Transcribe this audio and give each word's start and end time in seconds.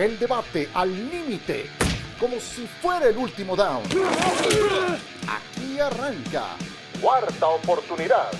El 0.00 0.18
debate 0.18 0.66
al 0.72 0.90
límite, 1.10 1.66
como 2.18 2.40
si 2.40 2.66
fuera 2.66 3.06
el 3.08 3.18
último 3.18 3.54
down. 3.54 3.82
Aquí 5.28 5.78
arranca. 5.78 6.56
Cuarta 7.02 7.48
oportunidad. 7.48 8.30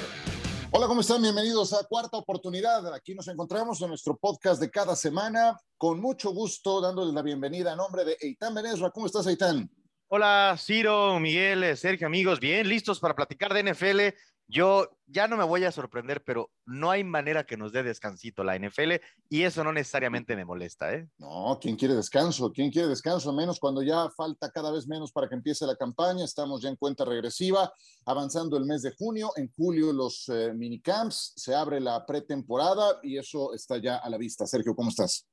Hola, 0.71 0.87
¿cómo 0.87 1.03
están? 1.03 1.21
Bienvenidos 1.21 1.75
a 1.75 1.85
Cuarta 1.87 2.17
Oportunidad. 2.17 2.95
Aquí 2.95 3.15
nos 3.15 3.29
encontramos 3.29 3.79
en 3.83 3.89
nuestro 3.89 4.17
podcast 4.17 4.59
de 4.59 4.71
cada 4.71 4.97
semana. 4.97 5.55
Con 5.77 6.01
mucho 6.01 6.31
gusto, 6.31 6.81
dándoles 6.81 7.13
la 7.13 7.21
bienvenida 7.21 7.75
a 7.75 7.77
nombre 7.77 8.07
de 8.07 8.17
Eitan 8.23 8.55
Benesra. 8.55 8.91
¿Cómo 8.91 9.05
estás, 9.05 9.27
Eitan? 9.27 9.71
Hola, 10.09 10.57
Ciro, 10.59 11.21
Miguel, 11.21 11.77
Sergio, 11.77 12.07
amigos. 12.07 12.41
Bien, 12.41 12.67
listos 12.67 12.99
para 12.99 13.15
platicar 13.15 13.53
de 13.53 13.71
NFL. 13.71 14.17
Yo 14.51 14.89
ya 15.07 15.29
no 15.29 15.37
me 15.37 15.45
voy 15.45 15.63
a 15.63 15.71
sorprender, 15.71 16.25
pero 16.25 16.51
no 16.67 16.91
hay 16.91 17.05
manera 17.05 17.47
que 17.47 17.57
nos 17.57 17.71
dé 17.71 17.85
descansito 17.85 18.43
la 18.43 18.59
NFL 18.59 18.95
y 19.29 19.43
eso 19.43 19.63
no 19.63 19.73
necesariamente 19.73 20.35
me 20.35 20.45
molesta, 20.45 20.93
¿eh? 20.93 21.09
No, 21.19 21.57
¿quién 21.61 21.77
quiere 21.77 21.95
descanso? 21.95 22.51
¿Quién 22.53 22.73
quiere 22.73 22.89
descanso? 22.89 23.33
Menos 23.33 23.61
cuando 23.61 23.81
ya 23.83 24.11
falta 24.17 24.51
cada 24.51 24.73
vez 24.73 24.89
menos 24.89 25.13
para 25.13 25.29
que 25.29 25.37
empiece 25.37 25.67
la 25.67 25.77
campaña. 25.77 26.25
Estamos 26.25 26.63
ya 26.63 26.69
en 26.69 26.77
cuenta 26.77 27.05
regresiva, 27.05 27.73
avanzando 28.07 28.57
el 28.57 28.65
mes 28.65 28.83
de 28.83 28.93
junio. 28.99 29.31
En 29.37 29.53
julio 29.57 29.93
los 29.93 30.29
eh, 30.29 30.53
minicamps, 30.53 31.33
se 31.37 31.55
abre 31.55 31.79
la 31.79 32.05
pretemporada 32.05 32.99
y 33.05 33.19
eso 33.19 33.55
está 33.55 33.79
ya 33.79 33.99
a 33.99 34.11
la 34.11 34.19
vista. 34.19 34.47
Sergio, 34.47 34.75
¿cómo 34.75 34.91
estás? 34.91 35.30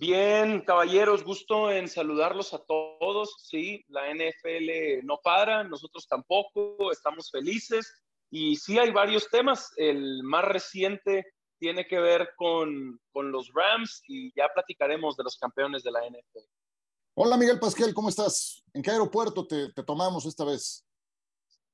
Bien, 0.00 0.60
caballeros, 0.60 1.24
gusto 1.24 1.72
en 1.72 1.88
saludarlos 1.88 2.54
a 2.54 2.64
todos. 2.64 3.34
Sí, 3.42 3.84
la 3.88 4.14
NFL 4.14 5.04
no 5.04 5.18
para, 5.20 5.64
nosotros 5.64 6.06
tampoco, 6.06 6.92
estamos 6.92 7.32
felices. 7.32 7.92
Y 8.30 8.54
sí 8.54 8.78
hay 8.78 8.92
varios 8.92 9.28
temas. 9.28 9.72
El 9.76 10.22
más 10.22 10.44
reciente 10.44 11.26
tiene 11.58 11.84
que 11.88 11.98
ver 11.98 12.30
con, 12.36 13.00
los 13.12 13.52
Rams 13.52 14.00
y 14.06 14.32
ya 14.36 14.48
platicaremos 14.54 15.16
de 15.16 15.24
los 15.24 15.36
campeones 15.36 15.82
de 15.82 15.90
la 15.90 16.06
NFL. 16.08 16.46
Hola 17.14 17.36
Miguel 17.36 17.58
Pasquel, 17.58 17.92
¿cómo 17.92 18.08
estás? 18.08 18.62
¿En 18.72 18.82
qué 18.82 18.92
aeropuerto 18.92 19.48
te, 19.48 19.72
te 19.72 19.82
tomamos 19.82 20.24
esta 20.26 20.44
vez? 20.44 20.86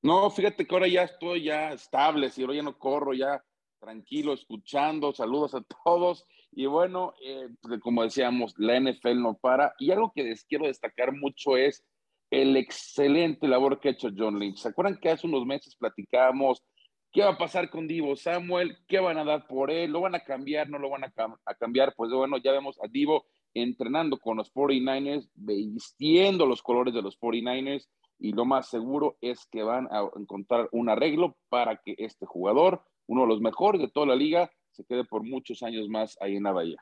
No, 0.01 0.31
fíjate 0.31 0.65
que 0.65 0.73
ahora 0.73 0.87
ya 0.87 1.03
estoy 1.03 1.43
ya 1.43 1.73
estable, 1.73 2.31
si 2.31 2.41
ahora 2.41 2.55
ya 2.55 2.63
no 2.63 2.79
corro, 2.79 3.13
ya 3.13 3.45
tranquilo, 3.79 4.33
escuchando, 4.33 5.13
saludos 5.13 5.53
a 5.53 5.61
todos 5.61 6.25
y 6.55 6.65
bueno, 6.67 7.13
eh, 7.21 7.49
pues, 7.61 7.79
como 7.81 8.03
decíamos, 8.03 8.53
la 8.57 8.79
NFL 8.79 9.21
no 9.21 9.35
para. 9.35 9.73
Y 9.77 9.91
algo 9.91 10.11
que 10.15 10.23
les 10.23 10.45
quiero 10.45 10.65
destacar 10.65 11.11
mucho 11.11 11.57
es 11.57 11.83
el 12.31 12.55
excelente 12.55 13.47
labor 13.47 13.79
que 13.79 13.89
ha 13.89 13.91
hecho 13.91 14.09
John 14.15 14.39
Lynch. 14.39 14.59
¿Se 14.59 14.69
acuerdan 14.69 14.97
que 14.97 15.09
hace 15.09 15.27
unos 15.27 15.45
meses 15.45 15.75
platicábamos 15.75 16.63
qué 17.11 17.23
va 17.23 17.31
a 17.31 17.37
pasar 17.37 17.69
con 17.69 17.87
Divo 17.87 18.15
Samuel? 18.15 18.77
¿Qué 18.87 18.99
van 18.99 19.17
a 19.17 19.25
dar 19.25 19.47
por 19.47 19.69
él? 19.69 19.91
¿Lo 19.91 20.01
van 20.01 20.15
a 20.15 20.21
cambiar? 20.21 20.69
¿No 20.69 20.79
lo 20.79 20.89
van 20.89 21.03
a, 21.03 21.13
a 21.45 21.55
cambiar? 21.55 21.93
Pues 21.95 22.11
bueno, 22.11 22.37
ya 22.37 22.53
vemos 22.53 22.79
a 22.81 22.87
Divo 22.87 23.25
entrenando 23.53 24.17
con 24.17 24.37
los 24.37 24.53
49ers, 24.53 25.29
vistiendo 25.33 26.45
los 26.45 26.61
colores 26.61 26.93
de 26.93 27.01
los 27.01 27.19
49ers 27.19 27.87
y 28.19 28.31
lo 28.31 28.45
más 28.45 28.69
seguro 28.69 29.17
es 29.21 29.45
que 29.51 29.63
van 29.63 29.87
a 29.91 30.09
encontrar 30.17 30.69
un 30.71 30.89
arreglo 30.89 31.35
para 31.49 31.77
que 31.77 31.95
este 31.97 32.25
jugador, 32.25 32.81
uno 33.07 33.23
de 33.23 33.27
los 33.27 33.41
mejores 33.41 33.81
de 33.81 33.89
toda 33.89 34.07
la 34.07 34.15
liga, 34.15 34.49
se 34.75 34.83
quede 34.83 35.05
por 35.05 35.23
muchos 35.23 35.63
años 35.63 35.87
más 35.89 36.15
ahí 36.19 36.35
en 36.35 36.43
la 36.43 36.51
bahía. 36.51 36.77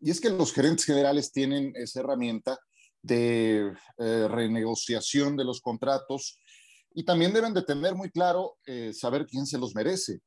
Y 0.00 0.10
es 0.10 0.20
que 0.20 0.30
los 0.30 0.52
gerentes 0.52 0.84
generales 0.84 1.32
tienen 1.32 1.72
esa 1.74 2.00
herramienta 2.00 2.58
de 3.02 3.72
eh, 3.98 4.28
renegociación 4.28 5.36
de 5.36 5.44
los 5.44 5.60
contratos 5.60 6.38
y 6.94 7.04
también 7.04 7.32
deben 7.32 7.54
de 7.54 7.62
tener 7.62 7.94
muy 7.94 8.10
claro 8.10 8.56
eh, 8.66 8.92
saber 8.92 9.26
quién 9.26 9.46
se 9.46 9.58
los 9.58 9.74
merece. 9.74 10.20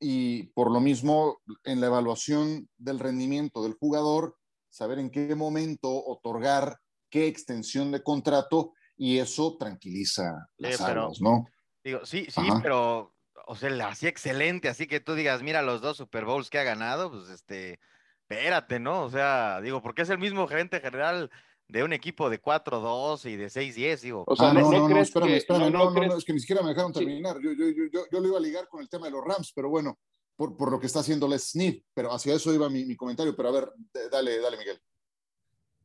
Y 0.00 0.44
por 0.48 0.70
lo 0.70 0.80
mismo, 0.80 1.38
en 1.64 1.80
la 1.80 1.88
evaluación 1.88 2.68
del 2.76 2.98
rendimiento 2.98 3.62
del 3.62 3.74
jugador, 3.74 4.36
saber 4.70 4.98
en 4.98 5.10
qué 5.10 5.34
momento 5.34 5.88
otorgar 5.90 6.78
qué 7.10 7.26
extensión 7.26 7.90
de 7.90 8.02
contrato 8.02 8.72
y 8.96 9.18
eso 9.18 9.56
tranquiliza 9.58 10.48
las 10.56 10.80
aguas, 10.80 11.20
¿no? 11.20 11.46
Digo, 11.82 12.04
sí, 12.04 12.26
sí, 12.28 12.42
pero 12.62 13.14
o 13.48 13.56
sea, 13.56 13.88
así 13.88 14.06
excelente, 14.06 14.68
así 14.68 14.86
que 14.86 15.00
tú 15.00 15.14
digas, 15.14 15.42
mira 15.42 15.62
los 15.62 15.80
dos 15.80 15.96
Super 15.96 16.26
Bowls 16.26 16.50
que 16.50 16.58
ha 16.58 16.64
ganado, 16.64 17.10
pues 17.10 17.30
este, 17.30 17.80
espérate, 18.20 18.78
¿no? 18.78 19.04
O 19.04 19.10
sea, 19.10 19.62
digo, 19.62 19.80
porque 19.80 20.02
es 20.02 20.10
el 20.10 20.18
mismo 20.18 20.46
gerente 20.46 20.80
general 20.80 21.30
de 21.66 21.82
un 21.82 21.94
equipo 21.94 22.28
de 22.28 22.42
4-2 22.42 23.24
y 23.24 23.36
de 23.36 23.46
6-10, 23.46 24.00
digo. 24.02 24.24
O 24.26 24.36
sea, 24.36 24.50
ah, 24.50 24.52
no, 24.52 24.70
no, 24.70 24.88
no, 24.90 25.00
espérame, 25.00 25.30
espérame, 25.30 25.72
no, 25.72 25.90
no, 25.90 26.16
es 26.18 26.24
que 26.26 26.34
ni 26.34 26.40
siquiera 26.40 26.62
me 26.62 26.68
dejaron 26.68 26.92
terminar. 26.92 27.38
Yo, 27.40 27.52
yo, 27.52 27.68
yo, 27.90 28.02
yo, 28.12 28.20
lo 28.20 28.28
iba 28.28 28.36
a 28.36 28.40
ligar 28.40 28.68
con 28.68 28.82
el 28.82 28.88
tema 28.90 29.06
de 29.06 29.12
los 29.12 29.24
Rams, 29.24 29.50
pero 29.54 29.70
bueno, 29.70 29.98
por, 30.36 30.54
por 30.54 30.70
lo 30.70 30.78
que 30.78 30.86
está 30.86 31.00
haciendo 31.00 31.26
Les 31.26 31.50
Snead, 31.50 31.76
pero 31.94 32.12
hacia 32.12 32.34
eso 32.34 32.52
iba 32.52 32.68
mi, 32.68 32.84
mi, 32.84 32.96
comentario, 32.96 33.34
pero 33.34 33.48
a 33.48 33.52
ver, 33.52 33.72
dale, 34.12 34.40
dale, 34.40 34.58
Miguel. 34.58 34.78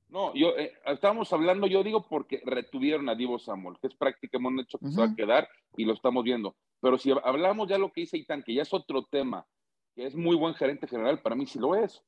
No, 0.10 0.34
yo 0.36 0.50
eh, 0.58 0.74
estábamos 0.86 1.32
hablando, 1.32 1.66
yo 1.66 1.82
digo 1.82 2.06
porque 2.10 2.42
retuvieron 2.46 3.08
a 3.08 3.16
Divo 3.16 3.40
Samuel, 3.40 3.78
que 3.80 3.88
es 3.88 3.96
prácticamente 3.96 4.54
un 4.54 4.60
hecho 4.60 4.78
que 4.80 4.92
se 4.92 5.00
va 5.00 5.06
a 5.06 5.16
quedar 5.16 5.48
y 5.78 5.86
lo 5.86 5.94
estamos 5.94 6.26
viendo. 6.26 6.58
Pero 6.84 6.98
si 6.98 7.12
hablamos 7.12 7.70
ya 7.70 7.78
lo 7.78 7.94
que 7.94 8.02
dice 8.02 8.18
Itán, 8.18 8.44
que 8.44 8.54
ya 8.54 8.64
es 8.64 8.74
otro 8.74 9.06
tema, 9.06 9.48
que 9.96 10.06
es 10.06 10.16
muy 10.16 10.36
buen 10.36 10.54
gerente 10.54 10.86
general, 10.86 11.22
para 11.22 11.34
mí 11.34 11.46
sí 11.46 11.58
lo 11.58 11.76
es. 11.76 12.04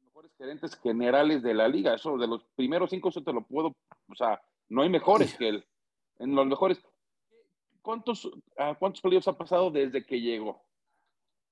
Los 0.00 0.06
mejores 0.06 0.32
gerentes 0.36 0.74
generales 0.80 1.44
de 1.44 1.54
la 1.54 1.68
liga, 1.68 1.94
eso 1.94 2.18
de 2.18 2.26
los 2.26 2.42
primeros 2.56 2.90
cinco, 2.90 3.10
eso 3.10 3.22
te 3.22 3.32
lo 3.32 3.46
puedo, 3.46 3.68
o 4.08 4.14
sea, 4.16 4.42
no 4.68 4.82
hay 4.82 4.88
mejores 4.88 5.32
que 5.36 5.50
él. 5.50 5.68
En 6.18 6.34
los 6.34 6.44
mejores. 6.44 6.82
¿Cuántos, 7.80 8.28
¿Cuántos 8.80 9.00
playoffs 9.00 9.28
ha 9.28 9.38
pasado 9.38 9.70
desde 9.70 10.04
que 10.04 10.20
llegó? 10.20 10.60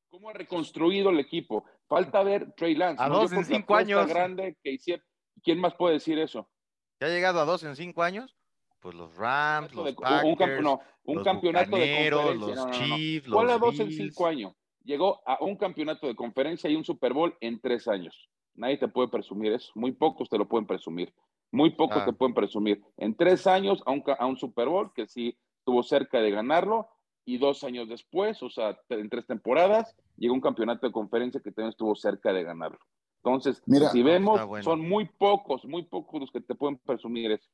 ¿Cómo 0.09 0.29
ha 0.29 0.33
reconstruido 0.33 1.11
el 1.11 1.21
equipo? 1.21 1.65
Falta 1.87 2.25
ver 2.25 2.53
Trey 2.57 2.75
Lance. 2.75 3.01
A 3.01 3.09
dos 3.09 3.31
en 3.31 3.45
cinco 3.45 3.77
años. 3.77 4.05
grande 4.09 4.59
que 4.65 4.77
¿Quién 5.45 5.61
más 5.61 5.75
puede 5.77 5.95
decir 5.95 6.19
eso? 6.19 6.51
¿Ya 7.01 7.07
ha 7.07 7.11
llegado 7.11 7.39
a 7.39 7.45
dos 7.45 7.63
en 7.63 7.77
cinco 7.77 8.03
años? 8.03 8.36
Pues 8.87 8.95
los 8.95 9.17
Rams, 9.17 9.75
los 9.75 9.93
Packers, 9.95 10.65
un, 10.65 10.79
un 11.07 11.25
campeonato 11.25 11.77
de 11.77 12.09
conferencia. 12.13 12.55
Los 12.55 12.71
Chiefs, 12.71 13.29
¿Cuál 13.29 13.51
a 13.51 13.59
dos 13.59 13.81
en 13.81 13.91
cinco 13.91 14.29
años? 14.29 14.53
Llegó 14.85 15.21
a 15.27 15.43
un 15.43 15.57
campeonato 15.57 16.07
de 16.07 16.15
conferencia 16.15 16.71
y 16.71 16.77
un 16.77 16.85
Super 16.85 17.13
Bowl 17.13 17.35
en 17.41 17.61
tres 17.61 17.89
años. 17.89 18.31
Nadie 18.55 18.77
te 18.77 18.87
puede 18.87 19.09
presumir 19.09 19.55
eso. 19.55 19.73
Muy 19.75 19.91
pocos 19.91 20.29
te 20.29 20.39
lo 20.39 20.47
pueden 20.47 20.69
presumir. 20.69 21.13
Muy 21.51 21.71
pocos 21.71 22.05
te 22.05 22.11
ah. 22.11 22.17
pueden 22.17 22.33
presumir. 22.33 22.81
En 22.97 23.17
tres 23.17 23.49
años 23.49 23.83
a 23.87 23.91
un, 23.91 24.05
a 24.17 24.25
un 24.25 24.37
Super 24.37 24.69
Bowl 24.69 24.93
que 24.95 25.09
sí 25.09 25.37
estuvo 25.59 25.83
cerca 25.83 26.21
de 26.21 26.31
ganarlo 26.31 26.89
y 27.25 27.39
dos 27.39 27.65
años 27.65 27.89
después, 27.89 28.41
o 28.45 28.51
sea, 28.51 28.79
en 28.89 29.09
tres 29.11 29.27
temporadas, 29.27 29.97
llegó 30.17 30.33
un 30.33 30.41
campeonato 30.41 30.87
de 30.87 30.93
conferencia 30.93 31.41
que 31.41 31.51
también 31.51 31.71
estuvo 31.71 31.97
cerca 31.97 32.33
de 32.33 32.45
ganarlo. 32.45 32.79
Entonces, 33.25 33.61
si 33.91 34.05
vemos, 34.05 34.41
son 34.63 34.89
muy 34.89 35.07
pocos, 35.07 35.65
muy 35.65 35.83
pocos 35.83 36.21
los 36.21 36.31
que 36.31 36.41
te 36.41 36.55
pueden 36.55 36.79
presumir 36.79 37.33
eso. 37.33 37.51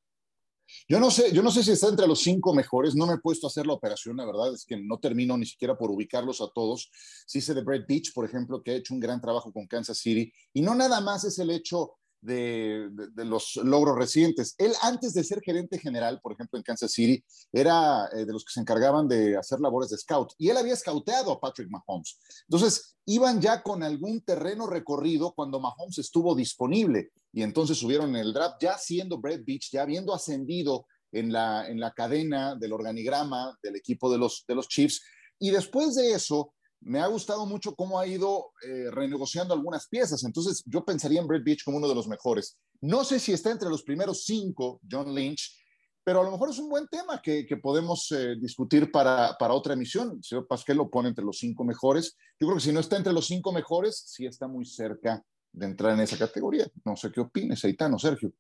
Yo 0.89 1.01
no 1.01 1.11
sé, 1.11 1.33
yo 1.33 1.43
no 1.43 1.51
sé 1.51 1.63
si 1.63 1.73
está 1.73 1.89
entre 1.89 2.07
los 2.07 2.21
cinco 2.21 2.55
mejores. 2.55 2.95
No 2.95 3.07
me 3.07 3.15
he 3.15 3.19
puesto 3.19 3.47
a 3.47 3.51
hacer 3.51 3.67
la 3.67 3.75
operación, 3.75 4.17
la 4.17 4.27
verdad 4.27 4.55
es 4.55 4.65
que 4.65 4.77
no 4.77 4.99
termino 4.99 5.37
ni 5.37 5.47
siquiera 5.47 5.77
por 5.77 5.91
ubicarlos 5.91 6.41
a 6.41 6.49
todos. 6.55 6.91
Sí 7.27 7.41
sé 7.41 7.55
de 7.55 7.63
Brett 7.63 7.87
Beach, 7.87 8.13
por 8.13 8.25
ejemplo, 8.25 8.63
que 8.63 8.73
ha 8.73 8.75
hecho 8.75 8.95
un 8.95 9.01
gran 9.01 9.21
trabajo 9.21 9.53
con 9.53 9.67
Kansas 9.67 9.99
City. 9.99 10.33
Y 10.53 10.63
no 10.63 10.75
nada 10.75 11.01
más 11.01 11.25
es 11.25 11.39
el 11.39 11.51
hecho 11.51 11.95
de, 12.23 12.89
los 13.17 13.57
logros 13.57 13.97
recientes. 13.97 14.55
Él, 14.57 14.73
antes 14.81 15.13
de 15.13 15.25
ser 15.25 15.41
gerente 15.43 15.79
general, 15.79 16.21
por 16.23 16.33
ejemplo, 16.33 16.59
en 16.59 16.63
Kansas 16.63 16.93
City, 16.93 17.23
era 17.53 18.09
eh, 18.13 18.25
de 18.25 18.33
los 18.33 18.45
que 18.45 18.53
se 18.53 18.61
encargaban 18.61 19.09
de 19.09 19.37
hacer 19.37 19.61
labores 19.61 19.91
de 19.91 19.99
scout 19.99 20.33
y 20.39 20.49
él 20.49 20.57
había 20.57 20.77
scouteado 20.77 21.33
a 21.33 21.41
Patrick 21.41 21.69
Mahomes. 21.69 22.19
Entonces, 22.49 22.97
iban 23.07 23.41
ya 23.41 23.63
con 23.63 23.83
algún 23.83 24.23
terreno 24.23 24.67
recorrido 24.67 25.33
cuando 25.35 25.61
Mahomes 25.61 25.99
estuvo 25.99 26.35
disponible 26.35 27.11
y 27.33 27.43
entonces 27.43 27.79
subieron 27.79 28.15
el 28.17 28.33
draft, 28.33 28.57
ya 28.61 28.79
siendo 28.79 29.19
Brett 29.19 29.45
Beach, 29.45 29.71
ya 29.73 29.83
habiendo 29.83 30.15
ascendido 30.15 30.87
en 31.11 31.33
la, 31.33 31.69
en 31.69 31.81
la 31.81 31.93
cadena 31.93 32.55
del 32.55 32.73
organigrama 32.73 33.59
del 33.63 33.77
equipo 33.77 34.11
de 34.11 34.19
los, 34.19 34.45
de 34.47 34.55
los 34.55 34.69
Chiefs. 34.69 35.03
Y 35.39 35.51
después 35.51 35.97
de 35.97 36.13
eso, 36.13 36.55
me 36.85 37.01
ha 37.01 37.07
gustado 37.07 37.47
mucho 37.47 37.75
cómo 37.75 37.99
ha 37.99 38.07
ido 38.07 38.53
eh, 38.67 38.91
renegociando 38.91 39.55
algunas 39.55 39.89
piezas. 39.89 40.25
Entonces, 40.25 40.63
yo 40.67 40.85
pensaría 40.85 41.21
en 41.21 41.27
Brett 41.27 41.45
Beach 41.45 41.65
como 41.65 41.79
uno 41.79 41.89
de 41.89 41.95
los 41.95 42.09
mejores. 42.09 42.59
No 42.81 43.05
sé 43.05 43.19
si 43.19 43.33
está 43.33 43.51
entre 43.51 43.69
los 43.69 43.83
primeros 43.83 44.25
cinco, 44.25 44.81
John 44.91 45.15
Lynch, 45.15 45.59
pero 46.05 46.21
a 46.21 46.25
lo 46.25 46.33
mejor 46.33 46.51
es 46.51 46.59
un 46.59 46.69
buen 46.69 46.89
tema 46.89 47.23
que, 47.23 47.47
podemos 47.63 48.11
eh, 48.11 48.35
discutir 48.41 48.91
para, 48.91 49.37
para, 49.39 49.55
otra 49.55 49.75
emisión. 49.75 50.17
El 50.17 50.25
señor 50.25 50.47
Pasquel 50.49 50.79
lo 50.79 50.91
pone 50.91 51.09
entre 51.09 51.25
los 51.25 51.39
cinco 51.39 51.65
mejores. 51.65 52.17
Yo 52.41 52.49
creo 52.49 52.57
que 52.57 52.65
si 52.65 52.73
no 52.73 52.81
está 52.81 52.97
entre 52.97 53.13
los 53.13 53.27
cinco 53.27 53.53
mejores, 53.53 54.03
sí 54.07 54.27
está 54.27 54.49
muy 54.49 54.65
cerca 54.65 55.23
de 55.53 55.67
entrar 55.67 55.93
en 55.93 56.01
esa 56.01 56.19
categoría. 56.19 56.67
No 56.85 56.97
sé 56.97 57.13
qué 57.13 57.21
opines, 57.21 57.63
Eitano, 57.65 57.99
Sergio. 57.99 58.33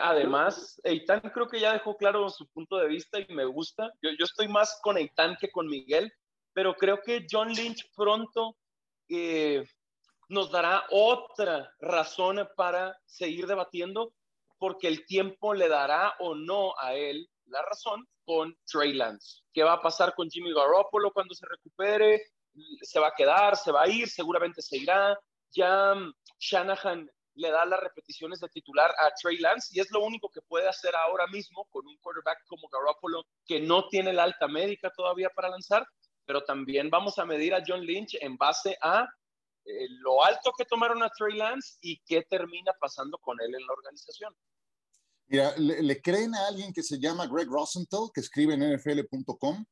Además, 0.00 0.80
Eitan 0.82 1.20
creo 1.20 1.48
que 1.48 1.60
ya 1.60 1.72
dejó 1.72 1.96
claro 1.96 2.28
su 2.30 2.48
punto 2.48 2.78
de 2.78 2.88
vista 2.88 3.20
y 3.20 3.32
me 3.32 3.44
gusta. 3.44 3.92
Yo, 4.02 4.10
yo 4.18 4.24
estoy 4.24 4.48
más 4.48 4.78
con 4.82 4.96
Eitan 4.96 5.36
que 5.38 5.50
con 5.50 5.68
Miguel 5.68 6.12
pero 6.58 6.74
creo 6.74 7.00
que 7.00 7.24
John 7.30 7.52
Lynch 7.52 7.88
pronto 7.94 8.56
eh, 9.08 9.64
nos 10.28 10.50
dará 10.50 10.86
otra 10.90 11.72
razón 11.78 12.48
para 12.56 12.98
seguir 13.06 13.46
debatiendo, 13.46 14.12
porque 14.58 14.88
el 14.88 15.06
tiempo 15.06 15.54
le 15.54 15.68
dará 15.68 16.16
o 16.18 16.34
no 16.34 16.74
a 16.80 16.94
él 16.94 17.30
la 17.44 17.62
razón 17.62 18.04
con 18.24 18.58
Trey 18.66 18.92
Lance. 18.92 19.42
¿Qué 19.52 19.62
va 19.62 19.74
a 19.74 19.80
pasar 19.80 20.16
con 20.16 20.28
Jimmy 20.28 20.52
Garoppolo 20.52 21.12
cuando 21.12 21.32
se 21.32 21.46
recupere? 21.46 22.22
¿Se 22.82 22.98
va 22.98 23.06
a 23.06 23.14
quedar? 23.16 23.56
¿Se 23.56 23.70
va 23.70 23.82
a 23.82 23.88
ir? 23.88 24.08
Seguramente 24.08 24.60
se 24.60 24.78
irá. 24.78 25.16
ya 25.52 25.94
mm, 25.94 26.12
Shanahan 26.40 27.08
le 27.36 27.52
da 27.52 27.64
las 27.66 27.78
repeticiones 27.78 28.40
de 28.40 28.48
titular 28.48 28.90
a 28.98 29.12
Trey 29.14 29.38
Lance 29.38 29.68
y 29.72 29.78
es 29.78 29.92
lo 29.92 30.00
único 30.00 30.28
que 30.28 30.42
puede 30.42 30.66
hacer 30.68 30.96
ahora 30.96 31.28
mismo 31.28 31.66
con 31.70 31.86
un 31.86 31.96
quarterback 31.98 32.44
como 32.48 32.68
Garoppolo 32.68 33.24
que 33.46 33.60
no 33.60 33.86
tiene 33.86 34.12
la 34.12 34.24
alta 34.24 34.48
médica 34.48 34.90
todavía 34.90 35.30
para 35.30 35.50
lanzar, 35.50 35.86
pero 36.28 36.44
también 36.44 36.90
vamos 36.90 37.18
a 37.18 37.24
medir 37.24 37.54
a 37.54 37.62
John 37.66 37.80
Lynch 37.80 38.18
en 38.20 38.36
base 38.36 38.76
a 38.82 39.08
eh, 39.64 39.86
lo 40.00 40.22
alto 40.22 40.52
que 40.56 40.66
tomaron 40.66 41.02
a 41.02 41.08
Trey 41.08 41.38
Lance 41.38 41.78
y 41.80 41.98
qué 42.04 42.22
termina 42.28 42.70
pasando 42.78 43.16
con 43.16 43.40
él 43.40 43.54
en 43.54 43.66
la 43.66 43.72
organización. 43.72 44.34
Mira, 45.26 45.54
¿le, 45.56 46.02
creen 46.02 46.34
a 46.34 46.48
alguien 46.48 46.74
que 46.74 46.82
se 46.82 46.98
llama 46.98 47.26
Greg 47.26 47.48
Rosenthal, 47.48 48.10
que 48.12 48.20
escribe 48.20 48.52
en 48.52 48.76
NFL.com? 48.76 49.64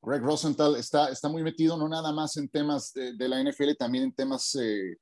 Greg 0.00 0.22
Rosenthal 0.22 0.76
está, 0.76 1.10
está 1.10 1.28
muy 1.28 1.42
metido 1.42 1.76
no 1.76 1.86
nada 1.86 2.12
más 2.12 2.38
en 2.38 2.48
temas 2.48 2.94
de, 2.94 3.28
la 3.28 3.42
NFL, 3.42 3.72
también 3.78 4.04
en 4.04 4.14
temas 4.14 4.54
eh, 4.54 4.96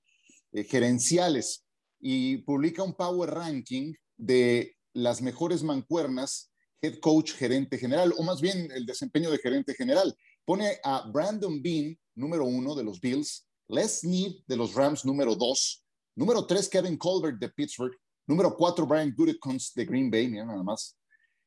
eh, 0.50 0.64
gerenciales 0.64 1.64
y 2.00 2.38
publica 2.38 2.82
un 2.82 2.94
Power 2.94 3.30
Ranking 3.30 3.94
de 4.16 4.76
las 4.94 5.22
mejores 5.22 5.62
mancuernas, 5.62 6.50
head 6.82 6.98
coach, 6.98 7.34
gerente 7.34 7.78
general, 7.78 8.12
o 8.18 8.24
más 8.24 8.40
bien 8.40 8.68
el 8.72 8.84
desempeño 8.84 9.30
de 9.30 9.38
gerente 9.38 9.74
general. 9.74 10.12
Pone 10.48 10.80
a 10.82 11.02
Brandon 11.02 11.60
Bean, 11.60 11.94
número 12.14 12.46
uno 12.46 12.74
de 12.74 12.82
los 12.82 12.98
Bills, 12.98 13.46
Les 13.68 14.00
Snead 14.00 14.32
de 14.46 14.56
los 14.56 14.72
Rams, 14.72 15.04
número 15.04 15.34
dos, 15.34 15.84
número 16.16 16.46
tres, 16.46 16.70
Kevin 16.70 16.96
Colbert 16.96 17.38
de 17.38 17.50
Pittsburgh, 17.50 17.92
número 18.26 18.56
cuatro, 18.56 18.86
Brian 18.86 19.14
Gutekunst 19.14 19.76
de 19.76 19.84
Green 19.84 20.10
Bay, 20.10 20.26
mira 20.26 20.46
nada 20.46 20.62
más. 20.62 20.96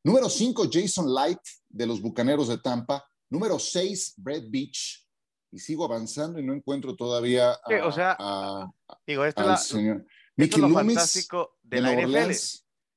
Número 0.03 0.29
cinco, 0.29 0.69
Jason 0.71 1.11
Light 1.11 1.39
de 1.67 1.87
los 1.87 1.99
Bucaneros 1.99 2.47
de 2.47 2.59
Tampa. 2.59 3.03
Número 3.27 3.57
seis, 3.57 4.13
Brett 4.17 4.45
Beach. 4.51 5.03
Y 5.51 5.57
sigo 5.57 5.83
avanzando 5.83 6.39
y 6.39 6.43
no 6.45 6.53
encuentro 6.53 6.95
todavía 6.95 7.53
a, 7.53 7.87
o 7.87 7.91
sea, 7.91 8.15
digo, 9.07 9.25
esto 9.25 9.51
es 9.51 9.63
señor. 9.63 10.05
Mickey 10.35 10.63
es 10.63 10.73
fantástico 10.73 11.57
de, 11.63 11.81
la 11.81 11.95
NFL. 11.95 12.33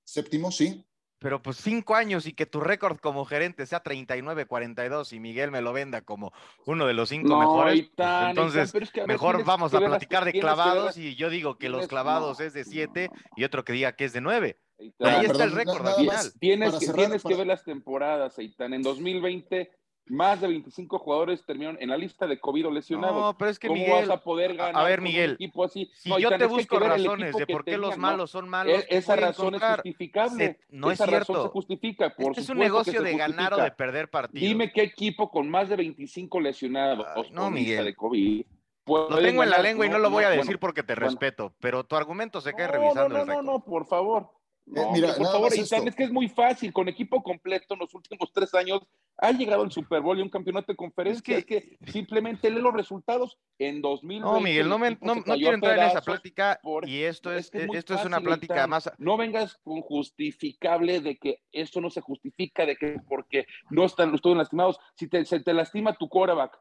Séptimo, 0.04 0.52
sí. 0.52 0.86
Pero 1.24 1.40
pues 1.40 1.56
cinco 1.56 1.94
años 1.94 2.26
y 2.26 2.34
que 2.34 2.44
tu 2.44 2.60
récord 2.60 2.98
como 2.98 3.24
gerente 3.24 3.64
sea 3.64 3.82
39-42 3.82 5.10
y 5.14 5.20
Miguel 5.20 5.50
me 5.50 5.62
lo 5.62 5.72
venda 5.72 6.02
como 6.02 6.34
uno 6.66 6.86
de 6.86 6.92
los 6.92 7.08
cinco 7.08 7.38
mejores. 7.38 7.88
Entonces, 7.96 8.74
mejor 9.06 9.42
vamos 9.42 9.72
a 9.72 9.78
platicar 9.78 10.26
de 10.26 10.34
clavados 10.38 10.98
y 10.98 11.14
yo 11.14 11.30
digo 11.30 11.56
que 11.56 11.70
los 11.70 11.88
clavados 11.88 12.40
es 12.40 12.52
de 12.52 12.64
siete 12.64 13.08
y 13.36 13.44
otro 13.44 13.64
que 13.64 13.72
diga 13.72 13.92
que 13.92 14.04
es 14.04 14.12
de 14.12 14.20
nueve. 14.20 14.58
Ahí 15.00 15.24
está 15.24 15.44
el 15.44 15.52
récord 15.52 15.86
al 15.86 15.94
final. 15.94 16.32
Tienes, 16.38 16.78
que, 16.78 16.92
tienes 16.92 17.22
que 17.22 17.34
ver 17.34 17.46
las 17.46 17.64
temporadas, 17.64 18.38
Eitan. 18.38 18.74
En 18.74 18.82
2020 18.82 19.70
más 20.06 20.40
de 20.40 20.48
25 20.48 20.98
jugadores 20.98 21.44
terminaron 21.44 21.80
en 21.80 21.88
la 21.88 21.96
lista 21.96 22.26
de 22.26 22.38
COVID 22.38 22.66
o 22.66 22.70
lesionados. 22.70 23.16
No, 23.16 23.38
pero 23.38 23.50
es 23.50 23.58
que 23.58 23.68
¿Cómo 23.68 23.80
Miguel, 23.80 24.08
vas 24.08 24.10
a 24.10 24.22
poder 24.22 24.54
ganar 24.54 24.76
a 24.76 24.88
ver, 24.88 25.00
Miguel, 25.00 25.30
un 25.30 25.34
equipo 25.34 25.64
así? 25.64 25.90
Si 25.94 26.10
yo 26.20 26.30
te 26.36 26.46
busco 26.46 26.78
razones 26.78 27.34
de 27.34 27.46
por 27.46 27.64
qué 27.64 27.78
los 27.78 27.96
malos 27.96 28.30
son 28.30 28.48
malos, 28.48 28.84
e-, 28.88 28.96
esa 28.96 29.16
razón 29.16 29.54
es 29.54 29.62
justificable. 29.62 30.58
no 30.70 30.90
esa 30.90 31.04
es 31.04 31.10
cierto. 31.10 31.32
razón 31.32 31.46
se 31.48 31.52
justifica. 31.52 32.14
Por 32.14 32.30
este 32.30 32.42
es 32.42 32.48
un 32.48 32.58
negocio 32.58 33.02
de 33.02 33.16
ganar 33.16 33.54
o 33.54 33.56
de 33.56 33.70
perder 33.70 34.10
partidos. 34.10 34.48
Dime 34.48 34.72
qué 34.72 34.82
equipo 34.82 35.30
con 35.30 35.48
más 35.48 35.68
de 35.68 35.76
25 35.76 36.40
lesionados 36.40 37.06
Ay, 37.16 37.30
no, 37.30 37.50
Miguel. 37.50 37.84
de 37.84 37.94
COVID 37.94 38.44
lo 38.86 39.18
tengo 39.18 39.42
en 39.42 39.50
la 39.50 39.58
lengua 39.58 39.86
y 39.86 39.88
no 39.88 39.98
lo 39.98 40.10
voy 40.10 40.24
a 40.24 40.30
decir 40.30 40.58
porque 40.58 40.82
te 40.82 40.94
respeto, 40.94 41.54
pero 41.60 41.84
tu 41.84 41.96
argumento 41.96 42.40
se 42.40 42.52
cae 42.52 42.68
revisando 42.68 43.08
no, 43.08 43.24
no, 43.24 43.24
No, 43.24 43.42
no, 43.42 43.52
no, 43.52 43.64
por 43.64 43.86
favor. 43.86 44.30
Eh, 44.66 44.80
mira, 44.92 45.14
por 45.14 45.26
favor, 45.26 45.52
es 45.52 45.94
que 45.94 46.04
es 46.04 46.10
muy 46.10 46.28
fácil, 46.28 46.72
con 46.72 46.88
equipo 46.88 47.22
completo 47.22 47.74
en 47.74 47.80
los 47.80 47.94
últimos 47.94 48.32
tres 48.32 48.54
años 48.54 48.80
ha 49.18 49.30
llegado 49.30 49.62
al 49.62 49.70
Super 49.70 50.00
Bowl 50.00 50.18
y 50.18 50.22
un 50.22 50.30
campeonato 50.30 50.72
de 50.72 50.76
conferencia. 50.76 51.36
Es 51.36 51.44
que, 51.44 51.76
simplemente 51.86 52.50
lee 52.50 52.60
los 52.60 52.72
resultados 52.72 53.38
en 53.58 53.82
2020. 53.82 54.24
No, 54.24 54.40
Miguel, 54.40 54.68
no, 54.68 54.78
me, 54.78 54.96
no, 55.00 55.22
quiero 55.22 55.54
entrar 55.54 55.78
en 55.78 55.84
esa 55.84 56.00
plática 56.00 56.60
y 56.86 57.02
esto 57.02 57.32
es, 57.32 57.50
esto 57.52 57.94
es 57.94 58.04
una 58.04 58.20
plática 58.20 58.66
más. 58.66 58.90
No 58.98 59.16
vengas 59.16 59.58
con 59.62 59.82
justificable 59.82 61.00
de 61.00 61.18
que 61.18 61.42
esto 61.52 61.80
no 61.80 61.90
se 61.90 62.00
justifica, 62.00 62.64
de 62.64 62.76
que 62.76 63.00
porque 63.06 63.46
no 63.70 63.84
están 63.84 64.12
los 64.12 64.22
todos 64.22 64.36
lastimados. 64.36 64.78
Si 64.94 65.08
te, 65.08 65.24
se 65.26 65.40
te 65.40 65.52
lastima 65.52 65.94
tu 65.94 66.08
quarterback, 66.08 66.58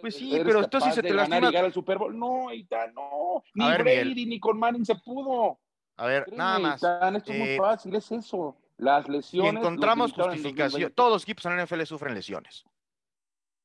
pues 0.00 0.16
sí, 0.16 0.30
pero 0.44 0.60
esto 0.60 0.80
sí 0.80 0.90
se 0.92 1.02
te 1.02 1.14
lastima. 1.14 1.48
llegar 1.48 1.64
al 1.64 1.72
Super 1.72 1.98
Bowl. 1.98 2.16
No, 2.16 2.52
Ita, 2.52 2.88
no. 2.92 3.42
Ni 3.54 3.64
Brady 3.64 4.26
ni 4.26 4.40
con 4.40 4.58
Manning 4.58 4.84
se 4.84 4.96
pudo. 4.96 5.58
A 5.96 6.06
ver, 6.06 6.32
nada 6.32 6.58
más. 6.58 6.82
esto 6.82 7.32
es 7.32 7.38
muy 7.38 7.48
eh, 7.48 7.56
fácil, 7.58 7.94
es 7.94 8.10
eso. 8.12 8.56
Las 8.76 9.08
lesiones. 9.08 9.54
Y 9.54 9.56
encontramos 9.56 10.12
justificación. 10.12 10.92
Todos 10.94 11.12
los 11.12 11.22
equipos 11.22 11.46
en 11.46 11.56
la 11.56 11.64
NFL 11.64 11.82
sufren 11.84 12.14
lesiones. 12.14 12.64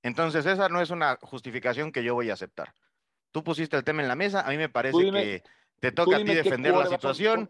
Entonces, 0.04 0.45
esa 0.45 0.69
no 0.69 0.81
es 0.81 0.89
una 0.89 1.18
justificación 1.22 1.92
que 1.92 2.04
yo 2.04 2.16
voy 2.16 2.30
a 2.30 2.33
aceptar. 2.33 2.74
Tú 3.31 3.44
pusiste 3.44 3.78
el 3.78 3.83
tema 3.83 4.01
en 4.01 4.07
la 4.07 4.16
mesa, 4.16 4.42
a 4.42 4.50
mí 4.50 4.57
me 4.57 4.69
parece 4.69 5.12
que 5.12 5.44
te 5.80 5.92
toca 5.92 6.18
a 6.18 6.19
ti 6.19 6.33
defender 6.33 6.75
la 6.75 6.88
situación. 6.88 7.50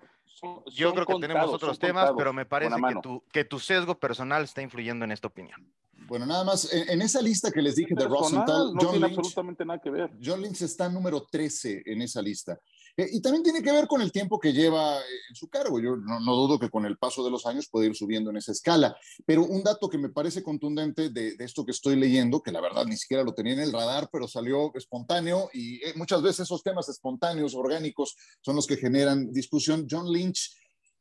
yo 0.73 0.93
creo 0.93 1.05
que 1.05 1.19
tenemos 1.19 1.51
otros 1.51 1.77
temas, 1.79 2.11
pero 2.17 2.33
me 2.33 2.45
parece 2.45 2.75
que 2.75 3.01
tu, 3.01 3.23
que 3.31 3.45
tu 3.45 3.59
sesgo 3.59 3.99
personal 3.99 4.43
está 4.43 4.61
influyendo 4.61 5.05
en 5.05 5.11
esta 5.11 5.27
opinión. 5.27 5.71
Bueno, 6.07 6.25
nada 6.25 6.43
más, 6.43 6.71
en, 6.73 7.01
esa 7.01 7.21
lista 7.21 7.51
que 7.51 7.61
les 7.61 7.75
dije 7.75 7.93
de 7.95 8.05
Rosenthal, 8.05 8.73
no 8.73 8.81
John 8.81 8.91
tiene 8.91 9.05
absolutamente 9.05 9.63
nada 9.63 9.79
que 9.79 9.89
ver. 9.89 10.09
John 10.21 10.41
Lynch 10.41 10.61
está 10.61 10.89
número 10.89 11.21
13 11.21 11.83
en 11.85 12.01
esa 12.01 12.21
lista. 12.21 12.59
Eh, 12.97 13.07
y 13.11 13.21
también 13.21 13.43
tiene 13.43 13.61
que 13.61 13.71
ver 13.71 13.87
con 13.87 14.01
el 14.01 14.11
tiempo 14.11 14.39
que 14.39 14.53
lleva 14.53 14.97
eh, 14.97 15.03
en 15.29 15.35
su 15.35 15.49
cargo. 15.49 15.79
Yo 15.79 15.95
no, 15.95 16.35
dudo 16.35 16.59
que 16.59 16.69
con 16.69 16.85
el 16.85 16.97
paso 16.97 17.23
de 17.23 17.31
los 17.31 17.45
años 17.45 17.67
puede 17.69 17.87
ir 17.87 17.95
subiendo 17.95 18.29
en 18.29 18.37
esa 18.37 18.51
escala. 18.51 18.95
Pero 19.25 19.45
un 19.45 19.63
dato 19.63 19.89
que 19.89 19.97
me 19.97 20.09
parece 20.09 20.43
contundente 20.43 21.09
de, 21.09 21.35
esto 21.39 21.65
que 21.65 21.71
estoy 21.71 21.95
leyendo, 21.95 22.41
que 22.41 22.51
la 22.51 22.61
verdad 22.61 22.85
ni 22.85 22.97
siquiera 22.97 23.23
lo 23.23 23.33
tenía 23.33 23.53
en 23.53 23.59
el 23.59 23.73
radar, 23.73 24.09
pero 24.11 24.27
salió 24.27 24.71
espontáneo 24.75 25.49
y 25.53 25.83
eh, 25.85 25.93
muchas 25.95 26.21
veces 26.21 26.41
esos 26.41 26.63
temas 26.63 26.89
espontáneos, 26.89 27.55
orgánicos, 27.55 28.15
son 28.41 28.55
los 28.55 28.67
que 28.67 28.77
generan 28.77 29.31
discusión. 29.31 29.87
John 29.89 30.11
Lynch 30.11 30.55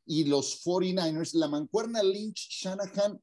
y 0.05 0.25
los 0.25 0.63
49ers, 0.65 1.33
la 1.33 1.47
mancuerna 1.47 2.01
Lynch-Shanahan 2.01 3.19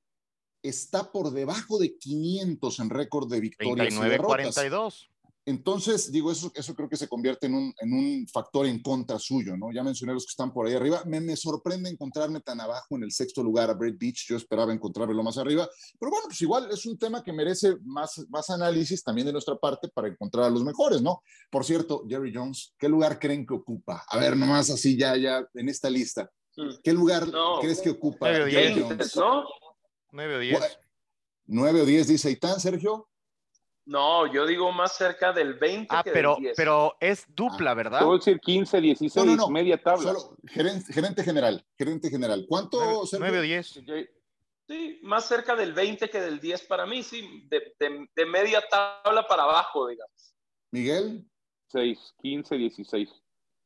está 0.62 1.10
por 1.10 1.30
debajo 1.32 1.78
de 1.78 1.96
500 1.96 2.80
en 2.80 2.90
récord 2.90 3.30
de 3.30 3.40
victorias 3.40 3.88
39, 3.88 4.06
y 4.06 4.10
derrotas. 4.10 4.54
42. 4.54 5.10
Entonces, 5.48 6.12
digo, 6.12 6.30
eso, 6.30 6.52
eso 6.54 6.74
creo 6.74 6.90
que 6.90 6.98
se 6.98 7.08
convierte 7.08 7.46
en 7.46 7.54
un, 7.54 7.74
en 7.80 7.94
un, 7.94 8.28
factor 8.28 8.66
en 8.66 8.82
contra 8.82 9.18
suyo, 9.18 9.56
¿no? 9.56 9.72
Ya 9.72 9.82
mencioné 9.82 10.12
los 10.12 10.26
que 10.26 10.32
están 10.32 10.52
por 10.52 10.66
ahí 10.66 10.74
arriba. 10.74 11.02
Me, 11.06 11.22
me, 11.22 11.36
sorprende 11.36 11.88
encontrarme 11.88 12.42
tan 12.42 12.60
abajo 12.60 12.96
en 12.96 13.04
el 13.04 13.12
sexto 13.12 13.42
lugar 13.42 13.70
a 13.70 13.72
Brett 13.72 13.98
Beach. 13.98 14.26
Yo 14.28 14.36
esperaba 14.36 14.74
encontrarlo 14.74 15.22
más 15.22 15.38
arriba. 15.38 15.66
Pero 15.98 16.10
bueno, 16.10 16.26
pues 16.26 16.42
igual 16.42 16.68
es 16.70 16.84
un 16.84 16.98
tema 16.98 17.24
que 17.24 17.32
merece 17.32 17.76
más, 17.82 18.26
más 18.28 18.50
análisis 18.50 19.02
también 19.02 19.26
de 19.26 19.32
nuestra 19.32 19.56
parte 19.56 19.88
para 19.88 20.08
encontrar 20.08 20.44
a 20.44 20.50
los 20.50 20.62
mejores, 20.62 21.00
¿no? 21.00 21.22
Por 21.50 21.64
cierto, 21.64 22.04
Jerry 22.06 22.30
Jones, 22.34 22.74
¿qué 22.78 22.90
lugar 22.90 23.18
creen 23.18 23.46
que 23.46 23.54
ocupa? 23.54 24.04
A 24.06 24.18
ver, 24.18 24.36
nomás 24.36 24.68
así 24.68 24.98
ya, 24.98 25.16
ya 25.16 25.48
en 25.54 25.70
esta 25.70 25.88
lista. 25.88 26.30
Mm. 26.58 26.74
¿Qué 26.84 26.92
lugar 26.92 27.26
crees 27.62 27.80
que 27.80 27.88
ocupa 27.88 28.28
Jerry 28.28 28.82
Jones? 28.82 29.16
¿no? 29.16 29.44
9 30.12 30.36
o 30.36 30.38
10. 30.40 30.78
9 31.46 31.80
o 31.80 31.86
10, 31.86 32.06
dice 32.06 32.30
Itán, 32.30 32.60
Sergio. 32.60 33.08
No, 33.88 34.30
yo 34.30 34.46
digo 34.46 34.70
más 34.70 34.98
cerca 34.98 35.32
del 35.32 35.54
20 35.54 35.86
ah, 35.88 36.02
que 36.04 36.10
pero, 36.10 36.34
del 36.34 36.42
10. 36.42 36.56
pero 36.58 36.94
es 37.00 37.24
dupla, 37.26 37.72
¿verdad? 37.72 38.00
Puedo 38.00 38.18
decir 38.18 38.38
15, 38.38 38.82
16, 38.82 39.48
media 39.48 39.82
tabla. 39.82 40.12
Solo 40.12 40.36
gerente, 40.46 41.24
general, 41.24 41.64
gerente 41.78 42.10
general. 42.10 42.44
¿Cuánto? 42.46 42.78
9, 42.78 43.08
9 43.18 43.38
o 43.38 43.40
10. 43.40 43.80
Sí, 44.68 45.00
más 45.04 45.24
cerca 45.24 45.56
del 45.56 45.72
20 45.72 46.10
que 46.10 46.20
del 46.20 46.38
10 46.38 46.66
para 46.66 46.84
mí, 46.84 47.02
sí, 47.02 47.46
de, 47.48 47.74
de, 47.80 48.06
de 48.14 48.26
media 48.26 48.62
tabla 48.68 49.26
para 49.26 49.44
abajo, 49.44 49.88
digamos. 49.88 50.34
Miguel. 50.70 51.24
6, 51.72 52.14
15, 52.20 52.56
16. 52.56 53.08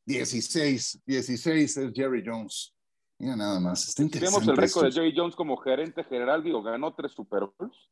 16, 0.07 1.03
16 1.05 1.77
es 1.77 1.93
Jerry 1.93 2.23
Jones. 2.25 2.73
Mira 3.19 3.35
nada 3.35 3.59
más, 3.59 3.89
está 3.89 4.03
interesante. 4.03 4.47
Tenemos 4.47 4.57
el 4.57 4.69
récord 4.69 4.85
de 4.85 4.93
Jerry 4.93 5.15
Jones 5.17 5.35
como 5.35 5.57
gerente 5.57 6.05
general, 6.05 6.45
digo, 6.45 6.63
ganó 6.63 6.95
tres 6.95 7.11
Super 7.11 7.49
Bowls 7.59 7.91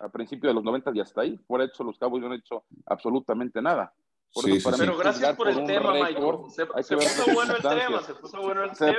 a 0.00 0.08
principios 0.08 0.50
de 0.50 0.54
los 0.54 0.64
90 0.64 0.90
y 0.94 1.00
hasta 1.00 1.20
ahí. 1.20 1.38
Por 1.46 1.62
eso 1.62 1.84
los 1.84 1.98
Cowboys 1.98 2.22
no 2.22 2.28
han 2.28 2.38
hecho 2.38 2.64
absolutamente 2.86 3.60
nada. 3.60 3.92
Pero 4.32 4.96
gracias 4.96 5.36
por, 5.36 5.48
el 5.48 5.64
tema, 5.64 5.92
Michael. 5.92 6.38
Se, 6.50 6.64
puso 6.64 7.34
bueno 7.34 7.56
el 7.56 7.62
tema, 7.62 8.02
se 8.02 8.14
puso 8.14 8.40
bueno 8.40 8.62
el 8.62 8.70
tema. 8.70 8.96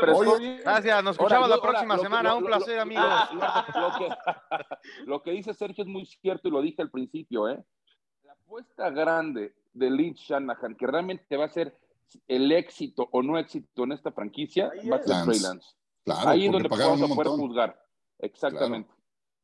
gracias, 0.61 1.03
nos 1.03 1.15
escuchamos 1.15 1.49
la 1.49 1.61
próxima 1.61 1.97
semana. 1.97 2.35
Un 2.35 2.45
placer, 2.45 2.79
amigos. 2.79 3.05
Lo 3.33 3.91
que, 3.97 4.09
lo 5.05 5.23
que, 5.23 5.31
dice 5.31 5.53
Sergio 5.53 5.85
es 5.85 5.89
muy 5.89 6.05
cierto 6.05 6.49
y 6.49 6.51
lo 6.51 6.61
dije 6.61 6.81
al 6.81 6.91
principio. 6.91 7.47
¿eh? 7.47 7.63
La 8.23 8.33
apuesta 8.33 8.89
grande 8.89 9.55
de 9.71 9.89
Lynch 9.89 10.17
Shanahan, 10.17 10.75
que 10.75 10.85
realmente 10.85 11.37
va 11.37 11.45
a 11.45 11.49
ser 11.49 11.77
el 12.27 12.51
éxito 12.51 13.07
o 13.13 13.23
no 13.23 13.37
éxito 13.37 13.85
en 13.85 13.93
esta 13.93 14.11
franquicia, 14.11 14.69
va 14.91 14.97
a 14.97 15.03
ser 15.03 15.25
Trey 15.25 15.39
Lance. 15.39 15.69
Claro, 16.03 16.29
Ahí 16.29 16.47
es 16.47 16.51
donde 16.51 16.67
vamos 16.67 17.09
a 17.09 17.15
poder 17.15 17.27
juzgar. 17.27 17.81
Exactamente. 18.19 18.93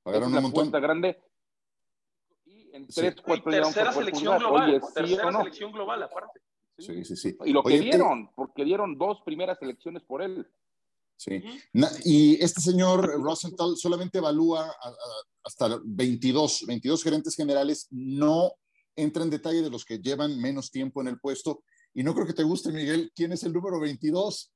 Pagaron 0.04 0.34
es 0.34 0.38
una 0.38 0.48
apuesta 0.50 0.80
grande 0.82 1.22
en 2.78 2.88
tres, 2.88 3.16
cuatro 3.24 3.52
tercera 3.52 3.92
selección 3.92 4.38
global, 4.40 4.82
tercera 4.94 5.32
selección 5.32 5.72
global 5.72 6.04
aparte. 6.04 6.40
Sí, 6.78 7.04
sí, 7.04 7.16
sí. 7.16 7.38
Y 7.46 7.52
lo 7.52 7.64
que 7.64 7.80
dieron, 7.80 8.30
porque 8.36 8.64
dieron 8.64 8.98
dos 8.98 9.20
primeras 9.26 9.58
selecciones 9.60 10.04
por 10.04 10.22
él. 10.22 10.48
Sí. 11.20 11.44
y 12.06 12.44
este 12.44 12.62
señor 12.62 13.20
Rosenthal 13.24 13.76
solamente 13.76 14.20
evalúa 14.20 14.72
hasta 15.44 15.80
22, 15.84 16.66
22 16.68 17.04
gerentes 17.04 17.36
generales, 17.36 17.88
no 17.90 18.52
entra 18.96 19.24
en 19.24 19.32
detalle 19.32 19.64
de 19.64 19.72
los 19.72 19.84
que 19.84 19.98
llevan 19.98 20.40
menos 20.40 20.70
tiempo 20.70 21.02
en 21.02 21.08
el 21.08 21.20
puesto. 21.20 21.64
Y 21.96 22.04
no 22.04 22.14
creo 22.14 22.28
que 22.28 22.34
te 22.34 22.44
guste, 22.44 22.72
Miguel, 22.72 23.12
quién 23.16 23.32
es 23.32 23.44
el 23.44 23.54
número 23.54 23.80
22. 23.80 24.54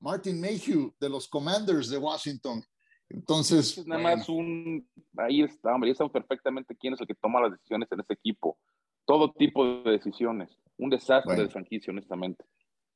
Martin 0.00 0.40
Mayhew 0.40 0.94
de 1.00 1.08
los 1.08 1.26
Commanders 1.26 1.88
de 1.88 1.96
Washington. 1.96 2.62
Entonces. 3.10 3.86
nada 3.86 4.02
más 4.02 4.28
un. 4.28 4.88
Ahí 5.16 5.42
está, 5.42 5.74
hombre, 5.74 5.90
ya 5.90 5.96
sabemos 5.96 6.12
perfectamente 6.12 6.76
quién 6.76 6.94
es 6.94 7.00
el 7.00 7.06
que 7.06 7.14
toma 7.14 7.40
las 7.40 7.52
decisiones 7.52 7.90
en 7.90 8.00
ese 8.00 8.12
equipo. 8.12 8.58
Todo 9.04 9.32
tipo 9.32 9.82
de 9.82 9.92
decisiones. 9.92 10.50
Un 10.76 10.90
desastre 10.90 11.36
de 11.36 11.48
franquicia, 11.48 11.90
honestamente. 11.90 12.44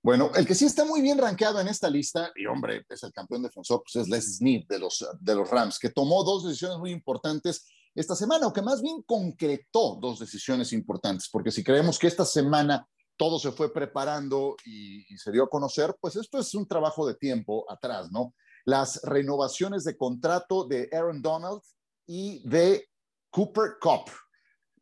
Bueno, 0.02 0.30
el 0.34 0.46
que 0.46 0.54
sí 0.54 0.64
está 0.64 0.84
muy 0.84 1.00
bien 1.00 1.16
rankeado 1.16 1.60
en 1.60 1.68
esta 1.68 1.88
lista, 1.88 2.32
y 2.34 2.46
hombre, 2.46 2.84
es 2.88 3.02
el 3.04 3.12
campeón 3.12 3.42
defensor, 3.42 3.82
pues 3.84 4.04
es 4.04 4.08
Les 4.08 4.36
Snead 4.36 4.66
de 4.68 4.80
los, 4.80 5.06
de 5.20 5.34
los 5.34 5.48
Rams, 5.48 5.78
que 5.78 5.90
tomó 5.90 6.24
dos 6.24 6.44
decisiones 6.44 6.78
muy 6.78 6.90
importantes 6.90 7.72
esta 7.94 8.16
semana, 8.16 8.48
o 8.48 8.52
que 8.52 8.62
más 8.62 8.82
bien 8.82 9.02
concretó 9.02 9.98
dos 10.00 10.18
decisiones 10.18 10.72
importantes, 10.72 11.28
porque 11.30 11.52
si 11.52 11.62
creemos 11.62 12.00
que 12.00 12.08
esta 12.08 12.24
semana 12.24 12.86
todo 13.16 13.38
se 13.38 13.52
fue 13.52 13.72
preparando 13.72 14.56
y, 14.64 15.04
se 15.16 15.30
dio 15.30 15.44
a 15.44 15.48
conocer, 15.48 15.94
pues 16.00 16.16
esto 16.16 16.40
es 16.40 16.52
un 16.54 16.66
trabajo 16.66 17.06
de 17.06 17.14
tiempo 17.14 17.64
atrás, 17.70 18.10
¿no? 18.10 18.34
Las 18.64 19.02
renovaciones 19.02 19.84
de 19.84 19.96
contrato 19.96 20.66
de 20.66 20.88
Aaron 20.92 21.20
Donald 21.20 21.62
y 22.06 22.46
de 22.48 22.88
Cooper 23.30 23.76
Cup. 23.80 24.10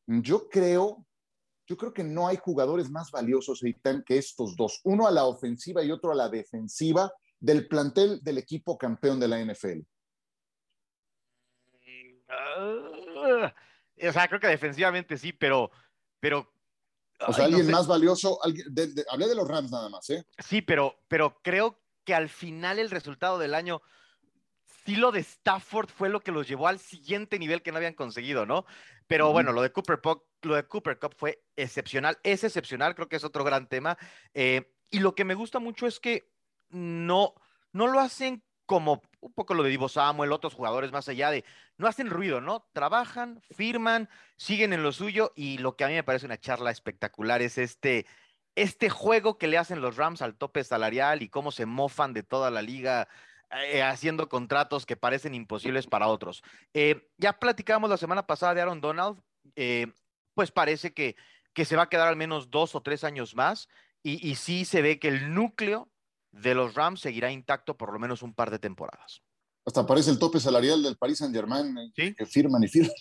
Yo 0.07 0.49
creo, 0.49 1.07
yo 1.67 1.77
creo 1.77 1.93
que 1.93 2.05
no 2.05 2.27
hay 2.27 2.37
jugadores 2.37 2.91
más 2.91 3.11
valiosos 3.11 3.61
que 4.05 4.19
estos 4.19 4.57
dos, 4.57 4.81
uno 4.85 5.07
a 5.07 5.11
la 5.11 5.25
ofensiva 5.25 5.83
y 5.83 5.91
otro 5.91 6.13
a 6.13 6.17
la 6.17 6.29
defensiva 6.29 7.13
del 7.39 7.69
plantel 7.69 8.21
del 8.23 8.39
equipo 8.39 8.77
campeón 8.77 9.21
de 9.21 9.29
la 9.29 9.45
NFL. 9.45 9.81
Ah, 12.29 13.55
o 14.03 14.13
sea, 14.13 14.29
creo 14.29 14.41
que 14.41 14.47
defensivamente 14.49 15.17
sí, 15.17 15.33
pero, 15.33 15.71
pero 16.21 16.53
o 17.27 17.33
sea, 17.33 17.45
alguien 17.45 17.71
más 17.71 17.87
valioso, 17.87 18.39
hablé 19.11 19.29
de 19.29 19.35
los 19.35 19.47
Rams 19.47 19.71
nada 19.71 19.89
más, 19.89 20.09
¿eh? 20.11 20.25
Sí, 20.39 20.63
pero, 20.63 20.97
pero 21.07 21.39
creo 21.43 21.79
que 22.05 22.15
al 22.15 22.29
final 22.29 22.79
el 22.79 22.91
resultado 22.91 23.39
del 23.39 23.55
año, 23.55 23.83
sí 24.85 24.97
lo 24.97 25.13
de 25.13 25.21
Stafford 25.21 25.89
fue 25.89 26.09
lo 26.09 26.21
que 26.21 26.33
los 26.33 26.49
llevó 26.49 26.69
al 26.69 26.79
siguiente 26.79 27.39
nivel 27.39 27.63
que 27.63 27.73
no 27.73 27.79
habían 27.79 27.95
conseguido, 27.95 28.47
¿no? 28.47 28.65
Pero 29.07 29.33
bueno, 29.33 29.53
lo 29.53 29.63
de 29.63 29.73
Cooper 29.73 30.01
Cup, 30.01 30.25
lo 30.43 30.55
de 30.55 30.67
Cooper 30.67 30.99
Cup 30.99 31.15
fue 31.17 31.43
excepcional, 31.57 32.19
es 32.23 32.45
excepcional, 32.45 32.95
creo 32.95 33.09
que 33.09 33.17
es 33.17 33.25
otro 33.25 33.45
gran 33.45 33.67
tema. 33.67 33.99
Eh, 34.35 34.73
y 34.91 35.01
lo 35.01 35.15
que 35.15 35.25
me 35.25 35.35
gusta 35.35 35.59
mucho 35.59 35.87
es 35.87 35.99
que 36.01 36.31
no, 36.69 37.35
no 37.73 37.89
lo 37.89 38.01
hacen 38.01 38.43
como 38.67 39.03
un 39.19 39.33
poco 39.33 39.55
lo 39.55 39.65
de 39.65 39.71
Divo 39.71 39.89
Samuel, 39.89 40.31
otros 40.31 40.55
jugadores 40.55 40.93
más 40.93 41.09
allá 41.09 41.33
de, 41.33 41.45
no 41.77 41.89
hacen 41.89 42.09
ruido, 42.09 42.41
¿no? 42.41 42.69
Trabajan, 42.73 43.43
firman, 43.51 44.09
siguen 44.37 44.73
en 44.73 44.85
lo 44.85 44.93
suyo 44.93 45.33
y 45.35 45.59
lo 45.59 45.75
que 45.75 45.83
a 45.83 45.89
mí 45.89 45.95
me 45.95 46.05
parece 46.05 46.27
una 46.27 46.39
charla 46.39 46.71
espectacular 46.71 47.43
es 47.43 47.59
este, 47.59 48.07
este 48.55 48.91
juego 48.91 49.39
que 49.39 49.47
le 49.47 49.59
hacen 49.59 49.81
los 49.81 49.97
Rams 49.97 50.23
al 50.23 50.37
tope 50.37 50.65
salarial 50.65 51.23
y 51.23 51.29
cómo 51.29 51.53
se 51.53 51.67
mofan 51.67 52.13
de 52.13 52.23
toda 52.23 52.51
la 52.51 52.63
liga 52.63 53.09
eh, 53.51 53.83
haciendo 53.83 54.29
contratos 54.29 54.87
que 54.87 54.97
parecen 54.97 55.35
imposibles 55.35 55.87
para 55.87 56.09
otros. 56.09 56.43
Eh, 56.75 57.09
ya 57.19 57.39
platicamos 57.39 57.91
la 57.91 57.97
semana 57.97 58.27
pasada 58.27 58.55
de 58.55 58.61
Aaron 58.61 58.81
Donald, 58.81 59.21
eh, 59.57 59.93
pues 60.35 60.51
parece 60.51 60.93
que, 60.93 61.17
que 61.53 61.65
se 61.65 61.77
va 61.77 61.85
a 61.85 61.89
quedar 61.89 62.09
al 62.09 62.17
menos 62.17 62.51
dos 62.51 62.75
o 62.75 62.83
tres 62.83 63.05
años 63.05 63.35
más 63.35 63.69
y, 64.03 64.29
y 64.29 64.37
sí 64.37 64.65
se 64.65 64.83
ve 64.83 64.99
que 64.99 65.09
el 65.09 65.35
núcleo 65.35 65.91
de 66.33 66.55
los 66.55 66.75
Rams 66.75 67.01
seguirá 67.01 67.31
intacto 67.31 67.77
por 67.77 67.93
lo 67.93 67.99
menos 67.99 68.23
un 68.23 68.35
par 68.35 68.51
de 68.51 68.59
temporadas. 68.59 69.23
Hasta 69.67 69.83
aparece 69.83 70.11
el 70.11 70.19
tope 70.19 70.41
salarial 70.41 70.83
del 70.83 70.97
Paris 70.97 71.19
Saint 71.19 71.35
Germain, 71.35 71.77
eh, 71.97 72.15
que 72.17 72.27
firman 72.27 72.63
y 72.63 72.69
firman. 72.69 72.95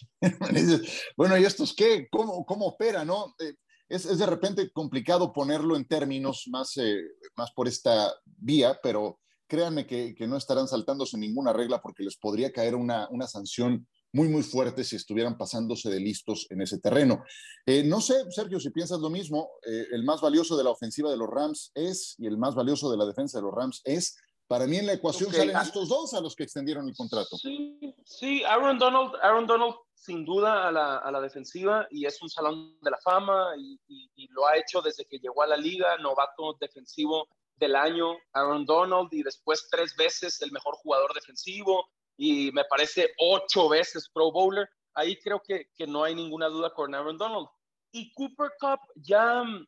bueno, 1.15 1.38
¿y 1.38 1.46
estos 1.46 1.74
qué? 1.74 2.08
¿Cómo, 2.12 2.46
cómo 2.46 2.65
opera, 2.68 3.06
no? 3.06 3.36
Eh, 3.39 3.56
es, 3.89 4.17
de 4.17 4.25
repente 4.25 4.72
complicado 4.72 5.34
ponerlo 5.34 5.75
en 5.75 5.86
términos 5.86 6.46
más, 6.50 6.77
eh, 6.77 7.01
más 7.36 7.51
por 7.51 7.67
esta 7.67 8.13
vía, 8.25 8.79
pero 8.81 9.19
créanme 9.48 9.88
que, 9.88 10.13
que, 10.15 10.27
no 10.27 10.38
estarán 10.38 10.67
saltándose 10.67 11.17
ninguna 11.17 11.51
regla 11.51 11.81
porque 11.81 12.03
les 12.03 12.15
podría 12.15 12.51
caer 12.51 12.75
una, 12.75 13.10
una 13.10 13.27
sanción 13.27 13.88
muy, 14.12 14.27
muy 14.27 14.43
fuerte 14.43 14.84
si 14.84 14.96
estuvieran 14.96 15.38
pasándose 15.38 15.89
de 15.89 16.00
listos 16.00 16.48
en 16.50 16.62
ese 16.62 16.79
terreno. 16.79 17.24
Eh, 17.65 17.84
no 17.84 18.01
sé, 18.01 18.15
Sergio, 18.29 18.60
si 18.60 18.69
piensas 18.72 19.00
lo 19.00 19.10
mismo, 19.10 19.50
eh, 19.65 19.86
el 19.91 20.03
más 20.03 20.22
valioso 20.22 20.58
de 20.58 20.63
la 20.63 20.72
ofensiva 20.72 21.12
de 21.12 21.17
los 21.17 21.29
Rams 21.29 21.72
es, 21.75 22.15
y 22.17 22.27
el 22.27 22.38
más 22.38 22.55
valioso 22.55 22.89
de 22.89 22.98
la 22.98 23.05
defensa 23.05 23.38
de 23.38 23.43
los 23.43 23.53
Rams 23.53 23.81
es, 23.84 24.17
para 24.50 24.65
mí 24.65 24.77
en 24.77 24.88
la 24.88 24.94
ecuación 24.94 25.32
salen 25.32 25.56
ah. 25.56 25.62
estos 25.62 25.88
dos 25.88 26.13
a 26.15 26.22
los 26.22 26.36
que 26.36 26.44
extendieron 26.44 26.88
el 26.89 26.96
contrato. 26.96 27.38
Sí, 27.38 27.79
sí, 28.03 28.44
Aaron 28.44 28.79
Donald, 28.79 29.13
Aaron 29.22 29.46
Donald 29.46 29.75
sin 29.94 30.25
duda 30.25 30.68
a 30.68 30.72
la, 30.72 30.98
a 30.98 31.12
la 31.12 31.22
defensiva 31.22 31.88
y 31.91 32.06
es 32.08 32.20
un 32.22 32.29
salón 32.29 32.79
de 32.82 32.89
la 32.89 32.98
fama 32.98 33.51
y, 33.58 33.79
y 33.88 34.27
lo 34.29 34.48
ha 34.48 34.58
hecho 34.58 34.82
desde 34.82 35.06
que 35.06 35.20
llegó 35.20 35.44
a 35.44 35.48
la 35.48 35.56
liga, 35.56 35.98
novato 36.00 36.58
defensivo 36.60 37.27
del 37.58 37.75
año, 37.75 38.18
Aaron 38.34 38.65
Donald, 38.65 39.10
y 39.12 39.22
después 39.22 39.68
tres 39.70 39.96
veces 39.96 40.41
el 40.41 40.51
mejor 40.51 40.75
jugador 40.77 41.13
defensivo, 41.13 41.89
y 42.18 42.51
me 42.53 42.65
parece 42.65 43.13
ocho 43.20 43.70
veces 43.70 44.10
Pro 44.12 44.32
Bowler. 44.32 44.68
Ahí 44.96 45.20
creo 45.20 45.41
que, 45.46 45.70
que 45.75 45.86
no 45.86 46.03
hay 46.03 46.15
ninguna 46.15 46.48
duda 46.48 46.74
con 46.74 46.96
Aaron 46.96 47.18
Donald. 47.18 47.48
Y 47.91 48.12
Cooper 48.13 48.51
Cup 48.60 48.79
ya 48.96 49.44
mm, 49.44 49.68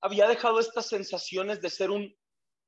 había 0.00 0.28
dejado 0.28 0.60
estas 0.60 0.86
sensaciones 0.86 1.60
de 1.60 1.70
ser 1.70 1.90
un 1.90 2.14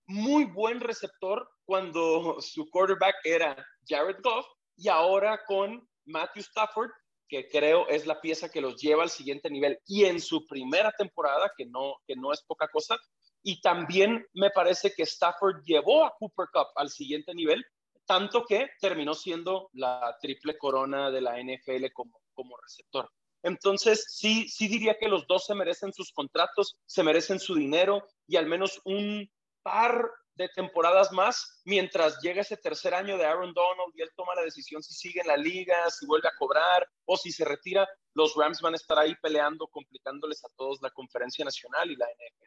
muy 0.06 0.44
buen 0.44 0.80
receptor 0.80 1.49
cuando 1.64 2.40
su 2.40 2.68
quarterback 2.70 3.16
era 3.25 3.56
Jared 3.87 4.18
Goff 4.23 4.46
y 4.76 4.88
ahora 4.88 5.40
con 5.46 5.88
Matthew 6.06 6.42
Stafford, 6.42 6.90
que 7.28 7.49
creo 7.49 7.88
es 7.88 8.06
la 8.06 8.20
pieza 8.20 8.50
que 8.50 8.61
los 8.61 8.80
lleva 8.80 9.02
al 9.02 9.11
siguiente 9.11 9.50
nivel 9.50 9.78
y 9.87 10.04
en 10.04 10.20
su 10.20 10.46
primera 10.46 10.92
temporada, 10.92 11.50
que 11.56 11.66
no, 11.66 11.96
que 12.06 12.16
no 12.16 12.32
es 12.32 12.42
poca 12.42 12.68
cosa. 12.68 12.96
Y 13.42 13.61
también 13.61 14.26
me 14.32 14.50
parece 14.50 14.92
que 14.94 15.02
Stafford 15.02 15.62
llevó 15.64 16.04
a 16.04 16.14
Cooper 16.18 16.46
Cup 16.52 16.68
al 16.76 16.90
siguiente 16.90 17.34
nivel 17.34 17.64
tanto 18.06 18.44
que 18.44 18.70
terminó 18.80 19.14
siendo 19.14 19.70
la 19.73 20.16
triple 20.20 20.58
corona 20.58 21.11
de 21.11 21.20
la 21.20 21.40
NFL 21.40 21.87
como, 21.92 22.20
como 22.34 22.56
receptor. 22.56 23.11
Entonces, 23.42 24.06
sí, 24.08 24.49
sí 24.49 24.68
diría 24.68 24.96
que 24.99 25.08
los 25.08 25.26
dos 25.26 25.44
se 25.44 25.54
merecen 25.54 25.92
sus 25.92 26.12
contratos, 26.12 26.76
se 26.87 27.02
merecen 27.02 27.38
su 27.38 27.54
dinero 27.54 28.06
y 28.26 28.37
al 28.37 28.46
menos 28.46 28.80
un 28.84 29.30
par 29.64 30.09
de 30.37 30.49
temporadas 30.49 31.11
más 31.12 31.62
mientras 31.64 32.21
llega 32.21 32.42
ese 32.42 32.56
tercer 32.56 32.94
año 32.94 33.16
de 33.16 33.25
Aaron 33.25 33.52
Donald 33.54 33.92
y 33.94 34.02
él 34.02 34.11
toma 34.14 34.35
la 34.35 34.42
decisión 34.42 34.83
si 34.83 34.94
sigue 34.94 35.21
en 35.21 35.28
la 35.28 35.37
liga, 35.37 35.88
si 35.90 36.06
vuelve 36.06 36.28
a 36.28 36.37
cobrar 36.38 36.88
o 37.06 37.16
si 37.16 37.33
se 37.33 37.44
retira, 37.44 37.88
los 38.14 38.35
Rams 38.37 38.61
van 38.61 38.75
a 38.75 38.76
estar 38.76 38.99
ahí 38.99 39.14
peleando, 39.23 39.66
complicándoles 39.68 40.44
a 40.44 40.49
todos 40.56 40.80
la 40.83 40.90
conferencia 40.90 41.44
nacional 41.44 41.90
y 41.90 41.97
la 41.97 42.06
NFL. 42.06 42.47